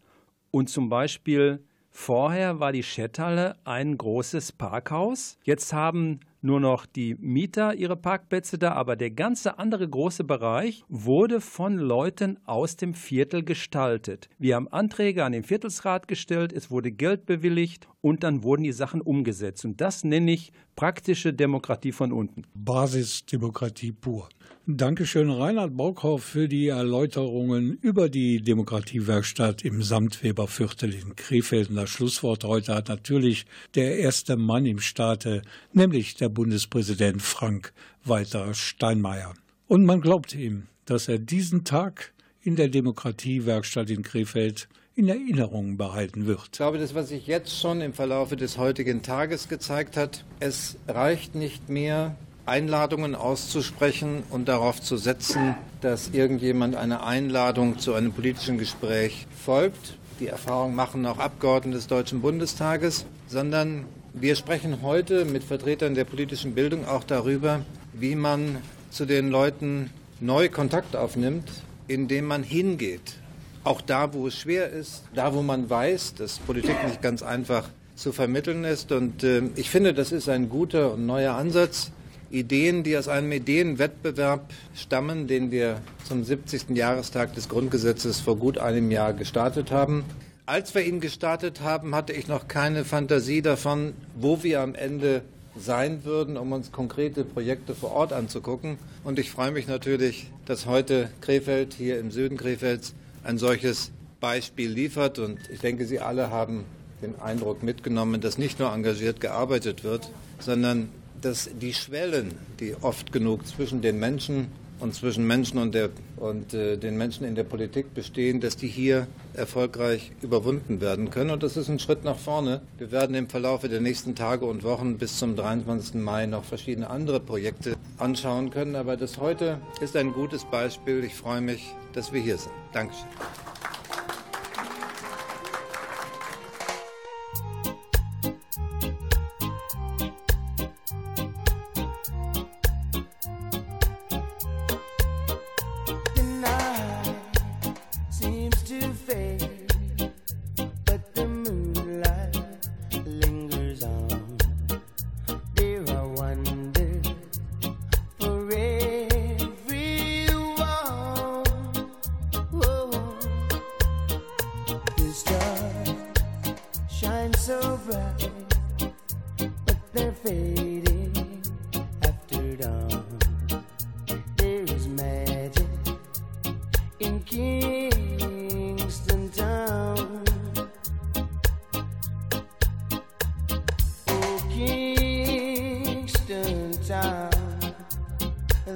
Und 0.51 0.69
zum 0.69 0.89
Beispiel 0.89 1.63
vorher 1.91 2.59
war 2.59 2.71
die 2.71 2.83
Schetthalle 2.83 3.55
ein 3.63 3.97
großes 3.97 4.53
Parkhaus. 4.53 5.37
Jetzt 5.43 5.73
haben 5.73 6.21
nur 6.41 6.59
noch 6.59 6.85
die 6.85 7.15
Mieter 7.15 7.75
ihre 7.75 7.95
Parkplätze 7.95 8.57
da, 8.57 8.73
aber 8.73 8.95
der 8.95 9.11
ganze 9.11 9.59
andere 9.59 9.87
große 9.87 10.23
Bereich 10.23 10.83
wurde 10.89 11.39
von 11.39 11.77
Leuten 11.77 12.39
aus 12.45 12.77
dem 12.77 12.93
Viertel 12.93 13.43
gestaltet. 13.43 14.27
Wir 14.39 14.55
haben 14.55 14.67
Anträge 14.67 15.23
an 15.23 15.33
den 15.33 15.43
Viertelsrat 15.43 16.07
gestellt, 16.07 16.51
es 16.51 16.71
wurde 16.71 16.91
Geld 16.91 17.25
bewilligt 17.25 17.87
und 18.01 18.23
dann 18.23 18.43
wurden 18.43 18.63
die 18.63 18.71
Sachen 18.71 19.01
umgesetzt. 19.01 19.65
Und 19.65 19.81
das 19.81 20.03
nenne 20.03 20.31
ich 20.31 20.51
praktische 20.75 21.33
Demokratie 21.33 21.91
von 21.91 22.11
unten. 22.11 22.43
Basisdemokratie 22.55 23.91
pur. 23.91 24.27
Dankeschön, 24.67 25.31
Reinhard 25.31 25.75
Baukhoff, 25.75 26.23
für 26.23 26.47
die 26.47 26.67
Erläuterungen 26.67 27.79
über 27.81 28.09
die 28.09 28.43
Demokratiewerkstatt 28.43 29.65
im 29.65 29.81
Samtweberviertel 29.81 30.93
in 30.93 31.15
Krefeld. 31.15 31.71
Und 31.71 31.77
das 31.77 31.89
Schlusswort 31.89 32.43
heute 32.43 32.75
hat 32.75 32.87
natürlich 32.87 33.47
der 33.73 33.97
erste 33.97 34.37
Mann 34.37 34.67
im 34.67 34.79
Staate, 34.79 35.41
nämlich 35.73 36.13
der 36.13 36.29
Bundespräsident 36.29 37.23
Frank-Walter 37.23 38.53
Steinmeier. 38.53 39.33
Und 39.67 39.85
man 39.85 39.99
glaubt 39.99 40.35
ihm, 40.35 40.67
dass 40.85 41.07
er 41.07 41.17
diesen 41.17 41.63
Tag 41.63 42.13
in 42.43 42.55
der 42.55 42.67
Demokratiewerkstatt 42.67 43.89
in 43.89 44.03
Krefeld 44.03 44.69
in 44.93 45.07
Erinnerung 45.07 45.77
behalten 45.77 46.27
wird. 46.27 46.49
Ich 46.51 46.51
glaube, 46.51 46.77
das, 46.77 46.93
was 46.93 47.09
sich 47.09 47.25
jetzt 47.25 47.59
schon 47.59 47.81
im 47.81 47.93
Verlaufe 47.93 48.35
des 48.35 48.59
heutigen 48.59 49.01
Tages 49.01 49.47
gezeigt 49.47 49.97
hat, 49.97 50.23
es 50.39 50.77
reicht 50.87 51.33
nicht 51.33 51.67
mehr, 51.69 52.15
Einladungen 52.45 53.15
auszusprechen 53.15 54.23
und 54.29 54.47
darauf 54.47 54.81
zu 54.81 54.97
setzen, 54.97 55.55
dass 55.81 56.09
irgendjemand 56.09 56.75
eine 56.75 57.03
Einladung 57.03 57.79
zu 57.79 57.93
einem 57.93 58.13
politischen 58.13 58.57
Gespräch 58.57 59.27
folgt. 59.43 59.97
Die 60.19 60.27
Erfahrung 60.27 60.75
machen 60.75 61.05
auch 61.05 61.19
Abgeordnete 61.19 61.77
des 61.77 61.87
Deutschen 61.87 62.21
Bundestages, 62.21 63.05
sondern 63.27 63.85
wir 64.13 64.35
sprechen 64.35 64.81
heute 64.81 65.25
mit 65.25 65.43
Vertretern 65.43 65.95
der 65.95 66.03
politischen 66.03 66.53
Bildung 66.53 66.85
auch 66.87 67.03
darüber, 67.03 67.61
wie 67.93 68.15
man 68.15 68.57
zu 68.89 69.05
den 69.05 69.29
Leuten 69.29 69.89
neu 70.19 70.49
Kontakt 70.49 70.95
aufnimmt, 70.95 71.49
indem 71.87 72.25
man 72.25 72.43
hingeht. 72.43 73.15
Auch 73.63 73.81
da, 73.81 74.13
wo 74.13 74.27
es 74.27 74.35
schwer 74.37 74.69
ist, 74.69 75.03
da, 75.13 75.33
wo 75.33 75.41
man 75.41 75.69
weiß, 75.69 76.15
dass 76.15 76.39
Politik 76.39 76.75
nicht 76.85 77.01
ganz 77.01 77.21
einfach 77.21 77.69
zu 77.95 78.11
vermitteln 78.11 78.63
ist. 78.63 78.91
Und 78.91 79.23
äh, 79.23 79.43
ich 79.55 79.69
finde, 79.69 79.93
das 79.93 80.11
ist 80.11 80.27
ein 80.29 80.49
guter 80.49 80.93
und 80.93 81.05
neuer 81.05 81.35
Ansatz. 81.35 81.91
Ideen, 82.31 82.83
die 82.83 82.97
aus 82.97 83.07
einem 83.07 83.31
Ideenwettbewerb 83.31 84.49
stammen, 84.75 85.27
den 85.27 85.51
wir 85.51 85.81
zum 86.05 86.23
70. 86.23 86.69
Jahrestag 86.71 87.35
des 87.35 87.49
Grundgesetzes 87.49 88.19
vor 88.19 88.37
gut 88.37 88.57
einem 88.57 88.91
Jahr 88.91 89.13
gestartet 89.13 89.71
haben. 89.71 90.03
Als 90.45 90.73
wir 90.75 90.83
ihn 90.83 90.99
gestartet 90.99 91.61
haben, 91.61 91.95
hatte 91.95 92.13
ich 92.13 92.27
noch 92.27 92.47
keine 92.47 92.83
Fantasie 92.83 93.41
davon, 93.41 93.93
wo 94.15 94.43
wir 94.43 94.61
am 94.61 94.75
Ende 94.75 95.21
sein 95.57 96.03
würden, 96.05 96.37
um 96.37 96.51
uns 96.51 96.71
konkrete 96.71 97.23
Projekte 97.23 97.75
vor 97.75 97.91
Ort 97.91 98.13
anzugucken. 98.13 98.77
Und 99.03 99.19
ich 99.19 99.31
freue 99.31 99.51
mich 99.51 99.67
natürlich, 99.67 100.29
dass 100.45 100.65
heute 100.65 101.09
Krefeld 101.21 101.73
hier 101.73 101.99
im 101.99 102.11
Süden 102.11 102.37
Krefelds 102.37 102.93
ein 103.23 103.37
solches 103.37 103.91
Beispiel 104.19 104.71
liefert. 104.71 105.19
Und 105.19 105.39
ich 105.51 105.59
denke, 105.59 105.85
Sie 105.85 105.99
alle 105.99 106.29
haben 106.29 106.65
den 107.01 107.19
Eindruck 107.19 107.63
mitgenommen, 107.63 108.21
dass 108.21 108.37
nicht 108.37 108.59
nur 108.59 108.71
engagiert 108.71 109.19
gearbeitet 109.21 109.83
wird, 109.83 110.09
sondern 110.39 110.89
dass 111.21 111.49
die 111.59 111.73
Schwellen, 111.73 112.33
die 112.59 112.75
oft 112.81 113.11
genug 113.11 113.47
zwischen 113.47 113.81
den 113.81 113.99
Menschen 113.99 114.47
und 114.81 114.95
zwischen 114.95 115.27
Menschen 115.27 115.59
und, 115.59 115.75
der, 115.75 115.89
und 116.17 116.53
äh, 116.53 116.75
den 116.75 116.97
Menschen 116.97 117.23
in 117.23 117.35
der 117.35 117.43
Politik 117.43 117.93
bestehen, 117.93 118.41
dass 118.41 118.57
die 118.57 118.67
hier 118.67 119.07
erfolgreich 119.33 120.11
überwunden 120.21 120.81
werden 120.81 121.11
können. 121.11 121.29
Und 121.29 121.43
das 121.43 121.55
ist 121.55 121.69
ein 121.69 121.77
Schritt 121.77 122.03
nach 122.03 122.17
vorne. 122.17 122.61
Wir 122.79 122.91
werden 122.91 123.15
im 123.15 123.29
Verlauf 123.29 123.61
der 123.61 123.79
nächsten 123.79 124.15
Tage 124.15 124.45
und 124.45 124.63
Wochen 124.63 124.97
bis 124.97 125.19
zum 125.19 125.35
23. 125.35 125.95
Mai 125.95 126.25
noch 126.25 126.43
verschiedene 126.43 126.89
andere 126.89 127.19
Projekte 127.19 127.75
anschauen 127.97 128.49
können. 128.49 128.75
Aber 128.75 128.97
das 128.97 129.19
heute 129.19 129.59
ist 129.81 129.95
ein 129.95 130.13
gutes 130.13 130.45
Beispiel. 130.45 131.03
Ich 131.03 131.13
freue 131.13 131.41
mich, 131.41 131.75
dass 131.93 132.11
wir 132.11 132.21
hier 132.21 132.37
sind. 132.37 132.53
Dankeschön. 132.73 133.07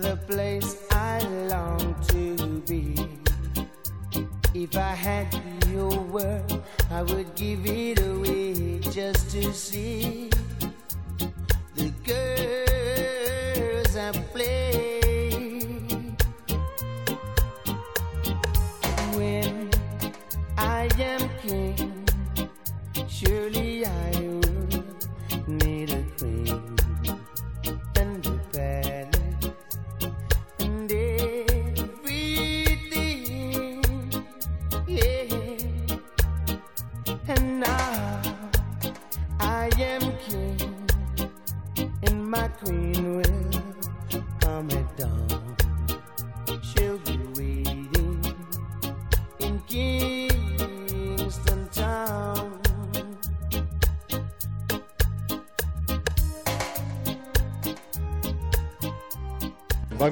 The 0.02 0.18
place 0.28 0.84
I 0.92 1.20
long 1.50 1.96
to 2.10 2.62
be. 2.68 2.96
If 4.54 4.78
I 4.78 4.94
had 4.94 5.28
your 5.68 5.98
word, 6.00 6.62
I 6.92 7.04
would 7.04 7.36
give 7.36 7.66
it 7.66 8.00
away 8.00 8.80
just 8.80 9.32
to 9.32 9.54
see 9.54 10.30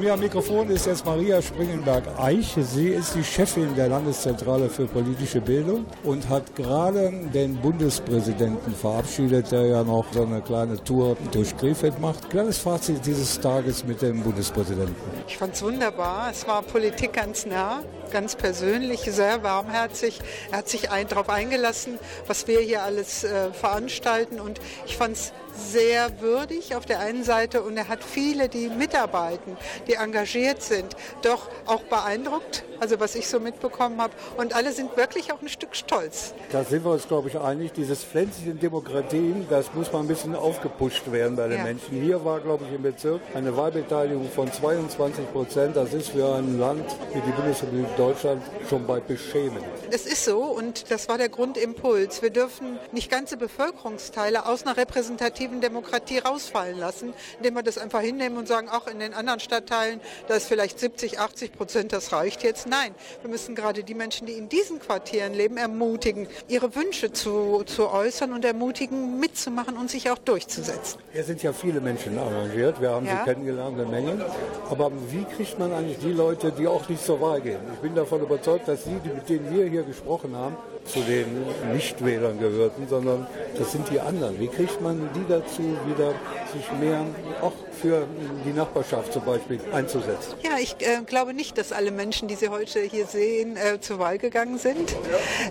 mir 0.04 0.14
am 0.14 0.20
Mikrofon 0.20 0.70
ist 0.70 0.86
jetzt 0.86 1.06
Maria 1.06 1.41
Springenberg-Eich. 1.41 2.56
Sie 2.60 2.89
ist 2.89 3.16
die 3.16 3.24
Chefin 3.24 3.74
der 3.76 3.88
Landeszentrale 3.88 4.70
für 4.70 4.86
politische 4.86 5.39
Bildung 5.39 5.86
und 6.04 6.28
hat 6.28 6.54
gerade 6.58 7.10
den 7.34 7.56
Bundespräsidenten 7.62 8.76
verabschiedet, 8.76 9.49
der 9.54 9.66
ja 9.66 9.84
noch 9.84 10.06
so 10.12 10.24
eine 10.24 10.41
kleine 10.41 10.84
Tour 10.84 11.16
durch 11.32 11.56
Krefeld 11.56 12.01
macht. 12.01 12.30
Kleines 12.30 12.58
Fazit 12.58 13.06
dieses 13.06 13.39
Tages 13.39 13.86
mit 13.86 14.01
dem 14.01 14.22
Bundespräsidenten. 14.24 14.95
Ich 15.26 15.38
fand 15.38 15.56
es 15.56 15.64
wunderbar. 15.64 16.30
Es 16.32 16.45
war 16.47 16.64
Politik 16.64 17.14
ganz 17.14 17.45
nah, 17.45 17.82
ganz 18.12 18.36
persönlich, 18.36 18.99
sehr 19.04 19.41
warmherzig. 19.41 20.20
Er 20.51 20.58
hat 20.58 20.68
sich 20.68 20.91
ein, 20.91 21.08
darauf 21.08 21.30
eingelassen, 21.30 21.97
was 22.28 22.45
wir 22.47 22.60
hier 22.60 22.84
alles 22.84 23.24
äh, 23.24 23.54
veranstalten. 23.54 24.41
Und 24.41 24.60
ich 24.86 24.97
fand 24.97 25.16
es 25.16 25.32
sehr 25.56 26.22
würdig 26.22 26.76
auf 26.76 26.86
der 26.86 26.99
einen 26.99 27.24
Seite 27.24 27.62
und 27.64 27.78
er 27.78 27.88
hat 27.88 28.04
viele, 28.04 28.49
die 28.49 28.70
mitarbeiten, 28.70 29.58
die 29.88 29.93
engagiert 29.93 30.62
sind, 30.62 30.95
doch 31.22 31.49
auch 31.66 31.84
beeindruckt, 31.84 32.64
also 32.84 33.00
was 33.00 33.16
ich 33.16 33.30
so 33.30 33.40
mitbekommen 33.40 34.02
habe. 34.02 34.14
Und 34.36 34.54
alle 34.54 34.74
sind 34.74 34.96
wirklich 34.98 35.32
auch 35.32 35.42
ein 35.42 35.48
Stück 35.48 35.74
stolz. 35.74 36.34
Da 36.52 36.66
sind 36.66 36.84
wir 36.84 36.92
uns, 36.92 37.08
glaube 37.08 37.30
ich, 37.30 37.40
einig. 37.40 37.72
Dieses 37.72 38.04
Pflänzchen 38.04 38.60
Demokratie, 38.60 39.34
das 39.50 39.74
muss 39.74 39.92
mal 39.94 40.00
ein 40.00 40.08
bisschen 40.08 40.36
aufgepusht 40.36 41.10
werden 41.10 41.38
bei 41.38 41.48
den 41.48 41.60
Ja. 41.60 41.64
Menschen. 41.64 42.02
Hier 42.02 42.26
war, 42.26 42.42
glaube 42.42 42.66
ich, 42.68 42.76
im 42.76 42.84
Bezirk 42.84 43.22
eine 43.34 43.56
Wahlbeteiligung 43.56 44.30
von 44.30 44.52
22 44.52 45.32
Prozent. 45.32 45.78
Das 45.78 45.94
ist 45.94 46.10
für 46.10 46.36
ein 46.36 46.60
Land 46.60 46.86
wie 47.14 47.22
die 47.22 47.32
Bundesrepublik 47.32 47.96
Deutschland 47.96 48.42
schon 48.70 48.86
bei 48.86 49.00
beschämend. 49.00 49.64
Es 49.90 50.06
ist 50.06 50.26
so 50.26 50.40
und 50.40 50.92
das 50.92 51.08
war 51.08 51.18
der 51.18 51.30
Grundimpuls. 51.30 52.22
Wir 52.22 52.32
dürfen 52.32 52.78
nicht 52.92 53.10
ganze 53.10 53.38
Bevölkerungsteile 53.38 54.46
aus 54.46 54.64
einer 54.66 54.76
repräsentativen 54.76 55.62
Demokratie 55.62 56.18
rausfallen 56.18 56.78
lassen, 56.78 57.14
indem 57.38 57.54
wir 57.54 57.64
das 57.64 57.78
einfach 57.78 58.02
hinnehmen 58.02 58.38
und 58.38 58.48
sagen, 58.50 58.68
auch 58.68 58.88
in 58.88 59.00
den 59.00 59.14
anderen 59.14 59.40
Stadtteilen, 59.40 60.02
da 60.28 60.34
ist 60.36 60.48
vielleicht 60.48 60.80
70, 60.80 61.20
80 61.20 61.54
Prozent, 61.54 61.94
das 61.94 62.12
reicht 62.12 62.44
jetzt. 62.44 62.68
Nein, 62.74 62.95
wir 63.21 63.30
müssen 63.30 63.53
gerade 63.53 63.84
die 63.84 63.93
Menschen, 63.93 64.26
die 64.26 64.34
in 64.34 64.49
diesen 64.49 64.80
Quartieren 64.80 65.36
leben, 65.36 65.57
ermutigen, 65.57 66.28
ihre 66.47 66.74
Wünsche 66.76 67.13
zu, 67.13 67.61
zu 67.67 67.88
äußern 67.91 68.34
und 68.34 68.43
ermutigen, 68.43 69.19
mitzumachen 69.19 69.78
und 69.78 69.91
sich 69.91 70.09
auch 70.09 70.17
durchzusetzen. 70.17 70.99
Hier 71.11 71.24
sind 71.24 71.43
ja 71.43 71.53
viele 71.53 71.80
Menschen 71.82 72.17
engagiert. 72.17 72.82
Wir 72.82 72.89
haben 72.89 73.05
Ja. 73.05 73.19
sie 73.19 73.32
kennengelernt, 73.32 73.80
eine 73.80 73.88
Menge. 73.88 74.26
Aber 74.71 74.91
wie 75.09 75.24
kriegt 75.36 75.59
man 75.59 75.71
eigentlich 75.71 75.99
die 75.99 76.13
Leute, 76.13 76.51
die 76.51 76.65
auch 76.65 76.89
nicht 76.89 77.05
zur 77.05 77.21
Wahl 77.21 77.41
gehen? 77.41 77.59
Ich 77.76 77.80
bin 77.80 77.93
davon 77.93 78.21
überzeugt, 78.21 78.67
dass 78.67 78.86
die, 78.86 78.95
die 79.05 79.09
mit 79.09 79.30
denen 79.30 79.55
wir 79.55 79.67
hier 79.67 79.84
gesprochen 79.84 80.36
haben, 80.36 80.57
zu 80.86 81.00
den 81.02 81.46
Nichtwählern 81.74 82.40
gehörten, 82.40 82.88
sondern 82.88 83.28
das 83.58 83.72
sind 83.72 83.90
die 83.90 84.00
anderen. 84.00 84.40
Wie 84.40 84.48
kriegt 84.48 84.82
man 84.82 85.10
die 85.16 85.26
dazu, 85.28 85.62
wieder 85.88 86.14
sich 86.54 86.72
mehr 86.80 87.06
auch 87.42 87.54
für 87.82 88.08
die 88.46 88.54
Nachbarschaft 88.54 89.12
zum 89.14 89.26
Beispiel 89.26 89.60
einzusetzen? 89.74 90.34
Ja, 90.44 90.58
ich 90.60 90.76
äh, 90.80 91.02
glaube 91.06 91.34
nicht, 91.34 91.58
dass 91.58 91.72
alle 91.72 91.92
Menschen, 91.92 92.28
die 92.28 92.36
Sie 92.36 92.50
heute 92.50 92.82
hier 92.82 93.06
sehen, 93.06 93.58
äh, 93.58 93.80
zur 93.80 94.00
Wahl 94.00 94.18
gegangen 94.18 94.58
sind. 94.58 94.96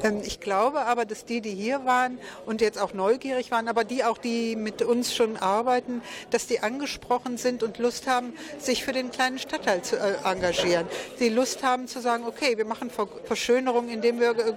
Ähm, 0.03 0.21
ich 0.25 0.41
glaube 0.41 0.87
aber, 0.87 1.05
dass 1.05 1.25
die, 1.25 1.41
die 1.41 1.51
hier 1.51 1.85
waren 1.85 2.19
und 2.47 2.61
jetzt 2.61 2.81
auch 2.81 2.95
neugierig 2.95 3.51
waren, 3.51 3.69
aber 3.69 3.85
die 3.85 4.05
auch, 4.05 4.19
die 4.19 4.57
mit 4.57 4.83
uns 4.83 5.15
schon 5.15 5.37
arbeiten, 5.37 6.03
dass 6.31 6.47
die 6.47 6.61
angesprochen 6.61 7.37
sind 7.37 7.63
und 7.63 7.79
Lust 7.79 8.07
haben, 8.07 8.33
sich 8.59 8.85
für 8.85 8.93
den 8.93 9.11
kleinen 9.11 9.39
Stadtteil 9.39 9.83
zu 9.83 9.97
äh, 9.97 10.15
engagieren. 10.25 10.87
Die 11.21 11.29
Lust 11.29 11.63
haben 11.63 11.89
zu 11.89 12.01
sagen, 12.01 12.25
okay, 12.27 12.57
wir 12.57 12.65
machen 12.65 12.91
Ver 12.91 13.09
Verschönerung, 13.25 13.89
indem 13.89 14.21
wir 14.21 14.31
äh, 14.31 14.53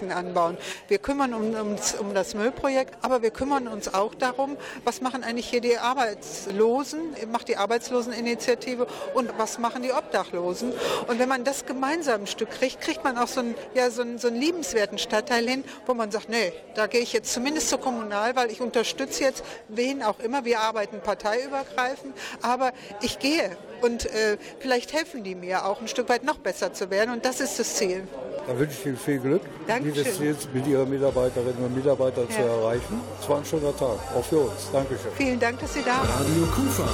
Grünflächen 0.00 0.12
anbauen. 0.12 0.56
Wir 0.88 0.98
kümmern 0.98 1.34
uns 1.34 1.94
um 1.94 2.14
das 2.14 2.34
Müllprojekt, 2.34 2.96
aber 3.02 3.22
wir 3.22 3.30
kümmern 3.30 3.68
uns 3.68 3.92
auch 3.92 4.14
darum, 4.14 4.56
was 4.84 5.00
machen 5.00 5.22
eigentlich 5.22 5.48
hier 5.48 5.60
die 5.60 5.78
Arbeitslosen, 5.78 7.00
macht 7.30 7.48
die 7.48 7.56
Arbeitsloseninitiative 7.56 8.86
und 9.14 9.30
was 9.38 9.58
machen 9.58 9.82
die 9.82 9.92
Obdachlosen. 9.92 10.72
Und 11.06 11.18
wenn 11.18 11.28
man 11.28 11.44
das 11.44 11.66
gemeinsam 11.66 12.22
ein 12.22 12.26
Stück 12.26 12.50
kriegt, 12.50 12.80
kriegt 12.80 13.04
man 13.04 13.18
auch 13.18 13.28
so 13.28 13.40
einen, 13.40 13.54
ja, 13.74 13.90
so 13.90 14.02
einen, 14.02 14.18
so 14.18 14.28
einen 14.28 14.40
liebenswerten 14.40 14.98
Stadtteil 14.98 15.48
hin, 15.48 15.64
wo 15.86 15.94
man 15.94 16.10
sagt, 16.10 16.28
nee, 16.28 16.52
da 16.74 16.86
gehe 16.86 17.00
ich 17.00 17.12
jetzt 17.12 17.32
zumindest 17.32 17.68
zur 17.68 17.80
Kommunalwahl, 17.80 18.50
ich 18.50 18.60
unterstütze 18.60 19.24
jetzt 19.24 19.44
wen 19.68 20.02
auch 20.02 20.18
immer, 20.20 20.44
wir 20.44 20.60
arbeiten 20.60 21.00
parteiübergreifend, 21.00 22.14
aber 22.42 22.72
ich 23.02 23.18
gehe 23.18 23.56
und 23.82 24.06
äh, 24.06 24.36
vielleicht 24.58 24.92
helfen 24.92 25.24
die 25.24 25.34
mir 25.34 25.64
auch 25.64 25.80
ein 25.80 25.88
Stück 25.88 26.08
weit 26.08 26.24
noch 26.24 26.38
besser 26.38 26.72
zu 26.72 26.90
werden 26.90 27.12
und 27.12 27.24
das 27.24 27.40
ist 27.40 27.58
das 27.58 27.74
Ziel. 27.74 28.06
Da 28.46 28.58
wünsche 28.58 28.76
ich 28.78 28.86
Ihnen 28.86 28.96
viel 28.96 29.18
Glück, 29.18 29.42
Dankeschön. 29.66 29.89
Ziel 29.94 30.36
mit 30.54 30.66
Ihren 30.66 30.88
Mitarbeiterinnen 30.90 31.64
und 31.64 31.74
Mitarbeitern 31.76 32.28
zu 32.30 32.38
Ja. 32.40 32.46
erreichen. 32.46 33.00
Es 33.20 33.28
war 33.28 33.38
ein 33.38 33.44
schöner 33.44 33.76
Tag, 33.76 33.98
auch 34.14 34.24
für 34.24 34.38
uns. 34.38 34.70
Dankeschön. 34.72 35.10
Vielen 35.16 35.38
Dank, 35.40 35.58
dass 35.60 35.74
Sie 35.74 35.82
da 35.82 35.98
waren. 35.98 36.08
Radio 36.08 36.46
Kufa. 36.54 36.88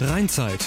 Rheinzeit. 0.00 0.64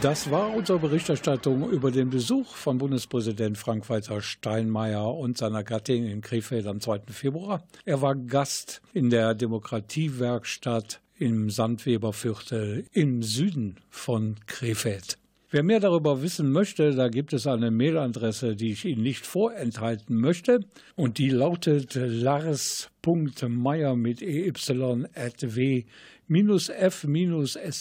Das 0.00 0.30
war 0.30 0.54
unsere 0.54 0.78
Berichterstattung 0.78 1.70
über 1.70 1.90
den 1.90 2.10
Besuch 2.10 2.54
von 2.56 2.76
Bundespräsident 2.76 3.56
Frank-Walter 3.56 4.20
Steinmeier 4.20 5.14
und 5.14 5.38
seiner 5.38 5.64
Gattin 5.64 6.06
in 6.06 6.20
Krefeld 6.20 6.66
am 6.66 6.80
2. 6.80 7.00
Februar. 7.10 7.62
Er 7.86 8.02
war 8.02 8.14
Gast 8.14 8.82
in 8.92 9.08
der 9.08 9.34
Demokratiewerkstatt 9.34 11.00
im 11.18 11.50
Sandweberviertel 11.50 12.86
im 12.92 13.22
Süden 13.22 13.76
von 13.90 14.36
Krefeld. 14.46 15.18
Wer 15.50 15.62
mehr 15.62 15.78
darüber 15.78 16.20
wissen 16.20 16.50
möchte, 16.50 16.96
da 16.96 17.08
gibt 17.08 17.32
es 17.32 17.46
eine 17.46 17.70
Mailadresse, 17.70 18.56
die 18.56 18.72
ich 18.72 18.84
Ihnen 18.84 19.04
nicht 19.04 19.24
vorenthalten 19.24 20.16
möchte. 20.16 20.64
Und 20.96 21.18
die 21.18 21.30
lautet 21.30 21.94
lars.meier 21.94 23.94
mit 23.94 24.20
ey 24.20 24.52
at 25.14 25.54
w 25.54 25.84
f-sch.de. 26.28 27.80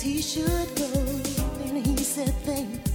he 0.00 0.22
should 0.22 0.74
go. 0.76 0.84
And 1.64 1.86
he 1.86 1.96
said, 1.98 2.34
Thank 2.44 2.70
you. 2.86 2.89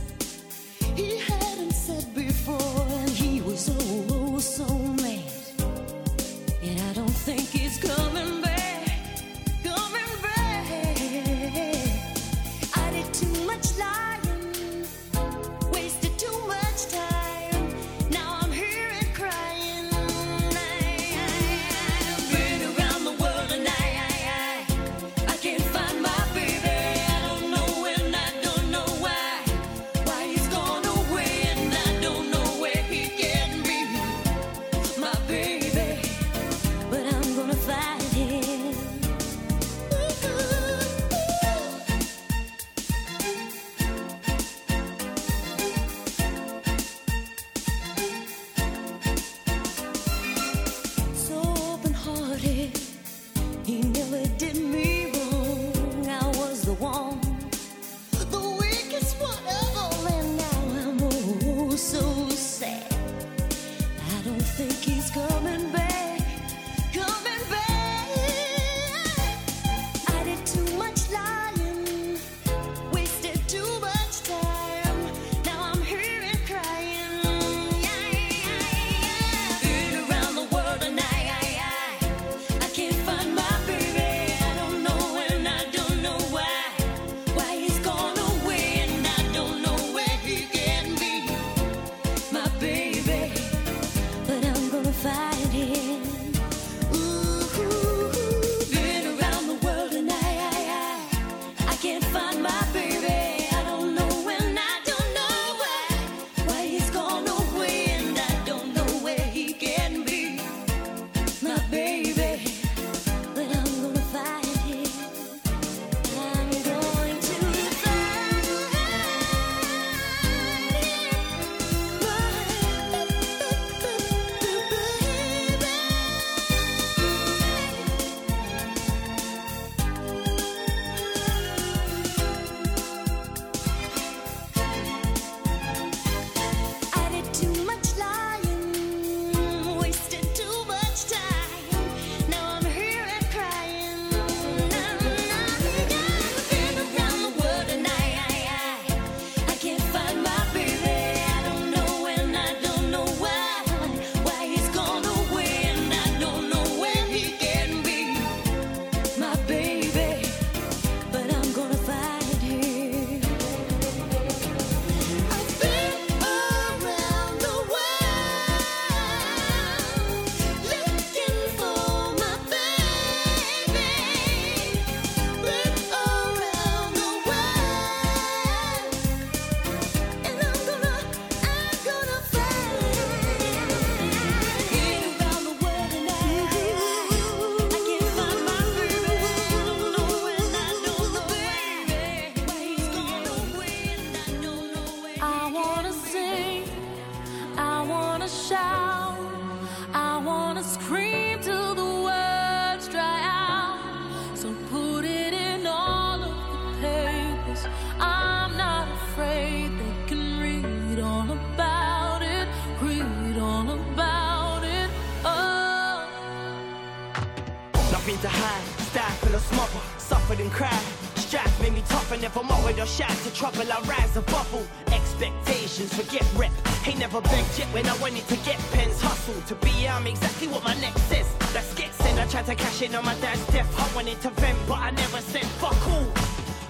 been 218.05 218.17
to 218.19 218.29
high, 218.29 218.61
stack 218.91 219.11
full 219.17 219.33
of 219.33 219.41
smother, 219.41 219.81
suffered 219.97 220.39
and 220.39 220.51
cried. 220.51 220.85
Strife 221.15 221.59
made 221.59 221.73
me 221.73 221.83
tough 221.89 222.11
and 222.11 222.21
never 222.21 222.43
more 222.43 222.61
with 222.63 222.77
a 222.77 222.85
shot 222.85 223.09
to 223.09 223.33
trouble. 223.33 223.65
I 223.65 223.81
rise 223.89 224.15
and 224.15 224.25
bubble. 224.27 224.65
Expectations, 224.93 225.91
forget 225.91 226.23
rep. 226.35 226.51
Ain't 226.85 226.99
never 226.99 227.19
begged 227.21 227.57
yet 227.57 227.67
when 227.73 227.87
I 227.87 227.97
wanted 227.97 228.27
to 228.27 228.35
get 228.45 228.59
pens. 228.71 229.01
Hustle 229.01 229.41
to 229.49 229.55
be 229.65 229.87
I'm 229.87 230.05
exactly 230.05 230.47
what 230.47 230.63
my 230.63 230.75
next 230.75 231.11
is. 231.11 231.27
That's 231.51 231.73
get 231.73 231.93
sent. 231.95 232.19
I 232.19 232.27
tried 232.27 232.45
to 232.45 232.55
cash 232.55 232.83
in 232.83 232.93
on 232.93 233.05
my 233.05 233.15
dad's 233.15 233.45
death. 233.47 233.69
I 233.73 233.95
wanted 233.95 234.21
to 234.21 234.29
vent, 234.29 234.59
but 234.67 234.77
I 234.77 234.91
never 234.91 235.19
said 235.21 235.45
fuck 235.57 235.81
all. 235.89 236.11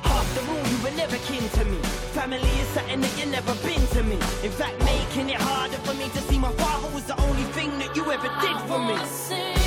After 0.06 0.42
all, 0.52 0.66
you 0.72 0.78
were 0.84 0.96
never 0.96 1.18
kin 1.28 1.44
to 1.60 1.66
me. 1.66 1.78
Family 2.16 2.56
is 2.64 2.68
something 2.70 3.02
that 3.02 3.14
you 3.20 3.26
never 3.26 3.54
been 3.56 3.86
to 3.88 4.04
me. 4.04 4.16
In 4.42 4.52
fact, 4.56 4.80
making 4.86 5.30
it 5.32 5.42
harder 5.42 5.80
for 5.84 5.96
me 5.96 6.08
to 6.16 6.22
see 6.32 6.40
my 6.40 6.52
father 6.54 6.88
was 6.96 7.04
the 7.04 7.20
only 7.28 7.44
thing 7.52 7.78
that 7.80 7.94
you 7.94 8.10
ever 8.10 8.32
did 8.40 8.58
for 8.70 8.80
me. 8.80 9.65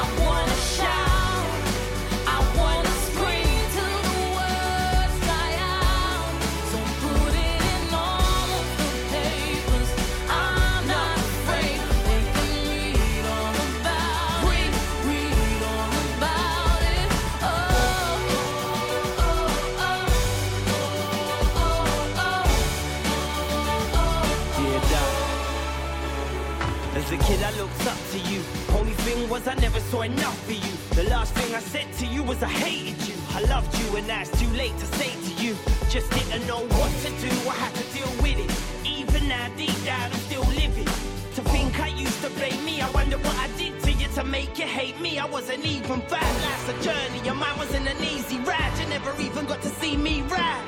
I 0.00 0.24
wanna 0.24 0.54
shout. 0.54 1.17
was 29.28 29.46
I 29.46 29.54
never 29.54 29.80
saw 29.80 30.02
enough 30.02 30.38
for 30.44 30.52
you. 30.52 30.72
The 30.94 31.04
last 31.10 31.34
thing 31.34 31.54
I 31.54 31.60
said 31.60 31.92
to 31.94 32.06
you 32.06 32.22
was 32.22 32.42
I 32.42 32.48
hated 32.48 33.06
you. 33.06 33.14
I 33.30 33.40
loved 33.42 33.76
you 33.78 33.96
and 33.96 34.06
now 34.06 34.22
it's 34.22 34.40
too 34.40 34.48
late 34.56 34.76
to 34.78 34.86
say 34.96 35.10
to 35.10 35.42
you. 35.42 35.54
Just 35.90 36.10
didn't 36.10 36.46
know 36.46 36.60
what 36.60 36.90
to 37.04 37.10
do, 37.20 37.32
I 37.48 37.54
had 37.54 37.74
to 37.74 37.84
deal 37.92 38.10
with 38.22 38.38
it. 38.38 38.50
Even 38.86 39.28
now, 39.28 39.48
deep 39.56 39.76
down, 39.84 40.10
I'm 40.10 40.18
still 40.28 40.44
living. 40.44 40.86
To 41.36 41.42
think 41.52 41.78
I 41.78 41.88
used 41.88 42.20
to 42.22 42.30
blame 42.30 42.64
me, 42.64 42.80
I 42.80 42.90
wonder 42.90 43.18
what 43.18 43.36
I 43.36 43.48
did 43.58 43.78
to 43.82 43.92
you 43.92 44.08
to 44.14 44.24
make 44.24 44.58
you 44.58 44.66
hate 44.66 44.98
me. 45.00 45.18
I 45.18 45.26
wasn't 45.26 45.64
even 45.64 46.00
five, 46.02 46.42
life's 46.44 46.68
a 46.68 46.82
journey, 46.82 47.20
your 47.24 47.34
mind 47.34 47.58
wasn't 47.58 47.86
an 47.86 48.02
easy 48.02 48.38
ride. 48.40 48.72
You 48.80 48.86
never 48.88 49.12
even 49.20 49.44
got 49.46 49.60
to 49.62 49.68
see 49.68 49.96
me 49.96 50.22
ride. 50.22 50.64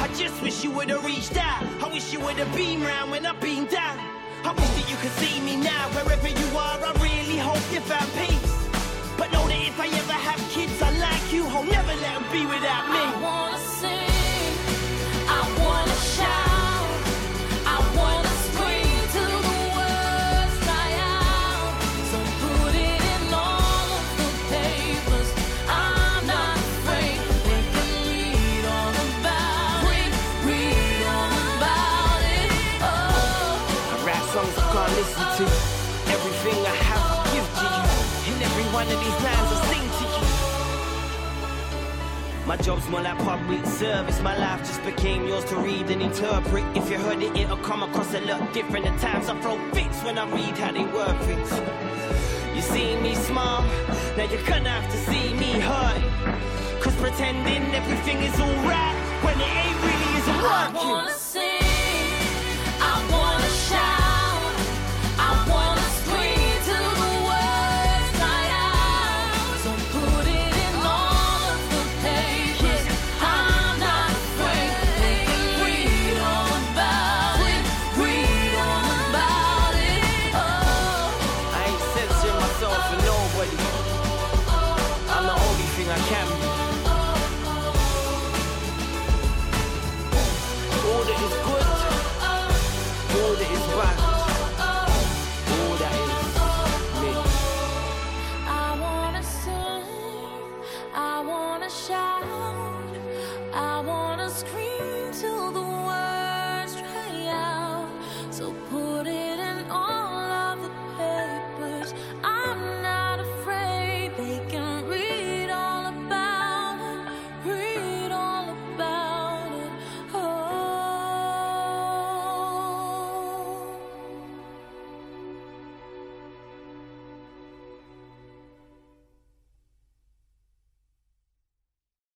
I 0.00 0.08
just 0.14 0.40
wish 0.40 0.62
you 0.62 0.70
would've 0.70 1.04
reached 1.04 1.36
out. 1.36 1.64
I 1.82 1.88
wish 1.92 2.12
you 2.12 2.20
would've 2.20 2.54
been 2.54 2.82
round 2.82 3.10
when 3.10 3.26
I 3.26 3.32
been 3.32 3.66
down. 3.66 4.13
I 4.44 4.52
wish 4.52 4.68
that 4.76 4.90
you 4.90 4.96
could 4.96 5.12
see 5.12 5.40
me 5.40 5.56
now, 5.56 5.88
wherever 5.96 6.28
you 6.28 6.58
are. 6.58 6.78
I 6.84 6.92
really 7.00 7.38
hope 7.38 7.64
you 7.72 7.80
found 7.80 8.10
peace. 8.12 8.52
But 9.16 9.32
know 9.32 9.48
that 9.48 9.56
if 9.56 9.80
I 9.80 9.86
ever 9.86 10.12
have 10.12 10.40
kids, 10.50 10.82
I 10.82 10.90
like 10.98 11.32
you. 11.32 11.46
I'll 11.46 11.64
never 11.64 11.94
let 11.94 12.20
them 12.20 12.24
be 12.30 12.44
without 12.44 12.84
me. 12.90 13.00
I 13.00 13.20
wanna 13.22 14.13
My 42.46 42.58
job's 42.58 42.86
more 42.90 43.00
like 43.00 43.16
public 43.20 43.64
service. 43.64 44.20
My 44.20 44.36
life 44.36 44.60
just 44.60 44.84
became 44.84 45.26
yours 45.26 45.44
to 45.46 45.56
read 45.56 45.88
and 45.88 46.02
interpret. 46.02 46.64
If 46.76 46.90
you 46.90 46.98
heard 46.98 47.22
it, 47.22 47.34
it'll 47.34 47.56
come 47.56 47.82
across 47.82 48.12
a 48.12 48.20
lot 48.20 48.52
different. 48.52 48.84
At 48.84 49.00
times 49.00 49.30
I 49.30 49.40
throw 49.40 49.56
fits 49.72 50.02
when 50.02 50.18
I 50.18 50.30
read 50.30 50.58
how 50.58 50.72
they 50.72 50.84
word 50.84 51.18
things. 51.22 51.50
You 52.54 52.60
see 52.60 52.96
me 52.96 53.14
smile, 53.14 53.62
now 54.18 54.24
you're 54.30 54.46
gonna 54.46 54.68
have 54.68 54.90
to 54.92 54.98
see 55.10 55.32
me 55.34 55.58
hurt. 55.58 56.82
Cause 56.82 56.94
pretending 56.96 57.74
everything 57.74 58.18
is 58.18 58.38
alright 58.38 58.96
when 59.24 59.40
it 59.40 59.56
ain't 59.64 59.80
really 59.82 60.18
isn't 60.18 60.42
working. 60.42 61.23